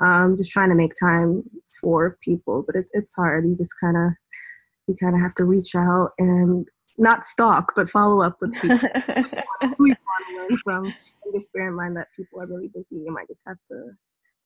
Um, 0.00 0.36
just 0.36 0.50
trying 0.50 0.70
to 0.70 0.74
make 0.74 0.92
time 0.98 1.42
for 1.80 2.18
people, 2.22 2.62
but 2.66 2.76
it, 2.76 2.86
it's 2.92 3.14
hard. 3.14 3.44
You 3.44 3.56
just 3.56 3.78
kind 3.80 3.96
of 3.96 4.12
you 4.86 4.94
kind 5.00 5.14
of 5.14 5.20
have 5.20 5.34
to 5.34 5.44
reach 5.44 5.74
out 5.74 6.10
and 6.18 6.68
not 6.98 7.24
stalk, 7.24 7.72
but 7.74 7.88
follow 7.88 8.22
up 8.22 8.36
with 8.40 8.52
people 8.54 8.76
who 9.78 9.86
you 9.86 9.96
want 9.96 10.24
to 10.28 10.36
learn 10.38 10.58
from, 10.62 10.84
and 10.84 11.34
just 11.34 11.52
bear 11.52 11.68
in 11.68 11.74
mind 11.74 11.96
that 11.96 12.08
people 12.16 12.40
are 12.40 12.46
really 12.46 12.68
busy. 12.68 12.96
You 12.96 13.12
might 13.12 13.28
just 13.28 13.42
have 13.46 13.58
to 13.68 13.90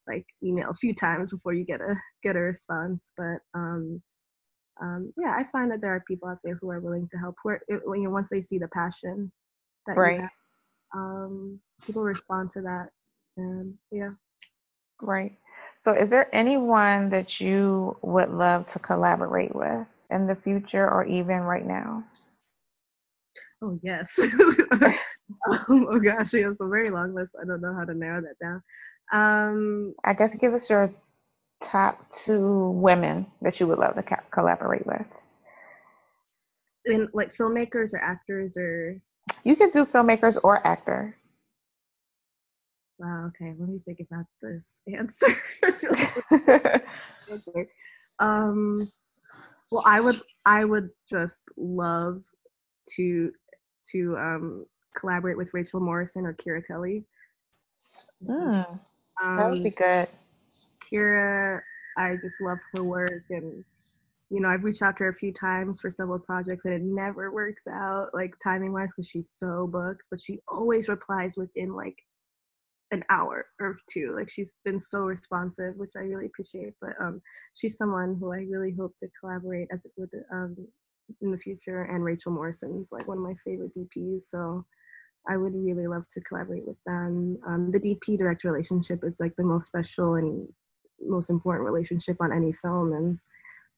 like 0.08 0.26
email 0.42 0.70
a 0.70 0.74
few 0.74 0.94
times 0.94 1.30
before 1.30 1.52
you 1.52 1.64
get 1.64 1.80
a 1.80 1.94
get 2.22 2.36
a 2.36 2.40
response. 2.40 3.12
But 3.16 3.38
um, 3.54 4.02
um, 4.80 5.12
yeah, 5.16 5.34
I 5.36 5.44
find 5.44 5.70
that 5.70 5.80
there 5.80 5.94
are 5.94 6.04
people 6.06 6.28
out 6.28 6.38
there 6.44 6.58
who 6.60 6.70
are 6.70 6.80
willing 6.80 7.08
to 7.10 7.18
help. 7.18 7.36
Where 7.42 7.60
when 7.84 8.02
you 8.02 8.10
once 8.10 8.28
they 8.30 8.40
see 8.40 8.58
the 8.58 8.68
passion 8.68 9.30
that 9.86 9.96
right. 9.96 10.16
you 10.16 10.20
have, 10.22 10.30
um, 10.94 11.60
people 11.84 12.02
respond 12.02 12.50
to 12.50 12.62
that, 12.62 12.88
and 13.36 13.74
yeah. 13.90 14.10
Right. 15.00 15.36
So, 15.80 15.92
is 15.92 16.10
there 16.10 16.34
anyone 16.34 17.08
that 17.10 17.40
you 17.40 17.96
would 18.02 18.30
love 18.30 18.66
to 18.72 18.78
collaborate 18.80 19.54
with 19.54 19.86
in 20.10 20.26
the 20.26 20.34
future 20.34 20.88
or 20.88 21.04
even 21.04 21.40
right 21.40 21.66
now? 21.66 22.02
Oh 23.62 23.78
yes. 23.82 24.18
um, 24.18 25.86
oh 25.90 26.00
gosh, 26.00 26.34
it's 26.34 26.60
a 26.60 26.66
very 26.66 26.90
long 26.90 27.14
list. 27.14 27.36
I 27.40 27.46
don't 27.46 27.60
know 27.60 27.74
how 27.74 27.84
to 27.84 27.94
narrow 27.94 28.20
that 28.20 28.38
down. 28.40 28.62
Um, 29.12 29.94
I 30.04 30.14
guess 30.14 30.34
give 30.36 30.54
us 30.54 30.68
your 30.68 30.92
top 31.60 32.10
two 32.10 32.70
women 32.70 33.26
that 33.42 33.58
you 33.60 33.66
would 33.66 33.78
love 33.78 33.94
to 33.94 34.02
co- 34.02 34.16
collaborate 34.30 34.86
with. 34.86 35.06
In 36.84 37.08
like 37.12 37.34
filmmakers 37.34 37.92
or 37.94 38.02
actors 38.02 38.56
or. 38.56 39.00
You 39.44 39.56
can 39.56 39.68
do 39.70 39.84
filmmakers 39.84 40.38
or 40.42 40.66
actor. 40.66 41.16
Wow. 42.98 43.28
Okay. 43.28 43.54
Let 43.58 43.68
me 43.68 43.80
think 43.84 44.00
about 44.00 44.26
this 44.42 44.80
answer. 44.94 45.28
um. 48.18 48.78
Well, 49.70 49.82
I 49.86 50.00
would. 50.00 50.16
I 50.46 50.64
would 50.64 50.90
just 51.08 51.42
love 51.56 52.22
to 52.96 53.30
to 53.92 54.16
um 54.18 54.66
collaborate 54.96 55.36
with 55.36 55.52
Rachel 55.54 55.80
Morrison 55.80 56.26
or 56.26 56.34
Kira 56.34 56.66
Kelly. 56.66 57.04
Mm. 58.26 58.80
Um, 59.22 59.36
that 59.36 59.50
would 59.50 59.62
be 59.62 59.70
good. 59.70 60.08
Kira, 60.92 61.60
I 61.96 62.16
just 62.22 62.40
love 62.40 62.58
her 62.74 62.84
work, 62.84 63.24
and 63.30 63.64
you 64.30 64.40
know, 64.40 64.48
I've 64.48 64.64
reached 64.64 64.82
out 64.82 64.96
to 64.98 65.04
her 65.04 65.10
a 65.10 65.14
few 65.14 65.32
times 65.32 65.80
for 65.80 65.90
several 65.90 66.18
projects, 66.18 66.64
and 66.64 66.74
it 66.74 66.82
never 66.82 67.32
works 67.32 67.66
out, 67.66 68.10
like 68.12 68.34
timing 68.42 68.72
wise, 68.72 68.92
because 68.94 69.08
she's 69.08 69.30
so 69.30 69.66
booked. 69.66 70.06
But 70.10 70.20
she 70.20 70.40
always 70.48 70.88
replies 70.88 71.36
within 71.36 71.74
like 71.74 71.96
an 72.90 73.02
hour 73.10 73.46
or 73.60 73.76
two. 73.90 74.12
Like 74.14 74.30
she's 74.30 74.52
been 74.64 74.78
so 74.78 75.00
responsive, 75.00 75.76
which 75.76 75.92
I 75.96 76.00
really 76.00 76.26
appreciate. 76.26 76.74
But 76.80 76.92
um, 77.00 77.20
she's 77.54 77.76
someone 77.76 78.16
who 78.20 78.32
I 78.32 78.46
really 78.50 78.74
hope 78.78 78.96
to 78.98 79.08
collaborate 79.18 79.68
as 79.72 79.86
with 79.96 80.10
um 80.32 80.56
in 81.22 81.30
the 81.30 81.38
future. 81.38 81.82
And 81.82 82.04
Rachel 82.04 82.32
Morrison's 82.32 82.92
like 82.92 83.08
one 83.08 83.18
of 83.18 83.24
my 83.24 83.34
favorite 83.44 83.74
DPs, 83.74 84.22
so 84.22 84.64
I 85.28 85.36
would 85.36 85.54
really 85.54 85.86
love 85.86 86.08
to 86.10 86.20
collaborate 86.20 86.66
with 86.66 86.82
them. 86.84 87.38
Um, 87.46 87.70
the 87.70 87.80
DP 87.80 88.16
direct 88.16 88.44
relationship 88.44 89.04
is 89.04 89.20
like 89.20 89.36
the 89.36 89.44
most 89.44 89.66
special 89.66 90.14
and 90.14 90.48
most 91.00 91.30
important 91.30 91.66
relationship 91.66 92.16
on 92.20 92.32
any 92.32 92.52
film, 92.52 92.92
and 92.92 93.18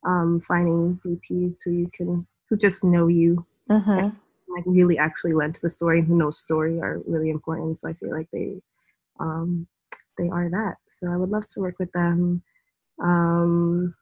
um, 0.06 0.40
finding 0.40 0.98
DPs 1.04 1.58
who 1.64 1.72
you 1.72 1.90
can 1.92 2.26
who 2.48 2.56
just 2.56 2.84
know 2.84 3.08
you, 3.08 3.44
mm-hmm. 3.68 3.90
and, 3.90 4.16
like 4.48 4.64
really 4.66 4.98
actually 4.98 5.32
lend 5.32 5.54
to 5.54 5.60
the 5.62 5.70
story 5.70 6.00
and 6.00 6.08
who 6.08 6.16
know 6.16 6.30
story 6.30 6.80
are 6.80 7.00
really 7.06 7.30
important. 7.30 7.78
So 7.78 7.88
I 7.88 7.92
feel 7.94 8.10
like 8.10 8.28
they 8.32 8.60
um, 9.18 9.66
they 10.18 10.28
are 10.28 10.48
that. 10.48 10.76
So 10.88 11.08
I 11.10 11.16
would 11.16 11.30
love 11.30 11.46
to 11.48 11.60
work 11.60 11.78
with 11.78 11.92
them. 11.92 12.42
Um, 13.02 13.94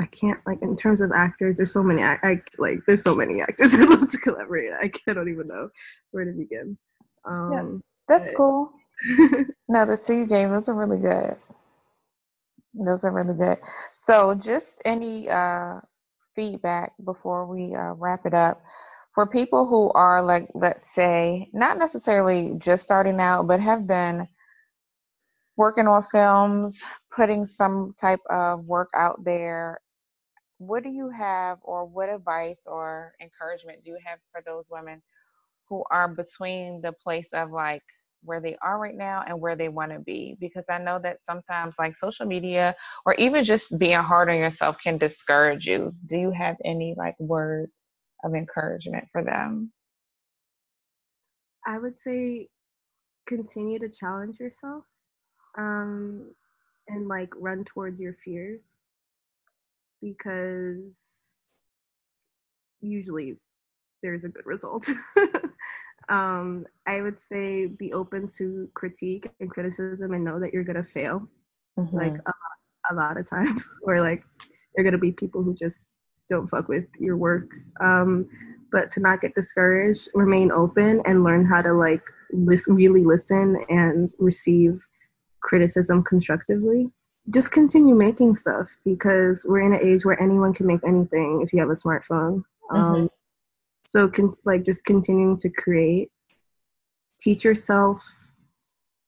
I 0.00 0.06
can't 0.06 0.40
like 0.46 0.62
in 0.62 0.76
terms 0.76 1.00
of 1.00 1.12
actors. 1.12 1.56
There's 1.56 1.72
so 1.72 1.82
many. 1.82 2.02
I, 2.02 2.18
I 2.22 2.42
like 2.58 2.78
there's 2.86 3.02
so 3.02 3.14
many 3.14 3.40
actors 3.40 3.74
I'd 3.78 3.88
love 3.88 4.10
to 4.10 4.18
collaborate. 4.18 4.72
I, 4.72 4.90
I 5.08 5.12
don't 5.12 5.28
even 5.28 5.48
know 5.48 5.68
where 6.10 6.24
to 6.24 6.32
begin. 6.32 6.76
Um, 7.24 7.50
yeah, 8.08 8.16
that's 8.16 8.30
but, 8.30 8.36
cool. 8.36 8.72
no, 9.68 9.86
the 9.86 9.96
two 9.96 10.18
you 10.18 10.26
gave 10.26 10.50
those 10.50 10.68
are 10.68 10.74
really 10.74 10.98
good. 10.98 11.36
Those 12.74 13.04
are 13.04 13.12
really 13.12 13.34
good. 13.34 13.58
So, 14.06 14.34
just 14.34 14.80
any 14.84 15.28
uh, 15.28 15.80
feedback 16.34 16.92
before 17.04 17.46
we 17.46 17.74
uh, 17.74 17.94
wrap 17.94 18.26
it 18.26 18.34
up 18.34 18.62
for 19.14 19.26
people 19.26 19.66
who 19.66 19.90
are 19.90 20.22
like, 20.22 20.48
let's 20.54 20.94
say, 20.94 21.50
not 21.52 21.78
necessarily 21.78 22.54
just 22.58 22.82
starting 22.82 23.20
out, 23.20 23.46
but 23.46 23.60
have 23.60 23.86
been 23.86 24.26
working 25.56 25.86
on 25.86 26.02
films, 26.02 26.82
putting 27.14 27.46
some 27.46 27.92
type 28.00 28.20
of 28.30 28.64
work 28.64 28.90
out 28.94 29.24
there 29.24 29.80
what 30.58 30.82
do 30.82 30.90
you 30.90 31.10
have 31.10 31.58
or 31.62 31.84
what 31.84 32.08
advice 32.08 32.60
or 32.66 33.14
encouragement 33.20 33.82
do 33.84 33.90
you 33.90 33.98
have 34.04 34.18
for 34.32 34.42
those 34.46 34.68
women 34.70 35.02
who 35.68 35.84
are 35.90 36.08
between 36.08 36.80
the 36.82 36.92
place 36.92 37.28
of 37.32 37.50
like 37.50 37.82
where 38.22 38.40
they 38.40 38.56
are 38.62 38.78
right 38.78 38.96
now 38.96 39.22
and 39.26 39.40
where 39.40 39.56
they 39.56 39.68
want 39.68 39.92
to 39.92 39.98
be? 40.00 40.36
Because 40.40 40.64
i 40.70 40.78
know 40.78 40.98
that 41.02 41.24
sometimes 41.24 41.74
like 41.78 41.96
social 41.96 42.26
media 42.26 42.74
or 43.06 43.14
even 43.14 43.44
just 43.44 43.78
being 43.78 43.98
hard 43.98 44.30
on 44.30 44.36
yourself 44.36 44.76
can 44.82 44.98
discourage 44.98 45.66
you. 45.66 45.92
Do 46.06 46.18
you 46.18 46.30
have 46.32 46.56
any 46.64 46.94
like 46.96 47.16
words 47.18 47.72
of 48.24 48.34
encouragement 48.34 49.06
for 49.12 49.22
them? 49.24 49.72
I 51.66 51.78
would 51.78 51.98
say 51.98 52.48
continue 53.26 53.78
to 53.78 53.88
challenge 53.88 54.40
yourself 54.40 54.84
um 55.56 56.34
and 56.88 57.08
like 57.08 57.32
run 57.36 57.64
towards 57.64 58.00
your 58.00 58.14
fears 58.14 58.78
because 60.00 61.46
usually 62.80 63.36
there's 64.02 64.24
a 64.24 64.28
good 64.28 64.46
result. 64.46 64.88
um, 66.08 66.66
I 66.86 67.02
would 67.02 67.18
say 67.18 67.66
be 67.66 67.92
open 67.92 68.26
to 68.36 68.68
critique 68.74 69.28
and 69.40 69.50
criticism 69.50 70.12
and 70.12 70.24
know 70.24 70.40
that 70.40 70.52
you're 70.52 70.64
gonna 70.64 70.82
fail, 70.82 71.28
mm-hmm. 71.78 71.96
like 71.96 72.16
a, 72.26 72.32
a 72.90 72.94
lot 72.94 73.18
of 73.18 73.28
times, 73.28 73.74
or 73.82 74.00
like 74.00 74.24
there 74.74 74.82
are 74.82 74.84
gonna 74.84 74.98
be 74.98 75.12
people 75.12 75.42
who 75.42 75.54
just 75.54 75.82
don't 76.28 76.46
fuck 76.46 76.68
with 76.68 76.86
your 76.98 77.16
work. 77.16 77.50
Um, 77.80 78.28
but 78.72 78.88
to 78.90 79.00
not 79.00 79.20
get 79.20 79.34
discouraged, 79.34 80.08
remain 80.14 80.52
open 80.52 81.02
and 81.04 81.24
learn 81.24 81.44
how 81.44 81.60
to 81.60 81.72
like 81.72 82.04
listen, 82.32 82.74
really 82.74 83.04
listen 83.04 83.56
and 83.68 84.08
receive 84.18 84.80
criticism 85.40 86.02
constructively 86.02 86.90
just 87.28 87.52
continue 87.52 87.94
making 87.94 88.34
stuff 88.34 88.76
because 88.84 89.44
we're 89.46 89.60
in 89.60 89.74
an 89.74 89.80
age 89.82 90.04
where 90.04 90.20
anyone 90.20 90.52
can 90.52 90.66
make 90.66 90.80
anything 90.86 91.40
if 91.42 91.52
you 91.52 91.60
have 91.60 91.68
a 91.70 91.74
smartphone. 91.74 92.42
Mm-hmm. 92.70 92.76
Um, 92.76 93.10
so, 93.84 94.08
con- 94.08 94.32
like, 94.44 94.64
just 94.64 94.84
continuing 94.84 95.36
to 95.38 95.50
create, 95.50 96.10
teach 97.20 97.44
yourself 97.44 98.02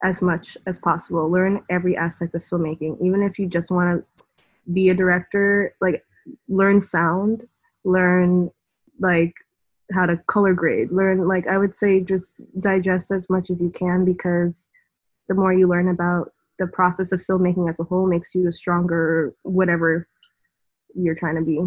as 0.03 0.21
much 0.21 0.57
as 0.67 0.79
possible. 0.79 1.31
Learn 1.31 1.63
every 1.71 1.97
aspect 1.97 2.35
of 2.35 2.43
filmmaking, 2.43 3.01
even 3.01 3.23
if 3.23 3.39
you 3.39 3.47
just 3.47 3.71
want 3.71 4.05
to 4.05 4.45
be 4.73 4.91
a 4.91 4.95
director. 4.95 5.75
Like, 5.81 6.05
learn 6.49 6.81
sound, 6.81 7.45
learn 7.85 8.51
like 9.01 9.35
how 9.93 10.07
to 10.07 10.17
color 10.27 10.55
grade, 10.55 10.91
learn 10.93 11.19
like 11.27 11.47
I 11.47 11.59
would 11.59 11.75
say 11.75 12.01
just 12.01 12.41
digest 12.61 13.11
as 13.11 13.29
much 13.29 13.51
as 13.51 13.61
you 13.61 13.71
can 13.71 14.05
because 14.05 14.69
the 15.29 15.35
more 15.35 15.53
you 15.53 15.69
learn 15.69 15.89
about 15.89 16.31
the 16.59 16.67
process 16.69 17.13
of 17.13 17.21
filmmaking 17.21 17.69
as 17.69 17.81
a 17.81 17.85
whole 17.85 18.07
makes 18.07 18.35
you 18.35 18.47
a 18.47 18.53
stronger 18.53 19.35
whatever 19.43 20.07
you're 20.95 21.15
trying 21.15 21.37
to 21.37 21.43
be. 21.43 21.61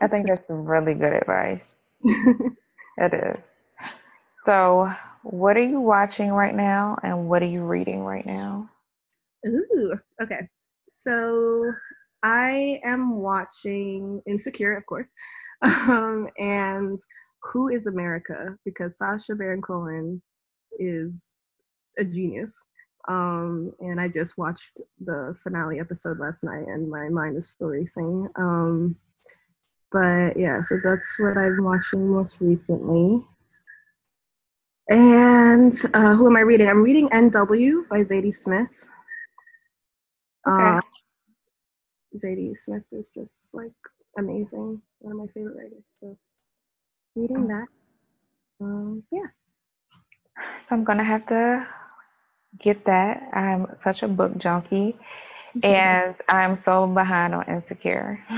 I 0.00 0.08
think 0.08 0.26
that's 0.26 0.46
really 0.48 0.94
good 0.94 1.12
advice. 1.12 1.60
it 2.04 3.14
is. 3.14 3.42
So, 4.44 4.92
what 5.22 5.56
are 5.56 5.64
you 5.64 5.80
watching 5.80 6.30
right 6.30 6.54
now 6.54 6.96
and 7.02 7.28
what 7.28 7.42
are 7.42 7.46
you 7.46 7.62
reading 7.62 8.00
right 8.00 8.26
now? 8.26 8.68
Ooh, 9.46 9.94
okay. 10.20 10.48
So, 10.92 11.72
I 12.22 12.80
am 12.84 13.16
watching 13.16 14.20
Insecure, 14.26 14.76
of 14.76 14.86
course, 14.86 15.12
um, 15.62 16.28
and 16.38 17.00
Who 17.52 17.68
is 17.68 17.86
America 17.86 18.56
because 18.64 18.98
Sacha 18.98 19.34
Baron 19.36 19.62
Cohen 19.62 20.22
is 20.78 21.32
a 21.98 22.04
genius. 22.04 22.60
Um, 23.08 23.72
and 23.80 24.00
I 24.00 24.08
just 24.08 24.38
watched 24.38 24.80
the 25.00 25.36
finale 25.42 25.80
episode 25.80 26.18
last 26.18 26.44
night, 26.44 26.66
and 26.68 26.88
my 26.88 27.08
mind 27.08 27.36
is 27.36 27.48
still 27.48 27.68
racing. 27.68 28.28
Um, 28.36 28.96
but 29.90 30.36
yeah, 30.36 30.60
so 30.60 30.78
that's 30.82 31.16
what 31.18 31.36
I'm 31.36 31.62
watching 31.62 32.08
most 32.08 32.40
recently. 32.40 33.24
And 34.88 35.74
uh, 35.94 36.14
who 36.14 36.26
am 36.26 36.36
I 36.36 36.40
reading? 36.40 36.68
I'm 36.68 36.82
reading 36.82 37.08
NW 37.10 37.88
by 37.88 37.98
Zadie 37.98 38.32
Smith. 38.32 38.88
Okay. 40.46 40.64
Uh, 40.64 40.80
Zadie 42.16 42.56
Smith 42.56 42.84
is 42.92 43.08
just 43.08 43.54
like 43.54 43.72
amazing. 44.18 44.80
One 44.98 45.12
of 45.12 45.18
my 45.18 45.26
favorite 45.32 45.56
writers. 45.56 45.84
So 45.84 46.16
reading 47.14 47.48
that. 47.48 47.66
Um, 48.60 49.02
yeah. 49.10 49.26
So 50.60 50.76
I'm 50.76 50.84
gonna 50.84 51.04
have 51.04 51.26
to 51.26 51.66
get 52.60 52.84
that. 52.86 53.22
I'm 53.32 53.66
such 53.82 54.02
a 54.02 54.08
book 54.08 54.36
junkie, 54.38 54.96
mm-hmm. 55.56 55.60
and 55.64 56.14
I'm 56.28 56.56
so 56.56 56.86
behind 56.86 57.34
on 57.34 57.44
Insecure. 57.48 58.18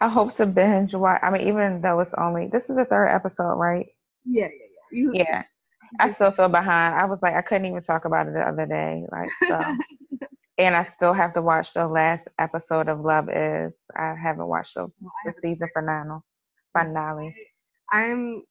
I 0.00 0.08
hope 0.08 0.34
to 0.36 0.46
binge 0.46 0.94
watch. 0.94 1.20
I 1.22 1.30
mean, 1.30 1.48
even 1.48 1.80
though 1.80 2.00
it's 2.00 2.14
only 2.18 2.48
this 2.52 2.68
is 2.68 2.76
the 2.76 2.84
third 2.84 3.08
episode, 3.08 3.54
right? 3.54 3.86
Yeah, 4.24 4.44
yeah, 4.44 4.50
yeah. 4.50 4.98
You, 4.98 5.12
yeah. 5.14 5.42
I 6.00 6.10
still 6.10 6.32
feel 6.32 6.48
behind. 6.48 6.94
I 6.94 7.04
was 7.04 7.22
like, 7.22 7.34
I 7.34 7.42
couldn't 7.42 7.66
even 7.66 7.82
talk 7.82 8.04
about 8.04 8.26
it 8.26 8.34
the 8.34 8.40
other 8.40 8.66
day. 8.66 9.04
Like, 9.10 9.30
so. 9.46 9.60
and 10.58 10.76
I 10.76 10.84
still 10.84 11.12
have 11.12 11.34
to 11.34 11.42
watch 11.42 11.72
the 11.74 11.86
last 11.86 12.28
episode 12.38 12.88
of 12.88 13.00
Love 13.00 13.28
Is. 13.28 13.80
I 13.96 14.14
haven't 14.14 14.46
watched 14.46 14.74
the, 14.74 14.88
the 15.24 15.32
season 15.32 15.68
finale. 15.74 16.20
Finale. 16.76 17.34
I'm 17.92 18.42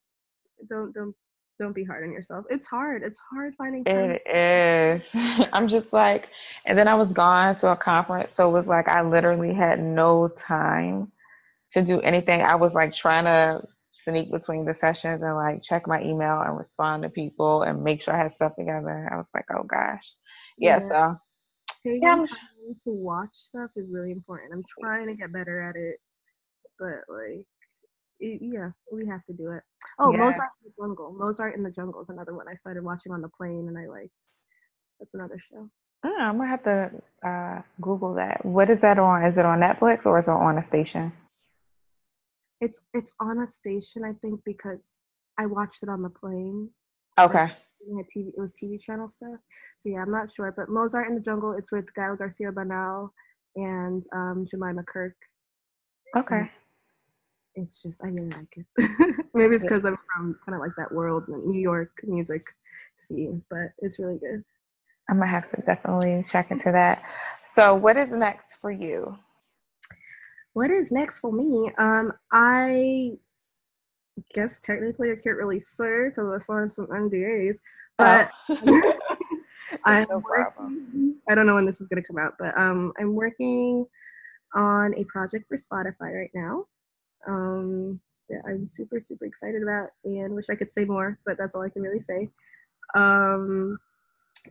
don't 0.69 0.93
don't 0.93 1.15
don't 1.57 1.73
be 1.73 1.83
hard 1.83 2.03
on 2.03 2.11
yourself. 2.11 2.45
It's 2.49 2.67
hard. 2.67 3.03
It's 3.03 3.19
hard 3.31 3.55
finding 3.55 3.83
time. 3.83 4.17
It 4.25 5.03
is. 5.03 5.09
I'm 5.53 5.67
just 5.67 5.93
like, 5.93 6.29
and 6.65 6.77
then 6.77 6.87
I 6.87 6.95
was 6.95 7.09
gone 7.09 7.55
to 7.57 7.71
a 7.71 7.75
conference, 7.75 8.31
so 8.31 8.49
it 8.49 8.53
was 8.53 8.67
like 8.67 8.87
I 8.87 9.01
literally 9.01 9.53
had 9.53 9.81
no 9.81 10.27
time 10.27 11.11
to 11.71 11.81
do 11.81 12.01
anything. 12.01 12.41
I 12.41 12.55
was 12.55 12.73
like 12.73 12.93
trying 12.93 13.25
to 13.25 13.61
sneak 14.03 14.31
between 14.31 14.65
the 14.65 14.73
sessions 14.73 15.21
and 15.21 15.35
like 15.35 15.63
check 15.63 15.87
my 15.87 16.01
email 16.01 16.41
and 16.41 16.57
respond 16.57 17.03
to 17.03 17.09
people 17.09 17.63
and 17.63 17.83
make 17.83 18.01
sure 18.01 18.13
I 18.13 18.23
had 18.23 18.31
stuff 18.31 18.55
together. 18.55 19.09
I 19.11 19.17
was 19.17 19.27
like, 19.33 19.45
oh 19.55 19.63
gosh, 19.63 20.03
yeah. 20.57 20.79
yeah. 20.79 20.89
So 20.89 21.17
taking 21.83 22.01
yeah, 22.01 22.15
time 22.15 22.75
to 22.83 22.91
watch 22.91 23.33
stuff 23.33 23.71
is 23.75 23.87
really 23.91 24.11
important. 24.11 24.53
I'm 24.53 24.63
trying 24.79 25.07
to 25.07 25.15
get 25.15 25.33
better 25.33 25.61
at 25.61 25.75
it, 25.75 25.97
but 26.79 27.03
like, 27.09 27.45
it, 28.19 28.39
yeah, 28.41 28.69
we 28.91 29.05
have 29.07 29.25
to 29.25 29.33
do 29.33 29.51
it. 29.51 29.63
Oh, 29.99 30.11
yeah. 30.11 30.19
Mozart 30.19 30.49
in 30.63 30.71
the 30.71 30.83
Jungle. 30.83 31.15
Mozart 31.17 31.55
in 31.55 31.63
the 31.63 31.71
Jungle 31.71 32.01
is 32.01 32.09
another 32.09 32.33
one 32.33 32.47
I 32.49 32.55
started 32.55 32.83
watching 32.83 33.11
on 33.11 33.21
the 33.21 33.29
plane, 33.29 33.67
and 33.67 33.77
I 33.77 33.87
liked. 33.87 34.11
That's 34.99 35.13
another 35.13 35.37
show. 35.37 35.69
Oh, 36.05 36.17
I'm 36.19 36.37
gonna 36.37 36.49
have 36.49 36.63
to 36.63 36.91
uh, 37.27 37.61
Google 37.81 38.13
that. 38.15 38.45
What 38.45 38.69
is 38.69 38.79
that 38.81 38.99
on? 38.99 39.25
Is 39.25 39.37
it 39.37 39.45
on 39.45 39.59
Netflix 39.59 40.05
or 40.05 40.19
is 40.19 40.27
it 40.27 40.31
on 40.31 40.57
a 40.57 40.67
station? 40.67 41.11
It's 42.61 42.83
it's 42.93 43.13
on 43.19 43.41
a 43.41 43.47
station, 43.47 44.03
I 44.05 44.13
think, 44.21 44.41
because 44.45 44.99
I 45.39 45.47
watched 45.47 45.83
it 45.83 45.89
on 45.89 46.01
the 46.01 46.09
plane. 46.09 46.69
Okay. 47.19 47.47
Like, 47.87 48.07
TV, 48.15 48.29
it 48.29 48.37
was 48.37 48.53
TV 48.53 48.81
channel 48.81 49.07
stuff. 49.07 49.39
So 49.77 49.89
yeah, 49.89 50.01
I'm 50.01 50.11
not 50.11 50.31
sure. 50.31 50.53
But 50.55 50.69
Mozart 50.69 51.09
in 51.09 51.15
the 51.15 51.21
Jungle, 51.21 51.53
it's 51.53 51.71
with 51.71 51.93
Gael 51.95 52.15
Garcia 52.15 52.51
Bernal 52.51 53.11
and 53.55 54.03
um, 54.13 54.45
Jemima 54.49 54.83
Kirk. 54.83 55.15
Okay. 56.15 56.49
It's 57.55 57.81
just 57.81 58.03
I 58.03 58.07
really 58.07 58.29
like 58.29 58.57
it. 58.57 58.65
Maybe 59.33 59.55
it's 59.55 59.63
because 59.63 59.83
yeah. 59.83 59.91
I'm 59.91 59.97
from 60.15 60.39
kind 60.45 60.55
of 60.55 60.61
like 60.61 60.75
that 60.77 60.91
world, 60.91 61.25
New 61.27 61.59
York 61.59 62.01
music 62.03 62.47
scene, 62.97 63.43
but 63.49 63.69
it's 63.79 63.99
really 63.99 64.17
good. 64.17 64.43
I'm 65.09 65.19
gonna 65.19 65.29
have 65.29 65.49
to 65.51 65.61
definitely 65.61 66.23
check 66.27 66.51
into 66.51 66.71
that. 66.71 67.03
So, 67.53 67.73
what 67.75 67.97
is 67.97 68.11
next 68.11 68.55
for 68.57 68.71
you? 68.71 69.17
what 70.55 70.71
is 70.71 70.89
next 70.89 71.19
for 71.19 71.33
me? 71.33 71.69
Um, 71.77 72.13
I 72.31 73.11
guess 74.33 74.61
technically 74.61 75.11
I 75.11 75.15
can't 75.15 75.35
really 75.35 75.59
say 75.59 76.05
because 76.07 76.31
I 76.31 76.37
signed 76.37 76.71
some 76.71 76.87
NDAs, 76.87 77.59
but 77.97 78.31
oh. 78.49 78.93
I'm 79.83 80.07
no 80.09 80.23
working, 80.29 81.15
I 81.29 81.35
don't 81.35 81.45
know 81.45 81.55
when 81.55 81.65
this 81.65 81.81
is 81.81 81.89
going 81.89 82.01
to 82.01 82.07
come 82.07 82.17
out, 82.17 82.35
but 82.39 82.57
um, 82.57 82.93
I'm 82.97 83.13
working 83.13 83.85
on 84.53 84.93
a 84.95 85.03
project 85.05 85.45
for 85.49 85.57
Spotify 85.57 86.13
right 86.13 86.31
now. 86.33 86.65
Um, 87.27 87.99
that 88.29 88.41
I'm 88.47 88.65
super 88.65 88.99
super 88.99 89.25
excited 89.25 89.61
about 89.61 89.89
and 90.03 90.33
wish 90.33 90.49
I 90.49 90.55
could 90.55 90.71
say 90.71 90.85
more, 90.85 91.19
but 91.25 91.37
that's 91.37 91.53
all 91.55 91.61
I 91.63 91.69
can 91.69 91.81
really 91.81 91.99
say. 91.99 92.29
Um, 92.95 93.77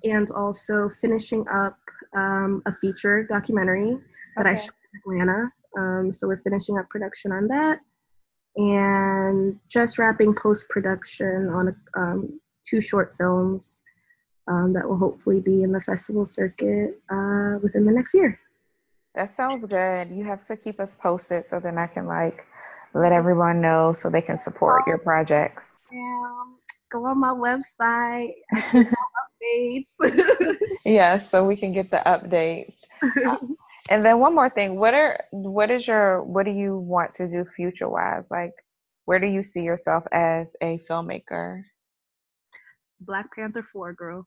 and 0.02 0.30
also 0.30 0.88
finishing 0.88 1.44
up 1.48 1.78
um, 2.16 2.62
a 2.66 2.72
feature 2.72 3.24
documentary 3.24 3.96
that 4.36 4.46
okay. 4.46 4.50
I 4.50 4.54
shot 4.54 4.74
in 5.06 5.12
Atlanta 5.12 5.52
um, 5.76 6.12
so 6.12 6.26
we're 6.26 6.36
finishing 6.36 6.78
up 6.78 6.88
production 6.88 7.32
on 7.32 7.48
that 7.48 7.80
and 8.56 9.58
just 9.68 9.98
wrapping 9.98 10.34
post 10.34 10.68
production 10.68 11.48
on 11.48 11.76
um, 11.96 12.40
two 12.64 12.80
short 12.80 13.12
films 13.14 13.82
um, 14.46 14.72
that 14.72 14.86
will 14.86 14.96
hopefully 14.96 15.40
be 15.40 15.62
in 15.62 15.72
the 15.72 15.80
festival 15.80 16.24
circuit 16.24 17.00
uh, 17.10 17.58
within 17.62 17.84
the 17.84 17.92
next 17.92 18.14
year. 18.14 18.38
That 19.14 19.34
sounds 19.34 19.64
good. 19.66 20.10
You 20.10 20.24
have 20.24 20.46
to 20.46 20.56
keep 20.56 20.80
us 20.80 20.94
posted 20.94 21.46
so 21.46 21.60
then 21.60 21.78
I 21.78 21.86
can 21.86 22.06
like 22.06 22.44
let 22.94 23.12
everyone 23.12 23.60
know 23.60 23.92
so 23.92 24.08
they 24.08 24.22
can 24.22 24.38
support 24.38 24.86
your 24.86 24.98
projects. 24.98 25.76
Um, 25.92 26.58
go 26.90 27.04
on 27.06 27.20
my 27.20 27.28
website. 27.28 28.32
updates. 29.44 29.94
yeah, 30.84 31.18
so 31.18 31.44
we 31.44 31.56
can 31.56 31.72
get 31.72 31.90
the 31.90 32.02
updates. 32.06 32.80
And 33.90 34.02
then 34.02 34.18
one 34.18 34.34
more 34.34 34.48
thing, 34.48 34.76
what 34.76 34.94
are 34.94 35.22
what 35.30 35.70
is 35.70 35.86
your 35.86 36.22
what 36.22 36.46
do 36.46 36.52
you 36.52 36.78
want 36.78 37.12
to 37.16 37.28
do 37.28 37.44
future 37.44 37.86
wise? 37.86 38.24
Like 38.30 38.52
where 39.04 39.18
do 39.18 39.26
you 39.26 39.42
see 39.42 39.60
yourself 39.60 40.04
as 40.10 40.46
a 40.62 40.80
filmmaker? 40.88 41.60
Black 42.98 43.26
Panther 43.36 43.62
4, 43.62 43.92
girl. 43.92 44.26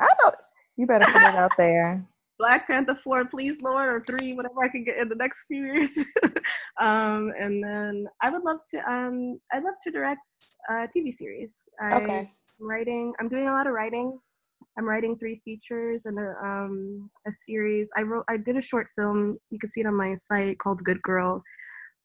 I 0.00 0.08
don't 0.20 0.34
you 0.76 0.88
better 0.88 1.04
put 1.04 1.22
it 1.22 1.36
out 1.36 1.52
there. 1.56 2.04
Black 2.38 2.66
Panther 2.66 2.94
4, 2.94 3.26
please, 3.26 3.62
Lord, 3.62 3.88
or 3.88 4.04
3, 4.18 4.34
whatever 4.34 4.62
I 4.62 4.68
can 4.68 4.84
get 4.84 4.98
in 4.98 5.08
the 5.08 5.16
next 5.16 5.46
few 5.46 5.64
years. 5.64 5.98
um, 6.80 7.32
and 7.38 7.62
then 7.64 8.06
I 8.20 8.30
would 8.30 8.42
love 8.42 8.60
to 8.72 8.90
um 8.90 9.40
I'd 9.52 9.64
love 9.64 9.74
to 9.82 9.90
direct 9.90 10.20
a 10.68 10.88
TV 10.94 11.12
series. 11.12 11.68
I, 11.80 11.94
okay. 11.96 12.30
Writing 12.58 13.12
I'm 13.20 13.28
doing 13.28 13.48
a 13.48 13.52
lot 13.52 13.66
of 13.66 13.72
writing 13.72 14.18
I'm 14.78 14.88
writing 14.88 15.16
three 15.16 15.36
features 15.36 16.04
and 16.04 16.18
a, 16.18 16.34
um, 16.42 17.10
a 17.26 17.32
series. 17.32 17.90
I 17.96 18.02
wrote, 18.02 18.24
I 18.28 18.36
did 18.36 18.56
a 18.56 18.60
short 18.60 18.88
film. 18.94 19.38
You 19.50 19.58
can 19.58 19.70
see 19.70 19.80
it 19.80 19.86
on 19.86 19.94
my 19.94 20.14
site 20.14 20.58
called 20.58 20.84
Good 20.84 21.00
Girl, 21.02 21.42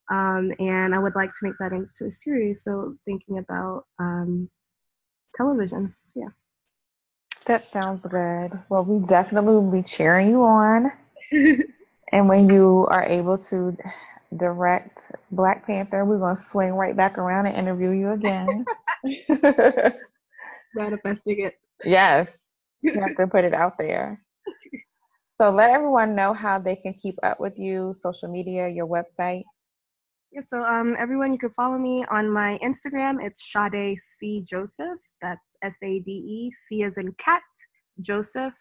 um, 0.10 0.52
and 0.60 0.96
I 0.96 1.00
would 1.00 1.16
like 1.16 1.30
to 1.30 1.44
make 1.44 1.56
that 1.60 1.74
into 1.74 2.06
a 2.06 2.10
series. 2.10 2.64
So 2.64 2.96
thinking 3.06 3.40
about 3.40 3.84
um, 4.00 4.50
television, 5.36 5.94
yeah. 6.16 6.30
That 7.46 7.66
sounds 7.66 8.06
good. 8.06 8.52
Well, 8.70 8.86
we 8.86 9.06
definitely 9.08 9.54
will 9.54 9.72
be 9.72 9.84
cheering 9.84 10.30
you 10.30 10.44
on. 10.44 10.92
and 12.12 12.30
when 12.30 12.50
you 12.50 12.88
are 12.90 13.04
able 13.04 13.38
to 13.40 13.76
direct 14.38 15.12
Black 15.32 15.66
Panther, 15.66 16.06
we're 16.06 16.20
going 16.20 16.38
to 16.38 16.42
swing 16.44 16.74
right 16.74 16.96
back 16.96 17.18
around 17.18 17.48
and 17.48 17.58
interview 17.58 17.90
you 17.92 18.12
again. 18.12 18.66
Manifesting 20.76 21.42
it. 21.42 21.60
Yes 21.84 22.30
you 22.82 23.00
have 23.02 23.16
to 23.16 23.28
put 23.28 23.46
it 23.46 23.54
out 23.54 23.78
there. 23.78 24.22
So 25.38 25.52
let 25.52 25.72
everyone 25.72 26.16
know 26.16 26.34
how 26.34 26.60
they 26.60 26.76
can 26.76 26.94
keep 26.94 27.16
up 27.24 27.40
with 27.40 27.58
you, 27.58 27.94
social 27.98 28.30
media, 28.32 28.68
your 28.68 28.88
website. 28.88 29.44
Yeah, 30.32 30.42
so 30.50 30.64
um, 30.64 30.96
everyone, 30.98 31.34
you 31.34 31.38
can 31.38 31.50
follow 31.50 31.78
me 31.78 32.06
on 32.10 32.30
my 32.30 32.58
Instagram. 32.64 33.18
It's 33.22 33.52
Sade 33.52 33.98
C 33.98 34.42
Joseph. 34.48 35.00
That's 35.22 35.58
S 35.62 35.78
A 35.84 36.00
D 36.00 36.12
E 36.12 36.52
C 36.52 36.84
as 36.84 36.98
in 36.98 37.12
cat 37.18 37.42
Joseph, 38.00 38.54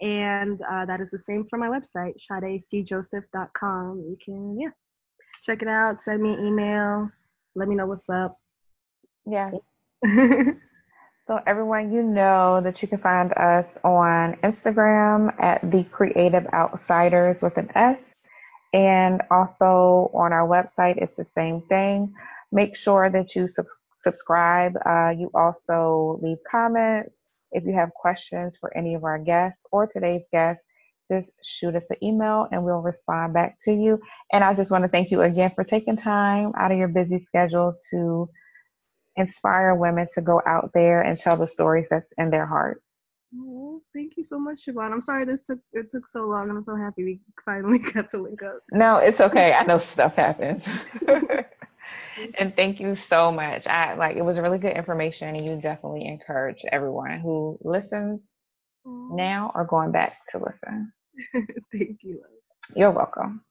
and 0.00 0.58
uh, 0.70 0.86
that 0.86 1.02
is 1.02 1.10
the 1.10 1.18
same 1.18 1.44
for 1.50 1.58
my 1.58 1.68
website, 1.68 2.14
SadeCJoseph.com. 2.30 4.04
You 4.08 4.16
can 4.24 4.58
yeah, 4.58 4.70
check 5.42 5.60
it 5.60 5.68
out. 5.68 6.00
Send 6.00 6.22
me 6.22 6.32
an 6.32 6.46
email. 6.46 7.10
Let 7.54 7.68
me 7.68 7.74
know 7.74 7.86
what's 7.86 8.08
up. 8.08 8.38
Yeah. 9.26 9.50
so 11.26 11.40
everyone, 11.46 11.92
you 11.92 12.02
know 12.02 12.62
that 12.64 12.80
you 12.80 12.88
can 12.88 12.98
find 12.98 13.32
us 13.34 13.78
on 13.84 14.36
Instagram 14.36 15.38
at 15.40 15.70
the 15.70 15.84
Creative 15.84 16.46
Outsiders 16.54 17.42
with 17.42 17.58
an 17.58 17.70
S, 17.74 18.02
and 18.72 19.22
also 19.30 20.10
on 20.14 20.32
our 20.32 20.48
website. 20.48 20.96
It's 20.98 21.16
the 21.16 21.24
same 21.24 21.62
thing. 21.68 22.14
Make 22.52 22.76
sure 22.76 23.10
that 23.10 23.34
you 23.36 23.48
sub- 23.48 23.66
subscribe. 23.94 24.74
Uh, 24.86 25.10
you 25.10 25.30
also 25.34 26.18
leave 26.22 26.38
comments 26.50 27.20
if 27.52 27.64
you 27.64 27.74
have 27.74 27.90
questions 27.94 28.58
for 28.58 28.76
any 28.76 28.94
of 28.94 29.04
our 29.04 29.18
guests 29.18 29.64
or 29.70 29.86
today's 29.86 30.26
guests, 30.32 30.64
just 31.08 31.32
shoot 31.44 31.74
us 31.76 31.90
an 31.90 31.96
email 32.02 32.48
and 32.50 32.64
we'll 32.64 32.80
respond 32.80 33.34
back 33.34 33.56
to 33.64 33.72
you. 33.72 34.00
And 34.32 34.42
I 34.42 34.54
just 34.54 34.70
want 34.70 34.84
to 34.84 34.88
thank 34.88 35.10
you 35.10 35.22
again 35.22 35.52
for 35.54 35.64
taking 35.64 35.96
time 35.96 36.52
out 36.58 36.72
of 36.72 36.78
your 36.78 36.88
busy 36.88 37.22
schedule 37.24 37.74
to 37.90 38.28
inspire 39.16 39.74
women 39.74 40.06
to 40.14 40.22
go 40.22 40.40
out 40.46 40.70
there 40.74 41.02
and 41.02 41.18
tell 41.18 41.36
the 41.36 41.46
stories 41.48 41.88
that's 41.90 42.12
in 42.18 42.30
their 42.30 42.46
heart. 42.46 42.82
Oh, 43.34 43.80
thank 43.94 44.16
you 44.16 44.24
so 44.24 44.38
much, 44.38 44.66
Siobhan. 44.66 44.92
I'm 44.92 45.00
sorry 45.00 45.24
this 45.24 45.42
took 45.42 45.58
it 45.72 45.90
took 45.90 46.06
so 46.06 46.26
long, 46.26 46.48
and 46.48 46.58
I'm 46.58 46.64
so 46.64 46.76
happy 46.76 47.04
we 47.04 47.20
finally 47.44 47.78
got 47.94 48.10
to 48.10 48.22
link 48.22 48.42
up. 48.42 48.60
No, 48.72 48.96
it's 48.96 49.20
okay. 49.20 49.52
I 49.52 49.64
know 49.64 49.78
stuff 49.78 50.16
happens. 50.16 50.66
and 52.38 52.54
thank 52.54 52.80
you 52.80 52.94
so 52.94 53.32
much. 53.32 53.66
I 53.66 53.94
like 53.94 54.16
it 54.16 54.24
was 54.24 54.38
really 54.38 54.58
good 54.58 54.76
information, 54.76 55.28
and 55.28 55.40
you 55.40 55.56
definitely 55.56 56.06
encourage 56.06 56.62
everyone 56.70 57.20
who 57.20 57.58
listens 57.62 58.20
now 58.84 59.52
or 59.54 59.64
going 59.64 59.92
back 59.92 60.18
to 60.30 60.38
listen. 60.38 60.92
Thank 61.72 62.02
you. 62.02 62.22
You're 62.74 62.90
welcome. 62.90 63.42